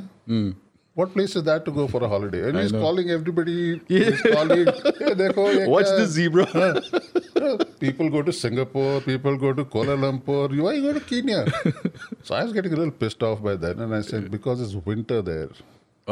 What 1.01 1.13
place 1.13 1.35
is 1.41 1.45
that 1.51 1.63
to 1.67 1.75
go 1.77 1.85
for 1.93 2.01
a 2.07 2.09
holiday? 2.15 2.41
And 2.49 2.57
I 2.57 2.65
he's 2.65 2.73
know. 2.75 2.81
calling 2.87 3.13
everybody. 3.15 3.55
He's 3.93 4.25
calling. 4.25 4.65
"Hey, 4.99 5.13
dekho, 5.21 5.45
Watch 5.75 5.93
kya?" 5.93 5.95
this 6.01 6.11
zebra. 6.17 7.63
people 7.85 8.11
go 8.17 8.25
to 8.31 8.35
Singapore, 8.41 8.99
people 9.07 9.39
go 9.45 9.53
to 9.61 9.65
Kuala 9.77 9.97
Lumpur. 10.03 10.43
Why 10.67 10.75
you 10.79 10.83
go 10.89 10.93
to 10.99 11.05
Kenya? 11.13 11.39
so 12.29 12.35
I 12.35 12.43
was 12.43 12.53
getting 12.59 12.77
a 12.79 12.81
little 12.83 12.97
pissed 13.05 13.25
off 13.31 13.41
by 13.49 13.55
then, 13.65 13.79
and 13.87 13.95
I 14.01 14.03
said, 14.11 14.29
because 14.37 14.67
it's 14.67 14.75
winter 14.91 15.23
there. 15.33 15.49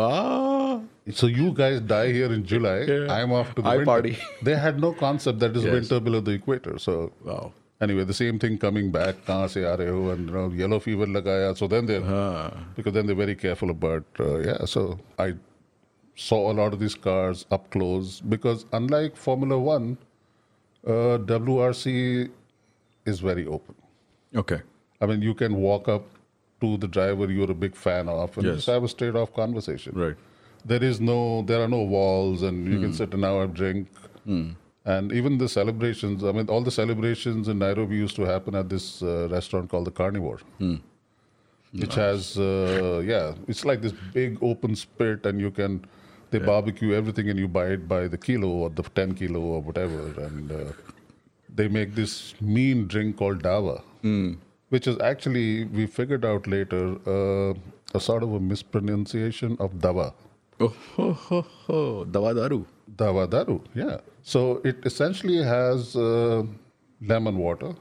Ah. 0.07 0.81
So 1.09 1.27
you 1.27 1.51
guys 1.51 1.81
die 1.81 2.11
here 2.11 2.31
in 2.31 2.45
July. 2.45 2.81
Yeah. 2.81 3.11
I'm 3.11 3.31
off 3.31 3.55
to 3.55 3.61
the 3.61 3.69
I 3.69 3.77
winter. 3.77 3.85
party. 3.85 4.17
They 4.43 4.55
had 4.55 4.79
no 4.79 4.93
concept 4.93 5.39
that 5.39 5.55
is 5.55 5.63
yes. 5.63 5.73
winter 5.73 5.99
below 5.99 6.19
the 6.19 6.31
equator. 6.31 6.77
So 6.77 7.11
wow. 7.23 7.53
Anyway, 7.81 8.03
the 8.03 8.13
same 8.13 8.37
thing 8.37 8.59
coming 8.59 8.91
back. 8.91 9.25
Kahan 9.25 9.49
se 9.49 9.63
aa 9.65 9.77
ho, 9.77 10.09
and 10.09 10.29
you 10.29 10.35
know, 10.35 10.49
yellow 10.49 10.79
fever 10.79 11.07
lagaya. 11.07 11.57
So 11.57 11.67
then 11.67 11.87
they, 11.87 11.97
uh-huh. 11.97 12.51
because 12.75 12.93
then 12.93 13.07
they're 13.07 13.15
very 13.15 13.35
careful 13.35 13.71
about. 13.71 14.03
Uh, 14.19 14.37
yeah. 14.37 14.65
So 14.65 14.99
I 15.17 15.33
saw 16.15 16.51
a 16.51 16.53
lot 16.53 16.73
of 16.73 16.79
these 16.79 16.93
cars 16.93 17.45
up 17.49 17.69
close 17.71 18.21
because 18.21 18.65
unlike 18.71 19.17
Formula 19.17 19.57
One, 19.57 19.97
uh, 20.85 21.17
WRC 21.17 22.29
is 23.05 23.19
very 23.19 23.47
open. 23.47 23.75
Okay. 24.35 24.61
I 25.01 25.07
mean, 25.07 25.23
you 25.23 25.33
can 25.33 25.55
walk 25.55 25.87
up 25.87 26.03
to 26.61 26.77
the 26.77 26.87
driver 26.87 27.29
you're 27.31 27.49
a 27.49 27.55
big 27.55 27.75
fan 27.75 28.07
of 28.07 28.37
and 28.37 28.45
yes. 28.45 28.55
just 28.57 28.67
have 28.67 28.83
a 28.83 28.87
straight 28.87 29.15
off 29.15 29.33
conversation. 29.33 29.93
Right. 29.95 30.15
There 30.65 30.83
is 30.83 30.99
no, 31.01 31.41
there 31.43 31.61
are 31.63 31.67
no 31.67 31.81
walls, 31.81 32.41
and 32.43 32.67
you 32.67 32.79
can 32.79 32.89
Hmm. 32.91 32.95
sit 33.01 33.13
and 33.13 33.23
have 33.23 33.35
a 33.35 33.47
drink. 33.47 33.87
And 34.83 35.11
even 35.11 35.37
the 35.37 35.47
celebrations, 35.47 36.23
I 36.23 36.31
mean, 36.31 36.47
all 36.49 36.61
the 36.61 36.71
celebrations 36.71 37.47
in 37.47 37.59
Nairobi 37.59 37.95
used 37.97 38.15
to 38.15 38.23
happen 38.23 38.55
at 38.55 38.69
this 38.69 39.03
uh, 39.03 39.27
restaurant 39.31 39.69
called 39.69 39.85
the 39.85 39.91
Carnivore, 39.91 40.39
which 41.73 41.95
has, 41.95 42.37
uh, 42.37 43.01
yeah, 43.05 43.33
it's 43.47 43.63
like 43.65 43.81
this 43.81 43.93
big 44.13 44.37
open 44.41 44.75
spit, 44.75 45.25
and 45.25 45.39
you 45.39 45.51
can, 45.51 45.85
they 46.31 46.39
barbecue 46.39 46.93
everything 46.93 47.29
and 47.29 47.37
you 47.39 47.47
buy 47.47 47.67
it 47.67 47.87
by 47.87 48.07
the 48.07 48.17
kilo 48.17 48.47
or 48.47 48.69
the 48.69 48.83
10 48.83 49.13
kilo 49.15 49.39
or 49.39 49.61
whatever. 49.61 50.01
And 50.25 50.51
uh, 50.51 50.63
they 51.53 51.67
make 51.67 51.93
this 51.93 52.33
mean 52.41 52.87
drink 52.87 53.17
called 53.17 53.43
Dava, 53.43 53.81
which 54.69 54.87
is 54.87 54.97
actually, 54.99 55.65
we 55.65 55.85
figured 55.85 56.25
out 56.25 56.47
later, 56.47 56.83
uh, 57.05 57.53
a 57.93 57.99
sort 57.99 58.23
of 58.23 58.33
a 58.33 58.39
mispronunciation 58.39 59.57
of 59.59 59.73
Dava. 59.75 60.13
Oh, 60.60 60.68
ho, 60.96 61.12
ho, 61.12 61.40
ho. 61.66 62.04
Dawa 62.10 62.34
daru. 62.34 62.64
Dawa 62.96 63.28
Daru, 63.28 63.60
yeah. 63.74 63.98
So 64.22 64.60
it 64.64 64.76
essentially 64.86 65.42
has 65.42 65.94
uh, 65.96 66.44
lemon 67.02 67.36
water, 67.38 67.74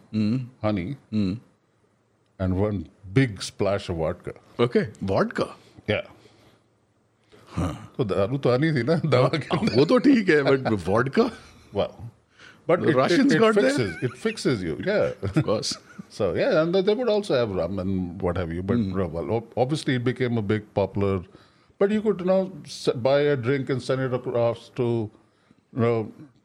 honey, 0.61 0.97
and 1.11 2.57
one 2.59 2.89
big 3.13 3.41
splash 3.41 3.87
of 3.89 3.97
vodka. 3.97 4.33
Okay, 4.59 4.89
vodka. 5.01 5.47
Yeah. 5.87 6.01
तो 7.97 8.03
दारू 8.03 8.37
तो 8.43 8.49
आनी 8.51 8.71
थी 8.75 8.83
ना 8.83 8.95
दवा 9.11 9.27
के 9.33 9.57
अंदर। 9.57 9.75
वो 9.79 9.85
तो 9.91 9.97
ठीक 10.07 10.29
है 10.29 10.41
but 10.43 10.67
vodka 10.87 11.29
Well, 11.73 11.93
but 12.67 12.81
The 12.81 12.89
it, 12.89 12.95
Russians 12.97 13.31
it, 13.31 13.35
it 13.37 13.39
got 13.39 13.55
there? 13.55 13.69
fixes 13.69 14.03
it 14.07 14.17
fixes 14.25 14.63
you, 14.63 14.75
yeah. 14.85 15.11
Of 15.29 15.37
course. 15.47 15.71
so 16.09 16.33
yeah, 16.35 16.61
and 16.61 16.75
they 16.75 16.93
would 16.93 17.09
also 17.13 17.35
have 17.39 17.51
rum 17.61 17.79
and 17.83 18.21
what 18.21 18.37
have 18.41 18.51
you. 18.57 18.63
But 18.63 18.77
Hmm. 18.83 18.99
uh, 19.01 19.07
well, 19.15 19.31
ob- 19.37 19.53
obviously 19.65 19.95
it 20.01 20.03
became 20.03 20.37
a 20.37 20.41
big 20.51 20.67
popular. 20.73 21.15
but 21.80 21.90
you 21.96 22.00
could 22.06 22.20
you 22.20 22.26
know 22.30 22.40
buy 23.08 23.18
a 23.34 23.36
drink 23.46 23.70
and 23.74 23.82
send 23.88 24.00
it 24.06 24.14
across 24.18 24.68
to 24.80 24.86
you 25.76 25.80
know 25.84 25.96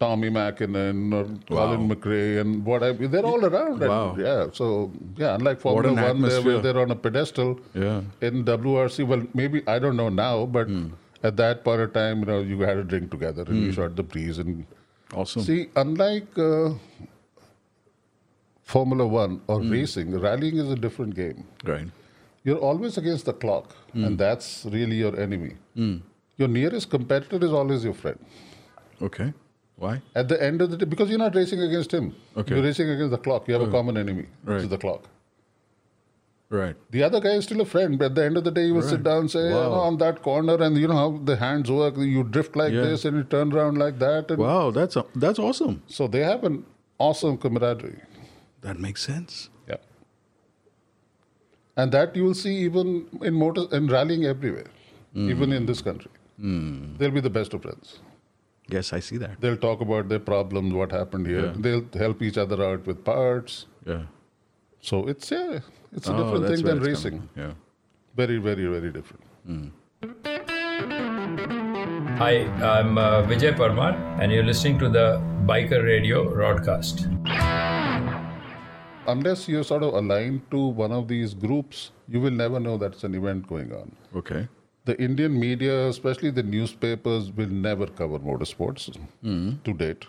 Tommi 0.02 0.30
Makinen 0.38 0.98
or 1.18 1.24
Colin 1.50 1.84
McRae 1.90 2.42
and 2.42 2.66
whatever. 2.70 3.08
They're 3.14 3.26
all 3.34 3.46
around. 3.50 3.82
and, 3.84 3.90
Wow. 3.94 4.16
yeah. 4.26 4.48
So 4.60 4.92
yeah, 5.24 5.36
unlike 5.36 5.62
Formula 5.66 5.94
One, 6.08 6.22
they're, 6.22 6.60
they're 6.66 6.80
on 6.86 6.92
a 6.92 7.00
pedestal. 7.08 7.60
Yeah. 7.86 8.02
In 8.30 8.44
WRC, 8.50 9.08
well, 9.14 9.24
maybe 9.42 9.62
I 9.76 9.78
don't 9.86 9.96
know 10.04 10.10
now, 10.10 10.46
but 10.58 10.68
Hmm. 10.68 10.88
at 11.30 11.38
that 11.44 11.64
point 11.70 11.82
of 11.86 11.94
time, 11.94 12.20
you 12.26 12.26
know, 12.32 12.40
you 12.54 12.60
had 12.72 12.78
a 12.78 12.84
drink 12.96 13.10
together 13.18 13.46
and 13.48 13.64
you 13.68 13.72
shot 13.82 13.96
the 14.02 14.04
breeze 14.16 14.38
and. 14.46 14.66
Awesome. 15.22 15.44
See, 15.48 15.60
unlike 15.86 16.38
uh, 16.50 16.72
Formula 18.64 19.06
One 19.08 19.42
or 19.48 19.62
racing, 19.62 20.12
rallying 20.20 20.58
is 20.58 20.70
a 20.72 20.76
different 20.76 21.16
game. 21.16 21.44
Right. 21.64 21.88
You're 22.46 22.60
always 22.70 22.98
against 22.98 23.26
the 23.26 23.34
clock, 23.34 23.76
and 23.94 24.06
hmm. 24.06 24.16
that's 24.16 24.66
really 24.72 24.98
your 24.98 25.20
enemy. 25.20 25.56
Hmm. 25.74 25.96
Your 26.38 26.48
nearest 26.48 26.92
competitor 26.92 27.44
is 27.44 27.52
always 27.52 27.84
your 27.84 27.96
friend. 27.96 28.20
Okay. 29.02 29.34
Why? 29.78 30.02
At 30.14 30.30
the 30.30 30.42
end 30.42 30.62
of 30.62 30.70
the 30.72 30.78
day, 30.78 30.86
because 30.86 31.10
you're 31.10 31.20
not 31.20 31.36
racing 31.36 31.62
against 31.62 31.92
him. 31.92 32.16
Okay. 32.38 32.54
You're 32.54 32.64
racing 32.64 32.90
against 32.90 33.12
the 33.12 33.18
clock. 33.18 33.48
You 33.48 33.56
have 33.56 33.64
a 33.64 33.72
oh. 33.72 33.72
common 33.72 33.98
enemy, 33.98 34.28
which 34.44 34.54
Right. 34.54 34.62
is 34.62 34.70
the 34.70 34.78
clock. 34.78 35.10
Right. 36.50 36.76
The 36.92 37.02
other 37.02 37.20
guy 37.20 37.32
is 37.40 37.46
still 37.46 37.62
a 37.62 37.66
friend, 37.66 37.98
but 37.98 38.06
at 38.06 38.16
the 38.16 38.24
end 38.24 38.38
of 38.38 38.44
the 38.44 38.52
day, 38.52 38.68
you 38.68 38.76
will 38.76 38.84
sit 38.84 39.02
down 39.04 39.22
and 39.22 39.32
say, 39.32 39.46
Wow. 39.52 39.72
"Oh, 39.72 39.80
on 39.88 39.98
that 40.04 40.22
corner, 40.22 40.56
and 40.68 40.78
you 40.78 40.88
know 40.88 41.00
how 41.04 41.10
the 41.32 41.38
hands 41.38 41.72
work. 41.72 41.98
You 41.98 42.24
drift 42.24 42.56
like 42.56 42.72
Yeah. 42.74 42.86
this, 42.90 43.06
and 43.06 43.18
you 43.18 43.24
turn 43.24 43.52
around 43.58 43.80
like 43.80 43.98
that. 44.06 44.30
And 44.30 44.46
Wow, 44.46 44.70
that's 44.70 44.98
that's 45.16 45.40
awesome. 45.40 45.82
So 45.88 46.08
they 46.08 46.24
have 46.32 46.44
an 46.44 46.64
awesome 47.10 47.38
camaraderie. 47.48 48.02
That 48.62 48.80
makes 48.88 49.02
sense. 49.12 49.50
Yeah. 51.78 51.84
And 51.84 51.92
that 51.92 52.16
you 52.16 52.24
will 52.24 52.34
see 52.34 52.56
even 52.66 53.06
in 53.22 53.34
motor 53.34 53.64
in 53.72 53.88
rallying 53.88 54.26
everywhere, 54.26 54.68
Hmm. 55.14 55.30
even 55.30 55.52
in 55.54 55.66
this 55.66 55.82
country. 55.82 56.12
They'll 57.00 57.12
be 57.12 57.22
the 57.22 57.30
best 57.30 57.54
of 57.54 57.62
friends. 57.62 58.00
Yes, 58.76 58.92
I 58.94 59.00
see 59.00 59.18
that. 59.18 59.40
They'll 59.42 59.58
talk 59.66 59.82
about 59.82 60.10
their 60.10 60.20
problems, 60.20 60.74
what 60.74 60.92
happened 60.92 61.28
here. 61.28 61.46
Yeah. 61.46 61.54
They'll 61.66 61.86
help 61.94 62.22
each 62.22 62.38
other 62.38 62.64
out 62.68 62.88
with 62.88 63.04
parts. 63.04 63.66
Yeah. 63.86 64.04
So 64.82 65.08
it's 65.08 65.32
yeah, 65.32 65.60
it's 65.94 66.08
a 66.08 66.14
Oh, 66.14 66.18
different 66.24 66.48
thing 66.56 66.66
than 66.66 66.80
racing. 66.88 67.18
coming. 67.20 67.30
Yeah. 67.36 67.54
Very, 68.16 68.38
very, 68.38 68.66
very 68.66 68.92
different. 68.92 69.24
Hi, 72.24 72.34
I'm 72.74 72.98
uh, 72.98 73.24
Vijay 73.32 73.56
Parmar, 73.62 73.92
and 74.22 74.32
you're 74.32 74.44
listening 74.44 74.80
to 74.80 74.90
the 74.90 75.08
Biker 75.54 75.84
Radio 75.84 76.24
broadcast. 76.34 77.08
Unless 79.08 79.48
you're 79.48 79.64
sort 79.64 79.84
of 79.84 79.94
aligned 79.94 80.50
to 80.52 80.58
one 80.58 80.92
of 80.92 81.08
these 81.08 81.34
groups, 81.34 81.92
you 82.08 82.20
will 82.20 82.32
never 82.32 82.60
know 82.60 82.78
that's 82.78 83.04
an 83.04 83.16
event 83.16 83.48
going 83.48 83.72
on. 83.72 83.96
Okay. 84.16 84.48
The 84.86 85.00
Indian 85.02 85.40
media, 85.40 85.88
especially 85.88 86.32
the 86.32 86.44
newspapers, 86.44 87.32
will 87.32 87.50
never 87.50 87.88
cover 87.88 88.20
motorsports 88.20 88.96
hmm. 89.22 89.54
to 89.64 89.74
date. 89.74 90.06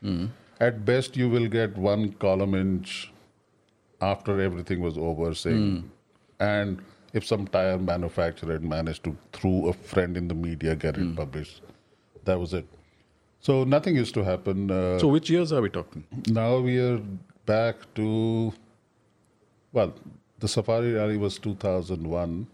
Hmm. 0.00 0.26
At 0.60 0.84
best, 0.84 1.16
you 1.16 1.28
will 1.28 1.48
get 1.48 1.76
one 1.76 2.12
column 2.14 2.54
inch 2.54 3.12
after 4.00 4.40
everything 4.40 4.80
was 4.80 4.98
over 4.98 5.34
saying, 5.34 5.80
hmm. 5.80 5.86
and 6.40 6.82
if 7.12 7.26
some 7.26 7.46
tire 7.46 7.78
manufacturer 7.78 8.52
had 8.52 8.64
managed 8.64 9.04
to, 9.04 9.16
through 9.32 9.68
a 9.68 9.72
friend 9.72 10.16
in 10.16 10.28
the 10.28 10.34
media, 10.34 10.74
get 10.74 10.96
it 10.96 11.14
published, 11.16 11.62
that 12.24 12.38
was 12.38 12.54
it. 12.54 12.66
So 13.40 13.64
nothing 13.64 13.96
used 13.96 14.14
to 14.14 14.24
happen. 14.24 14.70
Uh, 14.70 14.98
So 14.98 15.08
which 15.08 15.28
years 15.28 15.52
are 15.52 15.60
we 15.60 15.68
talking? 15.68 16.04
now 16.28 16.58
we 16.58 16.78
are 16.78 17.00
back 17.46 17.76
to, 17.94 18.52
well, 19.72 19.92
the 20.38 20.48
Safari 20.48 20.92
Rally 20.92 21.16
was 21.16 21.38
2001. 21.38 22.46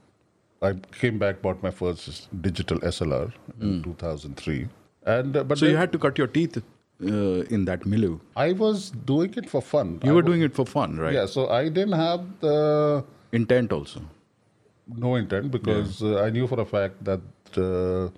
I 0.60 0.72
came 1.00 1.18
back, 1.18 1.40
bought 1.40 1.62
my 1.62 1.70
first 1.70 2.28
digital 2.42 2.78
SLR 2.80 3.32
in 3.60 3.82
2003. 3.82 4.68
And 5.06 5.36
uh, 5.36 5.44
but 5.44 5.58
so 5.58 5.66
you 5.66 5.76
had 5.76 5.92
to 5.92 5.98
cut 5.98 6.18
your 6.18 6.26
teeth 6.26 6.56
uh, 6.58 6.62
in 7.56 7.64
that 7.66 7.86
milieu. 7.86 8.18
I 8.36 8.52
was 8.52 8.90
doing 8.90 9.32
it 9.36 9.48
for 9.48 9.62
fun. 9.62 10.00
You 10.02 10.10
I 10.10 10.14
were 10.14 10.22
wa- 10.22 10.26
doing 10.26 10.42
it 10.42 10.54
for 10.54 10.66
fun, 10.66 10.96
right? 10.98 11.14
Yeah, 11.14 11.26
so 11.26 11.48
I 11.48 11.68
didn't 11.68 11.92
have 11.92 12.24
the 12.40 13.04
Intent 13.32 13.72
also. 13.72 14.00
no 15.00 15.14
intent 15.14 15.50
because 15.50 16.02
uh, 16.02 16.22
I 16.24 16.30
knew 16.30 16.46
for 16.46 16.58
a 16.60 16.64
fact 16.64 17.04
that 17.04 17.20
uh, 17.56 18.10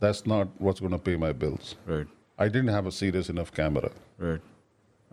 that's 0.00 0.26
not 0.26 0.48
what's 0.58 0.80
going 0.80 0.92
to 0.92 0.98
pay 0.98 1.16
my 1.16 1.32
bills. 1.32 1.76
Right. 1.86 2.06
I 2.38 2.48
didn't 2.48 2.68
have 2.68 2.86
a 2.86 2.92
serious 2.92 3.28
enough 3.30 3.52
camera. 3.52 3.90
Right. 4.18 4.40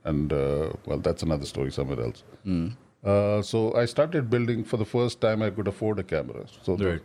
And 0.05 0.33
uh, 0.33 0.73
well, 0.85 0.99
that's 0.99 1.23
another 1.23 1.45
story 1.45 1.71
somewhere 1.71 2.01
else. 2.01 2.23
Uh, 3.03 3.41
so 3.41 3.73
I 3.75 3.85
started 3.85 4.29
building 4.29 4.63
for 4.63 4.77
the 4.77 4.85
first 4.85 5.19
time 5.21 5.41
I 5.41 5.49
could 5.49 5.67
afford 5.67 5.99
a 5.99 6.03
camera. 6.03 6.45
So 6.61 6.75
the, 6.75 6.87
Right. 6.89 7.01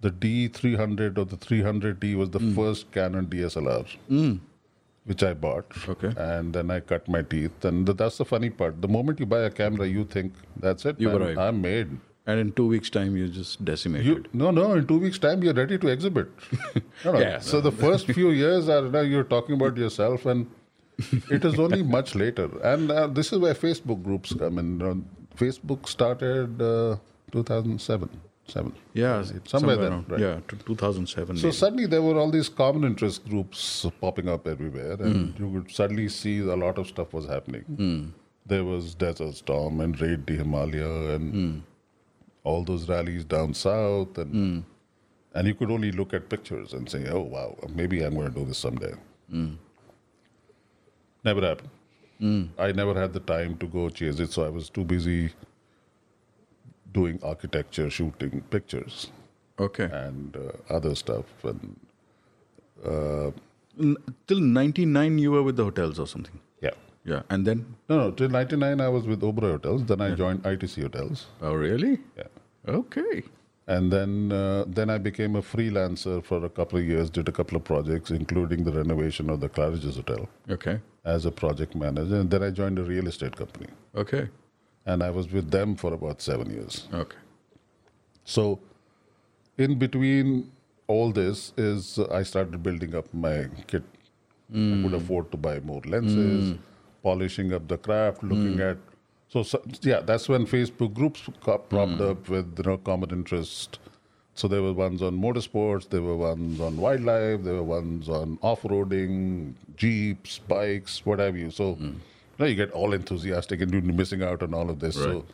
the 0.00 0.10
D300 0.10 1.18
or 1.18 1.24
the 1.24 1.36
300D 1.36 2.14
was 2.16 2.30
the 2.30 2.40
first 2.54 2.90
Canon 2.92 3.26
DSLR, 3.26 3.86
which 5.04 5.22
I 5.22 5.34
bought. 5.34 5.66
Okay. 5.88 6.12
And 6.16 6.52
then 6.54 6.70
I 6.70 6.80
cut 6.80 7.06
my 7.08 7.22
teeth. 7.22 7.64
And 7.64 7.86
th- 7.86 7.96
that's 7.98 8.18
the 8.18 8.24
funny 8.24 8.50
part. 8.50 8.80
The 8.82 8.88
moment 8.88 9.20
you 9.20 9.26
buy 9.26 9.40
a 9.42 9.50
camera, 9.50 9.86
you 9.86 10.04
think, 10.04 10.32
that's 10.58 10.84
it. 10.86 11.00
You 11.00 11.10
arrived. 11.10 11.38
I'm 11.38 11.60
made. 11.60 11.88
And 12.28 12.40
in 12.40 12.52
two 12.52 12.66
weeks' 12.66 12.90
time, 12.90 13.16
you 13.16 13.28
just 13.28 13.64
decimated. 13.64 14.06
You, 14.06 14.24
no, 14.32 14.50
no. 14.50 14.72
In 14.74 14.86
two 14.86 14.98
weeks' 14.98 15.18
time, 15.18 15.42
you're 15.44 15.54
ready 15.54 15.78
to 15.78 15.88
exhibit. 15.88 16.28
No, 17.04 17.12
no. 17.12 17.20
Yeah. 17.20 17.38
So 17.38 17.60
the 17.60 17.70
first 17.70 18.06
few 18.06 18.30
years 18.30 18.68
are 18.68 18.82
now 18.82 19.02
you're 19.02 19.22
talking 19.22 19.54
about 19.54 19.76
yourself, 19.76 20.24
and 20.26 20.48
it 21.30 21.44
is 21.44 21.58
only 21.58 21.82
much 21.82 22.14
later. 22.14 22.48
And 22.62 22.90
uh, 22.90 23.06
this 23.08 23.32
is 23.32 23.38
where 23.38 23.54
Facebook 23.54 24.02
groups 24.02 24.32
come 24.34 24.58
in. 24.58 24.82
Uh, 24.82 24.94
Facebook 25.36 25.88
started 25.88 26.60
uh, 26.62 26.96
2007, 27.32 28.08
seven. 28.46 28.72
yeah, 28.94 29.22
somewhere, 29.44 29.76
then. 29.76 29.92
around- 29.92 30.10
right. 30.10 30.20
Yeah, 30.20 30.40
t- 30.48 30.56
2007. 30.66 31.36
So 31.36 31.42
maybe. 31.48 31.52
suddenly 31.56 31.86
there 31.86 32.00
were 32.02 32.18
all 32.18 32.30
these 32.30 32.48
common 32.48 32.84
interest 32.84 33.28
groups 33.28 33.84
popping 34.00 34.28
up 34.28 34.46
everywhere, 34.46 34.92
and 35.00 35.38
you 35.38 35.50
could 35.62 35.70
suddenly 35.70 36.08
see 36.08 36.38
a 36.40 36.56
lot 36.56 36.78
of 36.78 36.86
stuff 36.86 37.12
was 37.12 37.26
happening. 37.26 38.12
There 38.46 38.64
was 38.64 38.94
Desert 38.94 39.34
Storm 39.34 39.80
and 39.80 40.00
Raid 40.00 40.26
the 40.26 40.34
Himalaya 40.36 41.14
and 41.16 41.62
all 42.44 42.62
those 42.64 42.88
rallies 42.88 43.24
down 43.24 43.52
south, 43.54 44.16
and 44.18 44.64
and 45.34 45.46
you 45.48 45.54
could 45.54 45.70
only 45.70 45.90
look 45.92 46.14
at 46.14 46.28
pictures 46.30 46.72
and 46.72 46.88
say, 46.88 47.06
"Oh 47.10 47.20
wow, 47.22 47.56
maybe 47.74 48.02
I'm 48.04 48.14
going 48.14 48.32
to 48.32 48.38
do 48.40 48.46
this 48.46 48.56
someday." 48.58 48.94
Never 51.26 51.42
happened. 51.46 51.70
I 52.66 52.72
never 52.72 52.94
had 52.98 53.12
the 53.12 53.20
time 53.20 53.56
to 53.58 53.66
go 53.66 53.88
chase 53.90 54.20
it, 54.20 54.32
so 54.32 54.44
I 54.44 54.48
was 54.48 54.70
too 54.70 54.84
busy 54.84 55.32
doing 56.92 57.18
architecture, 57.22 57.90
shooting 57.90 58.40
pictures 58.50 59.10
okay. 59.58 59.88
and 59.92 60.36
uh, 60.36 60.74
other 60.76 60.94
stuff. 60.94 61.26
And 61.44 61.76
uh, 62.92 63.30
N- 63.78 63.96
till 64.26 64.40
99, 64.40 65.18
you 65.18 65.30
were 65.32 65.42
with 65.42 65.56
the 65.56 65.64
hotels 65.64 65.98
or 65.98 66.06
something. 66.06 66.38
yeah, 66.62 66.70
Yeah. 67.04 67.22
And 67.28 67.46
then? 67.46 67.66
no, 67.90 67.98
no. 67.98 68.10
Till 68.12 68.30
'99, 68.30 68.80
I 68.80 68.88
was 68.88 69.06
with 69.06 69.20
Oberoi 69.20 69.50
Hotels. 69.56 69.84
Then 69.84 70.00
I 70.00 70.14
joined 70.14 70.42
ITC 70.44 70.80
Hotels. 70.82 71.26
Oh, 71.42 71.52
really? 71.54 71.98
Yeah, 72.16 72.28
Okay. 72.66 73.24
And 73.66 73.92
then 73.92 74.32
uh, 74.32 74.64
then 74.66 74.90
I 74.90 74.98
became 74.98 75.36
a 75.36 75.42
freelancer 75.42 76.24
for 76.24 76.44
a 76.44 76.48
couple 76.48 76.78
of 76.78 76.84
years. 76.84 77.10
Did 77.10 77.28
a 77.28 77.32
couple 77.32 77.56
of 77.56 77.64
projects, 77.64 78.10
including 78.10 78.64
the 78.64 78.72
renovation 78.72 79.28
of 79.28 79.40
the 79.40 79.48
Claridge's 79.48 79.96
Hotel 79.96 80.28
Okay. 80.48 80.80
as 81.04 81.26
a 81.26 81.32
project 81.32 81.74
manager. 81.74 82.16
And 82.20 82.30
then 82.30 82.42
I 82.42 82.50
joined 82.50 82.78
a 82.78 82.84
real 82.84 83.08
estate 83.08 83.36
company, 83.36 83.68
Okay. 83.96 84.28
and 84.84 85.02
I 85.02 85.10
was 85.10 85.32
with 85.32 85.50
them 85.50 85.74
for 85.76 85.92
about 85.92 86.22
seven 86.22 86.50
years. 86.50 86.86
Okay. 86.92 87.16
So, 88.24 88.60
in 89.58 89.78
between 89.78 90.50
all 90.86 91.10
this 91.12 91.52
is 91.56 91.98
I 91.98 92.22
started 92.22 92.62
building 92.62 92.94
up 92.94 93.12
my 93.12 93.48
kit. 93.66 93.82
I 94.48 94.54
could 94.54 94.90
hmm. 94.90 94.94
afford 94.94 95.32
to 95.32 95.36
buy 95.36 95.58
more 95.58 95.80
lenses, 95.84 96.50
hmm. 96.50 96.56
polishing 97.02 97.52
up 97.52 97.66
the 97.66 97.78
craft, 97.78 98.22
looking 98.22 98.54
hmm. 98.54 98.60
at. 98.60 98.78
So, 99.28 99.42
so 99.42 99.60
yeah, 99.82 100.00
that's 100.00 100.28
when 100.28 100.46
Facebook 100.46 100.94
groups 100.94 101.28
co- 101.40 101.58
propped 101.58 102.00
up 102.00 102.28
with 102.28 102.58
you 102.58 102.64
know 102.64 102.76
common 102.78 103.10
interest. 103.10 103.78
So 104.34 104.48
there 104.48 104.62
were 104.62 104.72
ones 104.74 105.02
on 105.02 105.18
motorsports, 105.18 105.88
there 105.88 106.02
were 106.02 106.16
ones 106.16 106.60
on 106.60 106.76
wildlife, 106.76 107.42
there 107.42 107.54
were 107.54 107.62
ones 107.62 108.08
on 108.08 108.38
off-roading, 108.42 109.54
jeeps, 109.76 110.38
bikes, 110.40 111.06
what 111.06 111.18
have 111.20 111.38
you. 111.38 111.50
So, 111.50 111.76
you 111.80 111.94
know, 112.38 112.44
you 112.44 112.54
get 112.54 112.70
all 112.72 112.92
enthusiastic 112.92 113.62
and 113.62 113.72
you're 113.72 113.80
missing 113.80 114.22
out 114.22 114.42
on 114.42 114.52
all 114.52 114.68
of 114.68 114.78
this. 114.80 114.94
So 114.94 115.24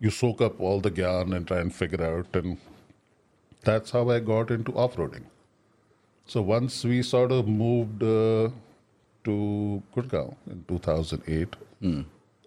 you 0.00 0.10
soak 0.10 0.40
up 0.40 0.60
all 0.60 0.80
the 0.80 0.90
gyan 0.90 1.34
and 1.36 1.46
try 1.46 1.60
and 1.60 1.72
figure 1.72 2.04
out 2.04 2.26
and 2.34 2.56
that's 3.64 3.90
how 3.92 4.08
i 4.10 4.18
got 4.20 4.50
into 4.50 4.72
off-roading 4.72 5.24
So 6.26 6.42
once 6.42 6.84
we 6.84 7.02
sort 7.02 7.32
of 7.32 7.48
moved 7.48 8.02
uh, 8.02 8.50
to 9.24 9.82
Gurgaon 9.96 10.34
in 10.50 10.64
2008, 10.68 11.56
Hmm. 11.80 12.00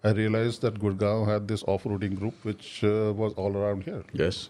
I 0.04 0.12
realized 0.12 0.62
that 0.62 0.80
Gurgaon 0.80 1.28
had 1.28 1.48
this 1.48 1.64
off-roading 1.64 2.18
group 2.18 2.34
which 2.44 2.84
uh, 2.84 3.14
was 3.16 3.34
all 3.34 3.56
around 3.56 3.84
here. 3.84 4.04
Yes. 4.14 4.50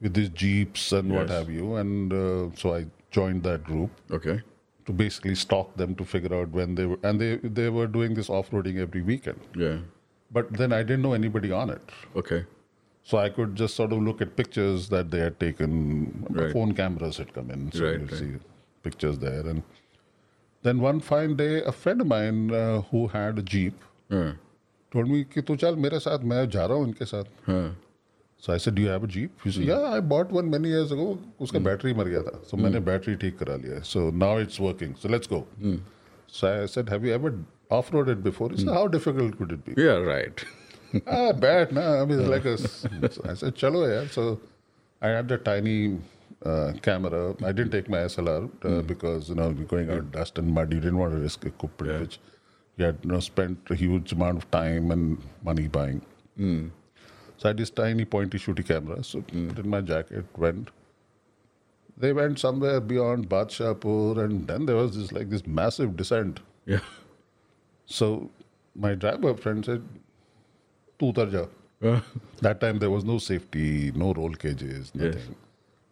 With 0.00 0.14
these 0.14 0.28
jeeps 0.28 0.92
and 0.92 1.12
what 1.12 1.30
have 1.30 1.50
you, 1.50 1.76
and 1.76 2.12
uh, 2.12 2.50
so 2.56 2.74
I 2.74 2.86
joined 3.10 3.42
that 3.44 3.64
group. 3.64 3.90
Okay. 4.10 4.42
To 4.86 4.92
basically 4.92 5.34
stalk 5.34 5.74
them 5.76 5.94
to 5.94 6.04
figure 6.04 6.34
out 6.38 6.50
when 6.50 6.74
they 6.74 6.84
were, 6.86 6.98
and 7.02 7.18
they 7.20 7.36
they 7.36 7.70
were 7.70 7.86
doing 7.86 8.14
this 8.14 8.28
off-roading 8.28 8.76
every 8.78 9.00
weekend. 9.02 9.40
Yeah. 9.56 9.78
But 10.30 10.52
then 10.52 10.72
I 10.72 10.82
didn't 10.82 11.02
know 11.02 11.14
anybody 11.14 11.52
on 11.52 11.70
it. 11.70 11.80
Okay. 12.14 12.44
So 13.02 13.18
I 13.18 13.28
could 13.30 13.54
just 13.56 13.76
sort 13.76 13.92
of 13.92 14.02
look 14.02 14.20
at 14.20 14.36
pictures 14.36 14.88
that 14.90 15.10
they 15.10 15.20
had 15.20 15.38
taken. 15.40 16.26
Right. 16.28 16.52
Phone 16.52 16.74
cameras 16.74 17.16
had 17.16 17.32
come 17.32 17.50
in, 17.50 17.72
so 17.72 17.84
Right, 17.84 18.00
you'd 18.00 18.12
right. 18.12 18.20
see 18.20 18.32
pictures 18.82 19.18
there. 19.18 19.40
And 19.46 19.62
then 20.62 20.80
one 20.80 21.00
fine 21.00 21.36
day, 21.36 21.62
a 21.62 21.72
friend 21.72 22.00
of 22.00 22.06
mine 22.06 22.50
uh, 22.52 22.82
who 22.90 23.06
had 23.08 23.38
a 23.38 23.42
jeep 23.42 23.74
told 24.94 25.08
me 25.08 25.22
कि 25.34 25.42
तू 25.42 25.56
चल 25.56 25.76
मेरे 25.86 25.98
साथ 25.98 26.24
मैं 26.32 26.48
जा 26.50 26.66
रहा 26.66 26.76
हूँ 26.76 26.86
इनके 26.86 27.04
साथ। 27.04 27.24
So 28.44 28.52
I 28.52 28.70
do 28.76 28.88
have 28.88 29.04
a 29.04 29.08
jeep 29.16 29.46
या 29.58 29.78
I 29.92 30.00
bought 30.12 30.32
one 30.32 30.44
many 30.44 30.70
years 30.70 30.92
ago 30.92 31.06
उसका 31.40 31.58
hmm. 31.58 31.66
बैटरी 31.68 31.94
मर 31.94 32.08
गया 32.08 32.22
था। 32.22 32.42
सो 32.50 32.56
मैंने 32.56 32.76
hmm. 32.76 32.86
बैटरी 32.86 33.14
ठीक 33.24 33.38
करा 33.38 33.56
लिया 33.56 33.80
so 33.92 34.10
now 34.24 34.40
it's 34.40 34.60
working 34.60 34.94
so 35.02 35.08
let's 35.08 35.28
go 35.32 35.46
so 36.28 36.46
I 36.46 36.66
said 36.76 36.90
have 36.90 37.06
you 37.06 37.12
ever 37.14 37.44
off 37.72 37.92
roaded 37.92 38.18
before 38.28 38.54
is 38.54 38.68
how 38.70 38.86
difficult 38.96 39.34
could 39.38 39.52
it 39.52 39.68
be 39.68 39.82
we 39.82 39.88
are 39.88 40.00
right 40.06 40.40
I 40.94 41.32
bet 41.46 41.72
ना 41.72 41.90
I 41.92 42.06
mean 42.06 42.28
like 42.30 42.46
I 42.46 43.36
said 43.36 43.52
चलो 43.52 43.86
यार 43.88 44.06
so 44.18 44.30
I 45.02 45.12
had 45.12 45.32
a 45.32 45.36
tiny 45.50 45.78
camera. 46.82 47.34
I 47.42 47.52
didn't 47.52 47.70
take 47.72 47.88
my 47.88 48.00
SLR 48.06 48.32
uh, 48.44 48.68
mm. 48.68 48.86
because 48.86 49.28
you 49.28 49.34
know 49.36 49.52
going 49.70 49.90
out 49.90 50.10
dust 50.12 50.38
and 50.38 50.52
mud. 50.54 50.72
You 50.72 50.80
didn't 50.80 50.98
want 50.98 51.14
to 51.14 51.20
risk 51.20 51.46
a 51.46 51.50
coupe 51.50 51.84
yeah. 51.86 52.06
You 52.76 52.84
had, 52.84 52.98
you 53.02 53.10
know, 53.10 53.20
spent 53.20 53.58
a 53.70 53.74
huge 53.74 54.12
amount 54.12 54.38
of 54.38 54.50
time 54.50 54.90
and 54.90 55.18
money 55.42 55.68
buying. 55.68 56.02
Hmm. 56.36 56.68
So 57.36 57.48
I 57.48 57.48
had 57.48 57.56
this 57.58 57.70
tiny 57.70 58.04
pointy 58.04 58.38
shooty 58.38 58.66
camera. 58.66 59.02
So 59.04 59.20
hmm. 59.20 59.48
put 59.48 59.64
in 59.64 59.70
my 59.70 59.80
jacket, 59.80 60.24
went. 60.36 60.70
They 61.96 62.12
went 62.12 62.40
somewhere 62.40 62.80
beyond 62.80 63.28
Badshahpur, 63.28 64.24
and 64.24 64.48
then 64.48 64.66
there 64.66 64.76
was 64.76 64.96
this 64.96 65.12
like 65.12 65.30
this 65.30 65.46
massive 65.46 65.96
descent. 65.96 66.40
Yeah. 66.66 66.80
So 67.86 68.30
my 68.74 68.94
driver 68.94 69.34
friend 69.36 69.64
said, 69.64 69.84
"Tu 70.98 71.12
utar 71.12 71.30
ja." 71.32 71.46
Uh. 71.88 72.00
that 72.40 72.60
time 72.60 72.78
there 72.78 72.90
was 72.90 73.04
no 73.04 73.18
safety, 73.18 73.92
no 73.94 74.12
roll 74.14 74.34
cages, 74.44 74.92
nothing. 74.94 75.36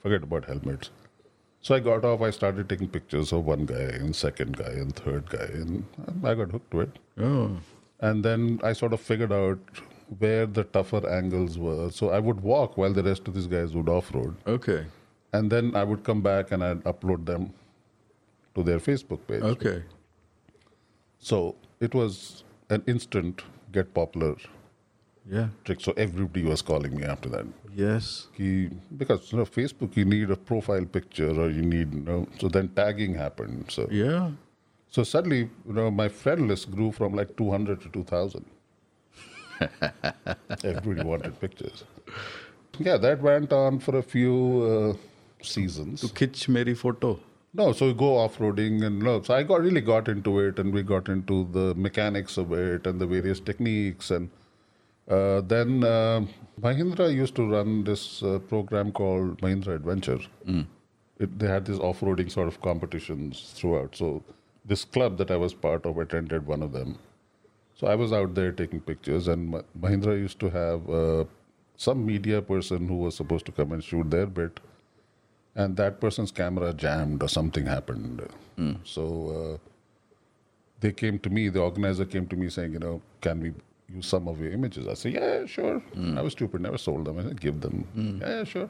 Forget 0.03 0.23
about 0.25 0.47
helmets. 0.47 0.91
So 1.63 1.77
I 1.77 1.81
got 1.81 2.05
off. 2.05 2.21
I 2.21 2.31
started 2.31 2.69
taking 2.69 2.89
pictures 2.89 3.33
of 3.33 3.45
one 3.45 3.67
guy, 3.67 3.89
and 4.01 4.15
second 4.15 4.57
guy, 4.57 4.73
and 4.73 4.95
third 4.95 5.31
guy, 5.31 5.45
and 5.45 5.85
I 6.25 6.35
got 6.35 6.51
hooked 6.51 6.73
to 6.73 6.81
it. 6.81 6.99
Oh. 7.19 7.57
And 8.01 8.25
then 8.25 8.61
I 8.65 8.73
sort 8.73 8.93
of 8.93 9.01
figured 9.01 9.33
out 9.33 9.61
where 10.19 10.45
the 10.45 10.65
tougher 10.65 11.09
angles 11.09 11.59
were. 11.59 11.91
So 11.91 12.11
I 12.11 12.19
would 12.19 12.41
walk 12.41 12.77
while 12.77 12.93
the 12.93 13.03
rest 13.03 13.29
of 13.29 13.35
these 13.35 13.47
guys 13.47 13.75
would 13.75 13.89
off 13.89 14.13
road. 14.13 14.35
Okay. 14.47 14.87
And 15.33 15.51
then 15.51 15.75
I 15.77 15.85
would 15.85 16.03
come 16.03 16.21
back 16.21 16.51
and 16.51 16.65
I'd 16.65 16.83
upload 16.83 17.27
them 17.27 17.55
to 18.57 18.63
their 18.65 18.79
Facebook 18.79 19.27
page. 19.29 19.43
Okay. 19.43 19.85
So 21.21 21.55
it 21.81 21.95
was 21.95 22.43
an 22.71 22.83
instant 22.87 23.43
get 23.71 23.95
popular 23.95 24.37
Yeah. 25.31 25.49
trick. 25.65 25.81
So 25.81 25.93
everybody 25.97 26.45
was 26.45 26.63
calling 26.63 26.97
me 26.97 27.05
after 27.05 27.29
that. 27.29 27.47
Yes. 27.75 28.29
Because 28.97 29.33
you 29.33 29.39
know 29.39 29.45
Facebook, 29.45 29.97
you 29.97 30.05
need 30.05 30.31
a 30.31 30.37
profile 30.37 30.85
picture 30.85 31.31
or 31.31 31.49
you 31.51 31.63
need 31.63 31.95
you 31.95 32.01
know. 32.01 32.27
So 32.41 32.49
then 32.49 32.69
tagging 32.69 33.15
happened. 33.15 33.67
So 33.71 33.89
Yeah. 33.91 34.33
So 34.91 35.05
suddenly, 35.05 35.49
you 35.67 35.73
know, 35.73 35.91
my 35.91 36.09
friend 36.09 36.49
list 36.49 36.71
grew 36.71 36.93
from 36.93 37.15
like 37.15 37.35
200 37.37 37.81
to 37.81 37.89
2,000. 37.89 38.45
Everybody 40.65 41.03
wanted 41.03 41.41
pictures. 41.41 41.85
Yeah, 42.79 42.99
that 42.99 43.23
went 43.23 43.53
on 43.53 43.79
for 43.79 43.97
a 43.97 44.03
few 44.03 44.97
uh, 44.99 45.43
seasons. 45.43 46.03
To 46.03 46.09
kitch 46.09 46.49
Mary 46.49 46.75
photo. 46.75 47.19
No, 47.55 47.73
so 47.73 47.87
we 47.87 47.95
go 47.95 48.17
off 48.19 48.39
roading 48.39 48.85
and 48.85 48.99
no. 48.99 49.23
So 49.23 49.35
I 49.35 49.43
got 49.43 49.61
really 49.63 49.81
got 49.81 50.09
into 50.09 50.39
it, 50.41 50.59
and 50.59 50.73
we 50.73 50.83
got 50.83 51.09
into 51.09 51.49
the 51.53 51.75
mechanics 51.75 52.37
of 52.37 52.53
it 52.53 52.87
and 52.87 53.01
the 53.01 53.07
various 53.07 53.41
techniques, 53.41 54.11
and 54.11 54.31
uh, 55.09 55.41
then 55.43 55.85
uh, 55.85 56.25
Mahindra 56.61 57.15
used 57.15 57.35
to 57.37 57.49
run 57.49 57.85
this 57.85 58.23
uh, 58.23 58.39
program 58.39 58.93
called 58.93 59.41
Mahindra 59.41 59.75
Adventure. 59.75 60.21
It, 61.19 61.39
they 61.39 61.47
had 61.47 61.67
these 61.67 61.79
off-roading 61.79 62.31
sort 62.31 62.49
of 62.49 62.61
competitions 62.61 63.53
throughout. 63.55 63.95
So 63.97 64.23
this 64.65 64.85
club 64.85 65.19
that 65.19 65.31
I 65.31 65.37
was 65.37 65.55
part 65.55 65.87
of 65.87 65.99
attended 65.99 66.47
one 66.47 66.63
of 66.63 66.73
them. 66.73 66.99
So 67.75 67.87
I 67.87 67.95
was 67.95 68.13
out 68.13 68.35
there 68.35 68.53
taking 68.53 68.81
pictures, 68.81 69.29
and 69.29 69.55
Mahindra 69.79 70.17
used 70.19 70.39
to 70.41 70.51
have 70.51 70.89
uh, 70.89 71.25
some 71.77 72.07
media 72.07 72.41
person 72.41 72.87
who 72.89 72.97
was 72.97 73.17
supposed 73.17 73.45
to 73.47 73.53
come 73.53 73.73
and 73.73 73.83
shoot 73.83 74.11
their 74.11 74.27
bit, 74.27 74.61
and 75.55 75.77
that 75.77 76.01
person's 76.01 76.31
camera 76.31 76.73
jammed 76.73 77.23
or 77.23 77.29
something 77.29 77.67
happened. 77.67 78.23
So 78.85 79.05
uh, 79.37 79.69
they 80.81 80.93
came 80.93 81.19
to 81.21 81.31
me. 81.31 81.49
The 81.49 81.61
organizer 81.61 82.05
came 82.05 82.27
to 82.29 82.37
me 82.37 82.49
saying, 82.51 82.73
you 82.73 82.79
know, 82.79 83.03
can 83.21 83.41
we 83.41 83.53
use 83.92 84.08
some 84.08 84.28
of 84.28 84.40
your 84.42 84.52
images? 84.52 84.88
I 84.88 84.94
said, 84.96 85.14
yeah, 85.14 85.46
sure. 85.46 85.82
I 86.18 86.22
was 86.22 86.34
stupid, 86.34 86.62
never 86.62 86.78
sold 86.78 87.06
them. 87.06 87.20
I 87.20 87.24
said, 87.24 87.40
give 87.42 87.62
them. 87.62 87.86
Yeah, 87.96 88.30
yeah, 88.38 88.44
sure. 88.44 88.70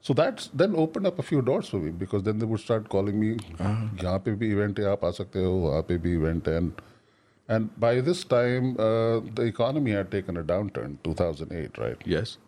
So 0.00 0.12
that's 0.14 0.48
then 0.48 0.74
opened 0.74 1.06
up 1.06 1.18
a 1.18 1.22
few 1.22 1.42
doors 1.42 1.68
for 1.68 1.76
me 1.78 1.90
because 1.90 2.22
then 2.24 2.38
they 2.38 2.46
would 2.46 2.60
start 2.60 2.88
calling 2.88 3.18
me, 3.20 3.36
यहाँ 3.60 4.18
पे 4.24 4.34
भी 4.38 4.50
event 4.54 4.78
है 4.80 4.86
आप 4.92 5.04
आ 5.04 5.10
सकते 5.18 5.44
हो 5.44 5.52
वहाँ 5.66 5.82
पे 5.90 5.98
भी 6.06 6.16
event 6.20 6.48
है 6.48 6.56
and 6.60 6.80
and 7.48 7.68
by 7.84 8.00
this 8.00 8.24
time 8.24 8.72
uh, 8.86 9.20
the 9.36 9.42
economy 9.52 9.92
had 9.92 10.10
taken 10.10 10.36
a 10.36 10.42
downturn 10.42 10.96
2008 11.04 11.78
right 11.82 12.02
yes 12.04 12.38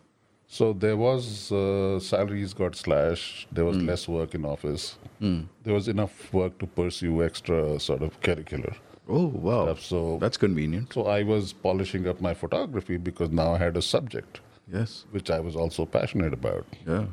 so 0.47 0.73
there 0.73 0.97
was 0.97 1.51
uh, 1.51 1.97
salaries 2.09 2.53
got 2.53 2.75
slashed 2.75 3.47
there 3.59 3.65
was 3.69 3.77
less 3.91 4.07
work 4.17 4.35
in 4.35 4.45
office 4.53 4.87
Mm. 5.21 5.45
there 5.63 5.73
was 5.73 5.87
enough 5.87 6.33
work 6.33 6.57
to 6.61 6.67
pursue 6.79 7.23
extra 7.25 7.59
sort 7.79 8.01
of 8.09 8.19
curricular 8.27 8.73
Oh 9.10 9.26
wow. 9.26 9.64
stuff 9.66 9.80
so 9.82 10.18
That's 10.20 10.36
convenient. 10.36 10.92
so 10.92 11.06
I 11.06 11.22
was 11.22 11.52
polishing 11.52 12.06
up 12.08 12.20
my 12.20 12.34
photography 12.34 12.96
because 12.96 13.30
now 13.30 13.54
I 13.54 13.58
had 13.58 13.76
a 13.76 13.82
subject 13.82 14.40
Yes. 14.72 15.04
which 15.10 15.30
I 15.30 15.40
was 15.40 15.56
also 15.56 15.84
passionate 15.86 16.32
about 16.32 16.64
Yeah. 16.86 17.06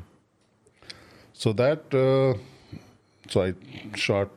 so 1.32 1.52
that, 1.54 1.94
uh, 1.94 2.38
so 3.28 3.42
I 3.42 3.54
shot 3.96 4.30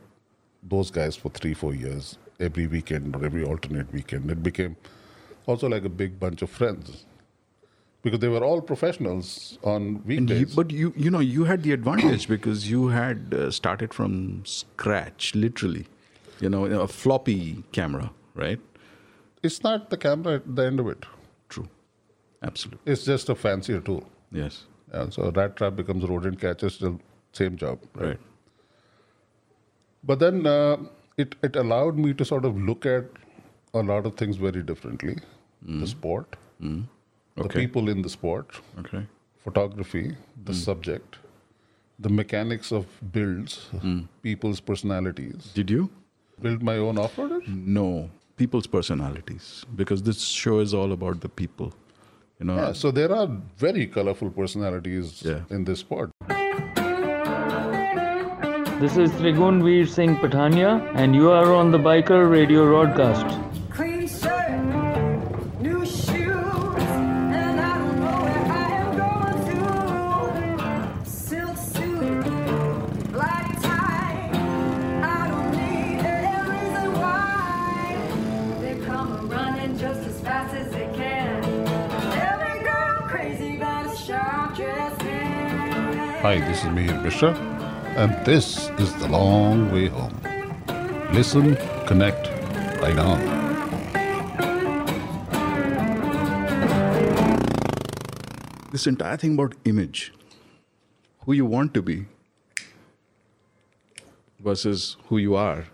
those 0.62 0.90
guys 0.90 1.16
for 1.16 1.28
three, 1.30 1.54
four 1.54 1.74
years, 1.74 2.18
every 2.40 2.66
weekend 2.66 3.16
or 3.16 3.24
every 3.24 3.44
alternate 3.44 3.92
weekend. 3.92 4.30
It 4.30 4.42
became 4.42 4.76
also 5.46 5.68
like 5.68 5.84
a 5.84 5.88
big 5.88 6.18
bunch 6.20 6.42
of 6.42 6.50
friends 6.50 7.04
because 8.02 8.18
they 8.20 8.28
were 8.28 8.44
all 8.44 8.60
professionals 8.60 9.58
on 9.62 10.02
weekdays. 10.04 10.40
you, 10.40 10.46
but 10.56 10.70
you, 10.70 10.92
you 10.96 11.10
know, 11.10 11.18
you 11.20 11.44
had 11.44 11.62
the 11.62 11.72
advantage 11.72 12.28
because 12.28 12.68
you 12.70 12.88
had 12.88 13.34
uh, 13.34 13.50
started 13.50 13.92
from 13.94 14.44
scratch, 14.44 15.34
literally. 15.34 15.86
You 16.42 16.50
know, 16.50 16.64
a 16.66 16.86
floppy 16.88 17.62
camera, 17.72 18.10
right? 18.34 18.60
it's 19.48 19.62
not 19.64 19.90
the 19.90 19.96
camera 20.02 20.32
at 20.38 20.44
the 20.56 20.64
end 20.64 20.80
of 20.80 20.88
it. 20.90 21.04
True. 21.48 21.68
Absolutely. 22.48 22.92
It's 22.92 23.04
just 23.04 23.28
a 23.28 23.34
fancier 23.44 23.80
tool. 23.80 24.04
Yes. 24.40 24.58
Yeah, 24.94 25.08
so 25.16 25.30
rat 25.38 25.56
trap 25.56 25.74
becomes 25.80 26.04
rodent 26.10 26.40
catcher, 26.40 26.70
still 26.74 27.00
same 27.32 27.56
job. 27.62 27.80
Right. 27.94 28.18
But 30.04 30.18
then 30.20 30.46
uh, 30.46 30.76
it, 31.16 31.34
it 31.42 31.56
allowed 31.56 31.96
me 31.98 32.12
to 32.14 32.24
sort 32.24 32.44
of 32.44 32.56
look 32.70 32.86
at 32.86 33.04
a 33.74 33.82
lot 33.82 34.06
of 34.06 34.16
things 34.16 34.36
very 34.36 34.62
differently. 34.62 35.16
The 35.64 35.86
sport, 35.86 36.36
the 36.60 36.66
Mm. 36.66 36.84
Okay. 37.38 37.60
people 37.60 37.88
in 37.88 38.02
the 38.02 38.08
sport, 38.10 38.60
Okay. 38.80 39.06
photography, 39.44 40.16
the 40.44 40.54
subject, 40.54 41.16
the 41.98 42.10
mechanics 42.10 42.70
of 42.72 42.86
builds, 43.12 43.70
people's 44.22 44.60
personalities. 44.60 45.50
Did 45.54 45.70
you? 45.70 45.88
Build 46.42 46.62
my 46.62 46.76
own 46.76 46.98
off-roader? 46.98 47.46
No. 47.48 48.10
People's 48.36 48.66
personalities. 48.66 49.64
Because 49.76 50.02
this 50.02 50.20
show 50.20 50.58
is 50.58 50.74
all 50.74 50.92
about 50.92 51.20
the 51.20 51.28
people. 51.28 51.72
You 52.40 52.46
know, 52.46 52.56
Yeah, 52.56 52.72
so 52.72 52.90
there 52.90 53.14
are 53.14 53.28
very 53.56 53.86
colorful 53.86 54.30
personalities 54.30 55.22
in 55.50 55.64
this 55.64 55.80
sport. 55.80 56.10
This 58.80 58.96
is 58.96 59.10
Trigun 59.12 59.62
Veer 59.64 59.86
Singh 59.86 60.16
Patania, 60.16 60.70
and 60.96 61.14
you 61.14 61.30
are 61.30 61.52
on 61.54 61.70
the 61.70 61.78
Biker 61.78 62.28
Radio 62.28 62.66
broadcast. 62.66 63.38
Hi, 86.22 86.38
this 86.38 86.58
is 86.58 86.66
Mihir 86.66 87.02
Mishra. 87.02 87.30
and 88.00 88.24
this 88.24 88.70
is 88.78 88.94
the 88.98 89.08
long 89.08 89.72
way 89.72 89.88
home. 89.88 90.20
Listen, 91.12 91.56
connect, 91.84 92.28
right 92.80 92.96
on. 92.96 93.18
This 98.70 98.86
entire 98.86 99.16
thing 99.16 99.34
about 99.34 99.56
image, 99.64 100.12
who 101.24 101.32
you 101.32 101.44
want 101.44 101.74
to 101.74 101.82
be 101.82 102.06
versus 104.38 104.96
who 105.08 105.18
you 105.18 105.34
are, 105.34 105.64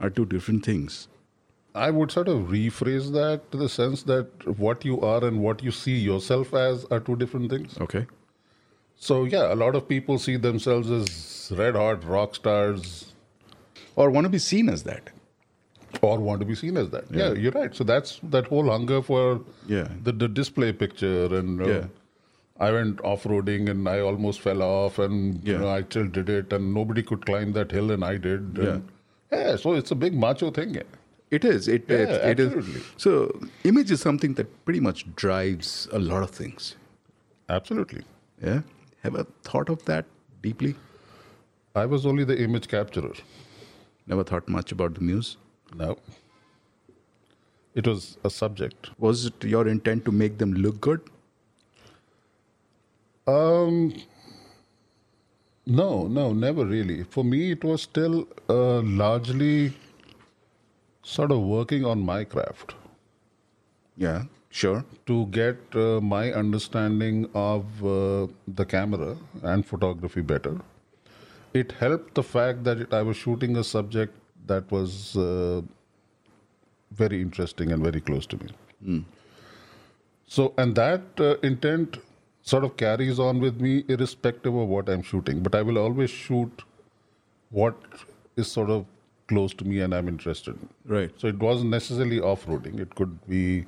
are 0.00 0.10
two 0.10 0.26
different 0.26 0.66
things. 0.66 1.08
I 1.74 1.90
would 1.90 2.10
sort 2.10 2.28
of 2.28 2.48
rephrase 2.58 3.10
that 3.14 3.50
to 3.52 3.56
the 3.56 3.70
sense 3.70 4.02
that 4.02 4.46
what 4.58 4.84
you 4.84 5.00
are 5.00 5.24
and 5.24 5.40
what 5.40 5.62
you 5.62 5.70
see 5.70 5.96
yourself 5.96 6.52
as 6.52 6.84
are 6.90 7.00
two 7.00 7.16
different 7.16 7.50
things. 7.50 7.78
Okay. 7.80 8.06
So, 8.98 9.24
yeah, 9.24 9.52
a 9.52 9.54
lot 9.54 9.74
of 9.76 9.88
people 9.88 10.18
see 10.18 10.36
themselves 10.36 10.90
as 10.90 11.52
red 11.56 11.74
hot 11.76 12.04
rock 12.04 12.34
stars. 12.34 13.12
Or 13.96 14.10
want 14.10 14.24
to 14.24 14.28
be 14.28 14.38
seen 14.38 14.68
as 14.68 14.82
that. 14.84 15.10
Or 16.02 16.18
want 16.18 16.40
to 16.40 16.46
be 16.46 16.54
seen 16.54 16.76
as 16.76 16.90
that. 16.90 17.04
Yeah, 17.10 17.28
Yeah. 17.28 17.32
you're 17.34 17.52
right. 17.52 17.74
So, 17.74 17.84
that's 17.84 18.18
that 18.24 18.46
whole 18.46 18.68
hunger 18.70 19.00
for 19.02 19.40
Yeah. 19.66 19.88
the, 20.02 20.12
the 20.12 20.28
display 20.28 20.72
picture. 20.72 21.26
And 21.36 21.62
uh, 21.62 21.66
Yeah. 21.68 21.84
I 22.60 22.72
went 22.72 23.00
off 23.02 23.22
roading 23.22 23.70
and 23.70 23.88
I 23.88 24.00
almost 24.00 24.40
fell 24.40 24.62
off, 24.62 24.98
and 24.98 25.46
you 25.46 25.56
know, 25.56 25.68
I 25.68 25.82
still 25.82 26.08
did 26.08 26.28
it, 26.28 26.52
and 26.52 26.74
nobody 26.74 27.04
could 27.04 27.24
climb 27.24 27.52
that 27.52 27.70
hill, 27.70 27.92
and 27.92 28.04
I 28.04 28.16
did. 28.16 28.58
Yeah. 28.60 28.68
And, 28.70 28.88
yeah, 29.32 29.54
so 29.56 29.74
it's 29.74 29.92
a 29.92 29.94
big 29.94 30.12
macho 30.14 30.50
thing. 30.50 30.74
yeah. 30.74 30.82
It 31.30 31.44
is. 31.44 31.68
It, 31.68 31.84
Yeah, 31.88 31.98
it, 31.98 32.40
it 32.40 32.40
is. 32.40 32.82
So, 32.96 33.12
image 33.62 33.90
is 33.92 34.00
something 34.00 34.34
that 34.34 34.48
pretty 34.64 34.80
much 34.80 35.04
drives 35.14 35.86
a 35.92 35.98
lot 36.00 36.22
of 36.24 36.30
things. 36.30 36.74
Absolutely. 37.48 38.02
Yeah. 38.42 38.62
Have 39.02 39.14
you 39.14 39.26
thought 39.42 39.68
of 39.68 39.84
that 39.84 40.06
deeply? 40.42 40.74
I 41.74 41.86
was 41.86 42.06
only 42.06 42.24
the 42.24 42.40
image 42.42 42.68
capturer. 42.68 43.14
Never 44.06 44.24
thought 44.24 44.48
much 44.48 44.72
about 44.72 44.94
the 44.94 45.00
muse? 45.00 45.36
No. 45.74 45.98
It 47.74 47.86
was 47.86 48.16
a 48.24 48.30
subject. 48.30 48.90
Was 48.98 49.26
it 49.26 49.44
your 49.44 49.68
intent 49.68 50.04
to 50.06 50.12
make 50.12 50.38
them 50.38 50.54
look 50.54 50.80
good? 50.80 51.00
Um, 53.26 53.94
no, 55.66 56.08
no, 56.08 56.32
never 56.32 56.64
really. 56.64 57.04
For 57.04 57.22
me, 57.22 57.52
it 57.52 57.62
was 57.62 57.82
still 57.82 58.26
uh, 58.48 58.80
largely 58.80 59.74
sort 61.02 61.30
of 61.30 61.40
working 61.42 61.84
on 61.84 62.00
my 62.00 62.24
craft. 62.24 62.74
Yeah, 63.96 64.24
sure. 64.62 64.84
To 65.10 65.26
get 65.26 65.76
uh, 65.84 66.00
my 66.00 66.24
understanding 66.32 67.28
of 67.34 67.84
uh, 67.84 68.26
the 68.60 68.66
camera 68.74 69.16
and 69.42 69.66
photography 69.72 70.20
better. 70.32 70.56
It 71.54 71.72
helped 71.72 72.14
the 72.14 72.22
fact 72.22 72.64
that 72.64 72.78
it, 72.86 72.92
I 72.92 73.02
was 73.02 73.16
shooting 73.16 73.56
a 73.56 73.64
subject 73.64 74.14
that 74.46 74.70
was 74.70 75.16
uh, 75.16 75.62
very 76.92 77.22
interesting 77.22 77.72
and 77.72 77.82
very 77.82 78.00
close 78.00 78.26
to 78.26 78.36
me. 78.42 78.50
Hmm. 78.84 79.00
So, 80.26 80.52
and 80.58 80.74
that 80.74 81.02
uh, 81.18 81.36
intent 81.42 81.98
sort 82.42 82.64
of 82.64 82.76
carries 82.76 83.18
on 83.18 83.40
with 83.40 83.60
me 83.60 83.84
irrespective 83.88 84.54
of 84.54 84.68
what 84.68 84.88
I'm 84.88 85.02
shooting. 85.02 85.40
But 85.40 85.54
I 85.54 85.62
will 85.62 85.78
always 85.78 86.10
shoot 86.10 86.62
what 87.50 87.76
is 88.36 88.50
sort 88.50 88.70
of 88.70 88.86
close 89.26 89.54
to 89.54 89.64
me 89.64 89.80
and 89.80 89.94
I'm 89.94 90.08
interested 90.08 90.54
in. 90.56 90.68
Right. 90.84 91.10
So 91.18 91.28
it 91.28 91.38
wasn't 91.38 91.70
necessarily 91.70 92.20
off 92.20 92.46
roading. 92.46 92.80
It 92.80 92.94
could 92.94 93.26
be, 93.26 93.66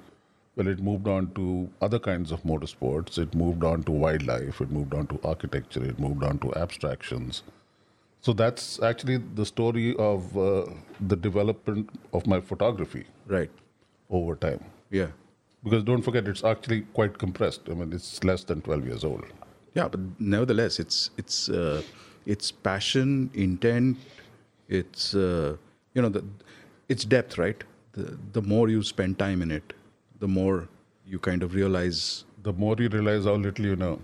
well, 0.57 0.67
it 0.67 0.81
moved 0.81 1.09
on 1.09 1.33
to 1.35 1.71
other 1.81 1.99
kinds 1.99 2.33
of 2.33 2.43
motorsports. 2.43 3.19
It 3.19 3.35
moved 3.35 3.65
on 3.65 3.83
to 3.85 3.93
wildlife. 3.93 4.61
It 4.61 4.71
moved 4.71 4.95
on 4.95 5.07
to 5.09 5.21
architecture. 5.25 5.85
It 5.85 5.99
moved 5.99 6.25
on 6.25 6.39
to 6.41 6.55
abstractions. 6.55 7.43
So 8.21 8.33
that's 8.33 8.83
actually 8.83 9.19
the 9.35 9.47
story 9.47 9.97
of 9.97 10.37
uh, 10.37 10.67
the 11.01 11.17
development 11.17 11.89
of 12.13 12.27
my 12.27 12.41
photography. 12.41 13.05
Right. 13.27 13.51
Over 14.11 14.35
time. 14.35 14.65
Yeah. 14.91 15.07
Because 15.63 15.85
don't 15.85 16.03
forget, 16.03 16.27
it's 16.27 16.45
actually 16.45 16.83
quite 16.95 17.19
compressed. 17.19 17.63
I 17.71 17.75
mean, 17.75 17.93
it's 17.93 18.23
less 18.25 18.45
than 18.45 18.61
12 18.63 18.87
years 18.87 19.05
old. 19.05 19.25
Yeah, 19.75 19.89
but 19.89 20.01
nevertheless, 20.19 20.81
it's 20.81 21.11
it's 21.17 21.49
uh, 21.49 21.83
it's 22.27 22.51
passion, 22.51 23.31
intent. 23.35 23.99
It's 24.69 25.15
uh, 25.15 25.57
you 25.95 26.03
know 26.03 26.09
the 26.09 26.25
it's 26.89 27.05
depth, 27.05 27.39
right? 27.39 27.63
The 27.93 28.19
the 28.33 28.43
more 28.43 28.69
you 28.69 28.83
spend 28.83 29.19
time 29.19 29.43
in 29.43 29.51
it, 29.51 29.73
the 30.21 30.29
more 30.29 30.69
you 31.07 31.19
kind 31.19 31.43
of 31.43 31.55
realize. 31.55 32.25
The 32.43 32.53
more 32.53 32.77
you 32.79 32.89
realize 32.89 33.25
how 33.25 33.35
little 33.35 33.65
you 33.67 33.77
know. 33.77 34.01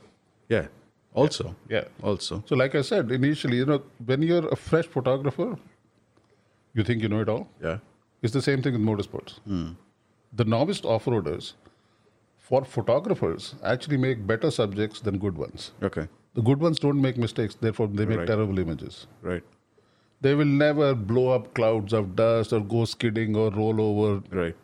Yeah. 0.48 0.66
Also. 1.14 1.54
Yeah. 1.68 1.84
Also. 2.02 2.42
So, 2.46 2.56
like 2.56 2.74
I 2.74 2.82
said 2.82 3.10
initially, 3.10 3.58
you 3.58 3.66
know, 3.66 3.82
when 4.04 4.22
you're 4.22 4.46
a 4.48 4.56
fresh 4.56 4.86
photographer, 4.86 5.56
you 6.74 6.84
think 6.84 7.02
you 7.02 7.08
know 7.08 7.20
it 7.20 7.28
all. 7.28 7.48
Yeah. 7.62 7.78
It's 8.22 8.32
the 8.34 8.42
same 8.42 8.62
thing 8.62 8.72
with 8.72 8.82
motorsports. 8.82 9.38
Hmm. 9.46 9.68
The 10.32 10.44
novice 10.44 10.84
off-roaders, 10.84 11.54
for 12.38 12.64
photographers, 12.64 13.54
actually 13.62 13.96
make 13.96 14.26
better 14.26 14.50
subjects 14.50 15.00
than 15.00 15.18
good 15.18 15.38
ones. 15.38 15.72
Okay. 15.82 16.06
The 16.34 16.42
good 16.42 16.60
ones 16.60 16.78
don't 16.78 17.00
make 17.00 17.16
mistakes, 17.16 17.54
therefore 17.54 17.86
they 17.88 18.04
make 18.04 18.18
Right. 18.18 18.26
terrible 18.26 18.58
images. 18.58 19.06
Right. 19.22 19.42
They 20.20 20.34
will 20.34 20.52
never 20.64 20.94
blow 20.94 21.28
up 21.30 21.54
clouds 21.54 21.92
of 21.94 22.14
dust 22.16 22.52
or 22.52 22.60
go 22.60 22.84
skidding 22.84 23.36
or 23.36 23.50
roll 23.50 23.80
over. 23.80 24.22
Right. 24.30 24.56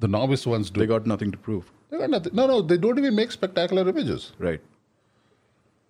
The 0.00 0.08
novice 0.08 0.46
ones 0.46 0.70
do. 0.70 0.80
They 0.80 0.86
got 0.86 1.06
nothing 1.06 1.30
to 1.30 1.38
prove. 1.38 1.70
They 1.90 1.98
got 1.98 2.10
nothing. 2.10 2.34
No, 2.34 2.46
no, 2.46 2.62
they 2.62 2.76
don't 2.78 2.98
even 2.98 3.14
make 3.14 3.30
spectacular 3.30 3.88
images. 3.88 4.32
Right. 4.38 4.60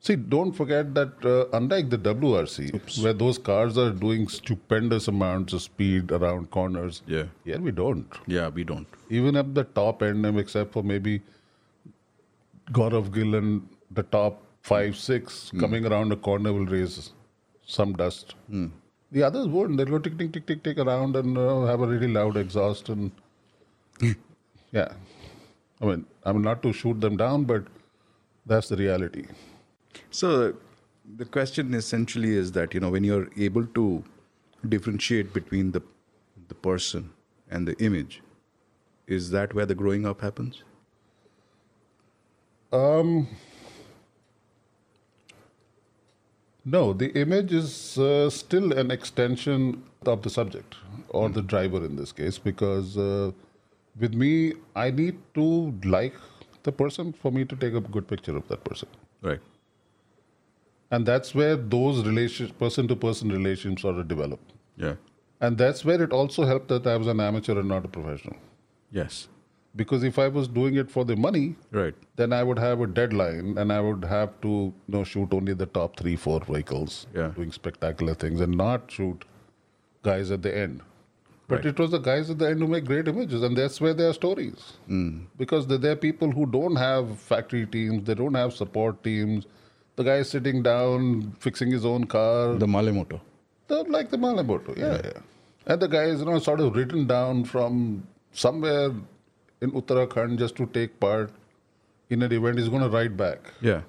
See, 0.03 0.17
don't 0.17 0.53
forget 0.53 0.95
that 0.95 1.25
uh, 1.25 1.47
unlike 1.57 1.91
the 1.91 1.99
WRC, 1.99 3.03
where 3.03 3.13
those 3.13 3.37
cars 3.39 3.77
are 3.77 3.91
doing 3.91 4.29
stupendous 4.29 5.09
amounts 5.09 5.53
of 5.53 5.61
speed 5.63 6.11
around 6.11 6.51
corners, 6.51 7.03
Yeah. 7.07 7.25
here 7.45 7.61
we 7.61 7.71
don't. 7.71 8.07
Yeah, 8.27 8.49
we 8.49 8.65
don't. 8.65 8.87
Even 9.11 9.37
at 9.37 9.55
the 9.55 9.65
top 9.65 10.03
end, 10.03 10.25
except 10.39 10.73
for 10.73 10.83
maybe 10.83 11.21
Gaurav 12.73 13.13
Gill 13.13 13.35
and 13.35 13.69
the 13.91 14.03
top 14.05 14.43
five, 14.63 14.97
six 14.97 15.51
coming 15.61 15.85
around 15.87 16.13
a 16.13 16.17
corner 16.17 16.53
will 16.53 16.67
raise 16.67 17.13
some 17.67 17.93
dust. 17.93 18.35
The 19.13 19.23
others 19.23 19.49
won't. 19.49 19.77
They'll 19.77 19.87
go 19.87 19.99
tick, 19.99 20.17
tick, 20.19 20.33
tick, 20.33 20.47
tick, 20.47 20.63
tick 20.63 20.79
around 20.79 21.15
and 21.17 21.37
uh, 21.37 21.65
have 21.67 21.81
a 21.81 21.87
really 21.87 22.09
loud 22.09 22.37
exhaust. 22.37 22.89
And 22.89 23.11
yeah, 24.73 24.93
I 25.81 25.85
mean, 25.85 26.07
I'm 26.25 26.43
not 26.43 26.63
to 26.63 26.73
shoot 26.73 27.01
them 27.01 27.17
down, 27.17 27.45
but 27.45 27.65
that's 28.47 28.69
the 28.69 28.77
reality. 28.77 29.27
So 30.11 30.55
the 31.17 31.25
question 31.25 31.75
essentially 31.75 32.35
is 32.35 32.53
that 32.53 32.75
you 32.75 32.81
know 32.81 32.91
when 32.91 33.05
you're 33.05 33.29
able 33.37 33.67
to 33.67 34.05
differentiate 34.69 35.33
between 35.33 35.73
the 35.73 35.83
the 36.49 36.55
person 36.55 37.11
and 37.51 37.67
the 37.67 37.77
image, 37.85 38.23
is 39.07 39.31
that 39.31 39.55
where 39.55 39.67
the 39.67 39.75
growing 39.75 40.07
up 40.07 40.21
happens? 40.21 40.63
Um, 42.73 43.27
no, 46.65 46.93
the 46.93 47.11
image 47.21 47.53
is 47.53 47.99
uh, 47.99 48.31
still 48.31 48.73
an 48.73 48.91
extension 48.91 49.83
of 50.07 50.23
the 50.23 50.31
subject 50.31 50.77
or 51.09 51.29
the 51.29 51.43
driver 51.43 51.85
in 51.85 51.97
this 51.97 52.13
case 52.13 52.39
because 52.39 52.97
uh, 52.97 53.33
with 53.99 54.15
me, 54.15 54.55
I 54.75 54.91
need 54.91 55.19
to 55.35 55.75
like 55.85 56.15
the 56.63 56.73
person 56.73 57.13
for 57.13 57.31
me 57.33 57.45
to 57.45 57.57
take 57.57 57.75
a 57.75 57.81
good 57.81 58.07
picture 58.07 58.37
of 58.37 58.47
that 58.49 58.65
person. 58.65 58.89
Right. 59.23 59.41
And 60.91 61.07
that's 61.07 61.35
where 61.35 61.57
those 61.57 62.05
relation, 62.05 62.49
person-to-person 62.51 63.29
relations 63.31 63.83
sort 63.83 63.97
of 63.97 64.09
develop. 64.09 64.41
Yeah. 64.77 64.95
And 65.41 65.57
that's 65.57 65.85
where 65.85 66.03
it 66.03 66.13
also 66.13 66.45
helped 66.45 66.69
that 66.69 66.87
I 66.87 66.97
was 66.97 67.07
an 67.07 67.21
amateur 67.21 67.59
and 67.59 67.69
not 67.69 67.85
a 67.85 67.89
professional. 67.89 68.37
Yes. 68.91 69.29
Because 69.77 70.03
if 70.03 70.19
I 70.19 70.27
was 70.27 70.49
doing 70.49 70.75
it 70.75 70.91
for 70.91 71.05
the 71.05 71.15
money, 71.15 71.55
Right. 71.71 71.95
then 72.17 72.33
I 72.33 72.43
would 72.43 72.59
have 72.59 72.81
a 72.81 72.87
deadline 72.89 73.57
and 73.57 73.73
I 73.73 73.81
would 73.81 74.05
have 74.05 74.39
to 74.43 74.49
you 74.49 74.75
know, 74.89 75.05
shoot 75.05 75.33
only 75.33 75.55
the 75.55 75.67
top 75.67 75.97
three, 75.97 76.17
four 76.17 76.41
vehicles, 76.41 77.07
Yeah. 77.15 77.29
doing 77.37 77.53
spectacular 77.53 78.15
things, 78.15 78.41
and 78.41 78.57
not 78.57 78.91
shoot 78.91 79.25
guys 80.03 80.31
at 80.33 80.43
the 80.43 80.57
end. 80.57 80.83
But 81.51 81.57
Right. 81.65 81.67
it 81.71 81.79
was 81.83 81.91
the 81.91 81.99
guys 82.09 82.31
at 82.33 82.39
the 82.41 82.49
end 82.49 82.61
who 82.65 82.67
make 82.73 82.85
great 82.89 83.09
images, 83.13 83.43
and 83.49 83.57
that's 83.61 83.81
where 83.85 83.93
there 84.01 84.09
are 84.11 84.17
stories. 84.19 84.67
Mm. 84.89 85.15
Because 85.43 85.67
there 85.71 85.79
there 85.87 85.93
are 85.97 86.03
people 86.09 86.31
who 86.37 86.45
don't 86.59 86.77
have 86.83 87.09
factory 87.31 87.63
teams, 87.79 88.05
they 88.11 88.15
don't 88.21 88.39
have 88.41 88.53
support 88.59 89.03
teams. 89.09 89.47
The 89.97 90.05
guy 90.09 90.19
is 90.25 90.31
sitting 90.35 90.63
down, 90.67 91.33
fixing 91.47 91.73
his 91.77 91.85
own 91.93 92.05
car. 92.15 92.55
The 92.65 92.69
Malle 92.75 92.93
Moto. 92.99 93.21
The, 93.73 93.83
like 93.97 94.11
the 94.11 94.19
Malle 94.27 94.45
Moto, 94.53 94.75
yeah, 94.85 95.01
yeah. 95.09 95.19
And 95.67 95.83
the 95.87 95.89
guy 95.95 96.05
is, 96.13 96.21
you 96.21 96.27
know, 96.31 96.39
sort 96.39 96.61
of 96.67 96.75
written 96.77 97.07
down 97.07 97.45
from 97.45 98.07
somewhere 98.33 98.91
in 99.61 99.73
Uttarakhand 99.81 100.39
just 100.45 100.57
to 100.61 100.67
take 100.79 100.99
part 101.01 101.31
in 102.09 102.23
an 102.29 102.33
event. 102.33 102.59
He's 102.59 102.69
going 102.69 102.83
to 102.83 102.89
ride 102.89 103.17
back. 103.17 103.53
Yeah. 103.61 103.83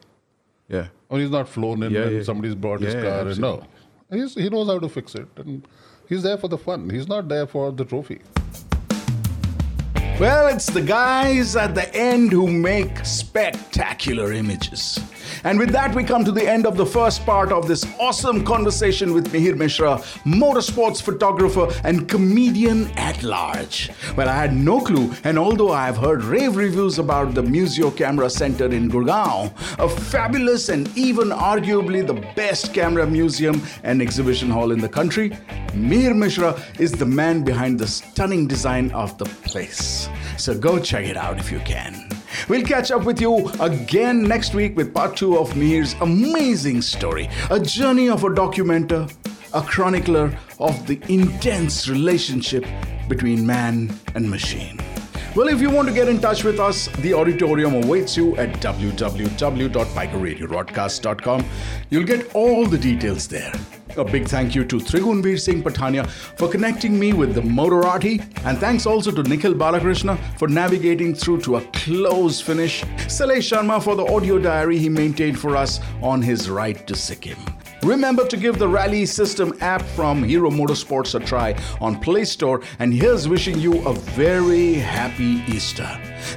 Yeah. 0.68 0.88
Or 1.10 1.20
he's 1.20 1.30
not 1.38 1.48
flown 1.48 1.84
in 1.84 1.92
Yeah, 1.92 2.04
and 2.08 2.18
yeah. 2.18 2.24
somebody's 2.24 2.56
brought 2.56 2.82
his 2.82 2.94
Yeah, 2.94 3.02
car. 3.08 3.28
And 3.28 3.40
no, 3.40 3.64
he's, 4.12 4.36
he 4.36 4.50
knows 4.50 4.68
how 4.68 4.80
to 4.80 4.90
fix 4.90 5.16
it. 5.16 5.28
And 5.46 5.66
he's 6.12 6.24
there 6.24 6.38
for 6.38 6.50
the 6.50 6.58
fun. 6.58 6.90
He's 6.90 7.08
not 7.08 7.30
there 7.30 7.48
for 7.48 7.72
the 7.72 7.86
trophy. 7.86 8.20
Well, 10.20 10.48
it's 10.54 10.68
the 10.68 10.82
guys 10.82 11.56
at 11.56 11.74
the 11.74 11.92
end 11.96 12.32
who 12.32 12.48
make 12.48 13.04
spectacular 13.06 14.34
images. 14.34 15.00
And 15.44 15.58
with 15.58 15.72
that, 15.72 15.96
we 15.96 16.04
come 16.04 16.24
to 16.26 16.32
the 16.32 16.48
end 16.48 16.66
of 16.66 16.78
the 16.78 16.86
first 16.86 17.26
part 17.26 17.52
of 17.52 17.68
this 17.68 17.86
awesome 18.00 18.44
conversation 18.44 19.14
with 19.14 19.32
Mihir 19.32 19.58
Mishra, 19.58 19.98
motorsports 20.26 21.02
photographer 21.02 21.68
and 21.84 22.08
comedian 22.08 22.92
at 22.98 23.24
large. 23.24 23.90
Well, 24.16 24.30
I 24.30 24.36
had 24.36 24.56
no 24.56 24.82
clue, 24.82 25.14
and 25.24 25.38
although 25.40 25.72
I 25.72 25.86
have 25.86 25.98
heard 25.98 26.24
rave 26.24 26.56
reviews 26.56 27.00
about 27.00 27.34
the 27.34 27.44
Museo 27.44 27.92
Camera 27.92 28.30
Center 28.30 28.66
in 28.66 28.90
Gurgaon, 28.90 29.54
a 29.80 29.90
fabulous 29.90 30.70
and 30.70 30.96
even 30.98 31.30
arguably 31.30 32.06
the 32.06 32.14
best 32.36 32.74
camera 32.74 33.08
museum 33.08 33.62
and 33.84 34.02
exhibition 34.02 34.50
hall 34.50 34.72
in 34.72 34.80
the 34.80 34.90
country, 34.90 35.30
Mihir 35.74 36.16
Mishra 36.16 36.62
is 36.80 36.92
the 36.92 37.06
man 37.06 37.44
behind 37.44 37.80
the 37.80 37.88
stunning 37.88 38.48
design 38.48 38.92
of 38.92 39.18
the 39.18 39.26
place. 39.26 40.10
So 40.38 40.58
go 40.58 40.80
check 40.80 41.06
it 41.06 41.18
out 41.18 41.40
if 41.40 41.52
you 41.52 41.60
can. 41.60 42.11
We'll 42.48 42.66
catch 42.66 42.92
up 42.92 43.06
with 43.06 43.22
you 43.22 43.50
again 43.60 44.24
next 44.24 44.54
week 44.54 44.76
with 44.76 44.94
part 44.94 45.16
two 45.16 45.38
of 45.38 45.56
Mihir's 45.56 45.96
amazing 46.02 46.82
story 46.82 47.30
a 47.50 47.60
journey 47.60 48.10
of 48.10 48.24
a 48.24 48.30
documenter, 48.30 49.12
a 49.54 49.62
chronicler 49.62 50.38
of 50.60 50.88
the 50.88 51.00
intense 51.08 51.88
relationship 51.88 52.66
between 53.08 53.46
man 53.46 53.94
and 54.16 54.30
machine. 54.30 54.80
Well, 55.34 55.48
if 55.48 55.62
you 55.62 55.70
want 55.70 55.88
to 55.88 55.94
get 55.94 56.10
in 56.10 56.20
touch 56.20 56.44
with 56.44 56.60
us, 56.60 56.90
the 56.98 57.14
auditorium 57.14 57.74
awaits 57.74 58.18
you 58.18 58.36
at 58.36 58.50
www.bikerradiorodcast.com. 58.56 61.46
You'll 61.90 62.04
get 62.04 62.36
all 62.36 62.66
the 62.66 62.78
details 62.78 63.30
there. 63.30 63.54
A 63.96 64.04
big 64.04 64.28
thank 64.28 64.56
you 64.56 64.66
to 64.66 64.76
Trigunbir 64.76 65.40
Singh 65.40 65.64
Patania 65.64 66.06
for 66.10 66.50
connecting 66.50 67.00
me 67.00 67.14
with 67.14 67.34
the 67.34 67.40
Motorati, 67.40 68.20
and 68.46 68.58
thanks 68.58 68.86
also 68.86 69.10
to 69.10 69.24
Nikhil 69.24 69.54
Balakrishna 69.54 70.20
for 70.38 70.50
navigating 70.50 71.16
through 71.16 71.40
to 71.42 71.56
a 71.56 71.62
close 71.72 72.42
finish. 72.42 72.84
Sailesh 73.08 73.52
Sharma 73.52 73.82
for 73.82 73.96
the 73.96 74.06
audio 74.06 74.38
diary 74.38 74.78
he 74.78 74.90
maintained 74.90 75.40
for 75.40 75.56
us 75.56 75.80
on 76.02 76.22
his 76.22 76.50
ride 76.50 76.86
to 76.88 76.96
Sikkim. 76.96 77.38
Remember 77.84 78.28
to 78.28 78.38
give 78.38 78.60
the 78.60 78.68
Rally 78.68 79.08
System 79.08 79.58
app 79.60 79.82
from 79.82 80.24
Hero 80.24 80.52
Motorsports 80.52 81.20
a 81.20 81.26
try 81.26 81.56
on 81.80 82.00
Play 82.00 82.26
Store, 82.26 82.62
and 82.78 82.94
here's 82.94 83.28
wishing 83.28 83.58
you 83.58 83.82
a 83.88 83.94
very 83.94 84.74
happy 84.74 85.44
Easter. 85.48 85.90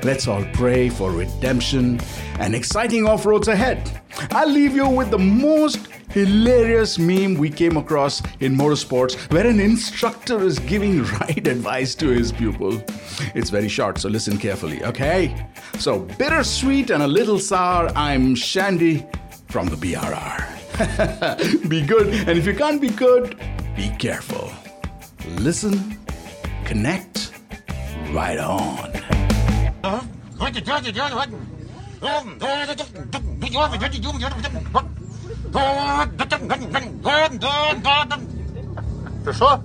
Let's 0.02 0.26
all 0.26 0.44
pray 0.54 0.88
for 0.88 1.10
redemption 1.10 2.00
and 2.38 2.54
exciting 2.54 3.06
off 3.06 3.26
roads 3.26 3.48
ahead. 3.48 4.00
I'll 4.30 4.48
leave 4.48 4.74
you 4.74 4.88
with 4.88 5.10
the 5.10 5.18
most 5.18 5.86
hilarious 6.08 6.98
meme 6.98 7.34
we 7.34 7.50
came 7.50 7.76
across 7.76 8.22
in 8.40 8.56
motorsports 8.56 9.14
where 9.30 9.46
an 9.46 9.60
instructor 9.60 10.42
is 10.42 10.58
giving 10.60 11.02
ride 11.20 11.46
advice 11.46 11.94
to 11.96 12.08
his 12.08 12.32
pupil. 12.32 12.82
It's 13.34 13.50
very 13.50 13.68
short, 13.68 13.98
so 13.98 14.08
listen 14.08 14.38
carefully, 14.38 14.82
okay? 14.84 15.46
So, 15.78 16.00
bittersweet 16.00 16.88
and 16.88 17.02
a 17.02 17.08
little 17.08 17.38
sour, 17.38 17.90
I'm 17.94 18.34
Shandy 18.34 19.06
from 19.48 19.66
the 19.66 19.76
BRR 19.76 20.63
be 21.67 21.81
good, 21.81 22.07
and 22.27 22.37
if 22.37 22.45
you 22.45 22.53
can't 22.53 22.79
be 22.81 22.89
good, 22.89 23.37
be 23.75 23.89
careful. 23.97 24.51
Listen, 25.37 25.97
connect, 26.65 27.31
right 28.13 28.39
on. 28.39 28.91
Ты 39.25 39.33
что? 39.33 39.61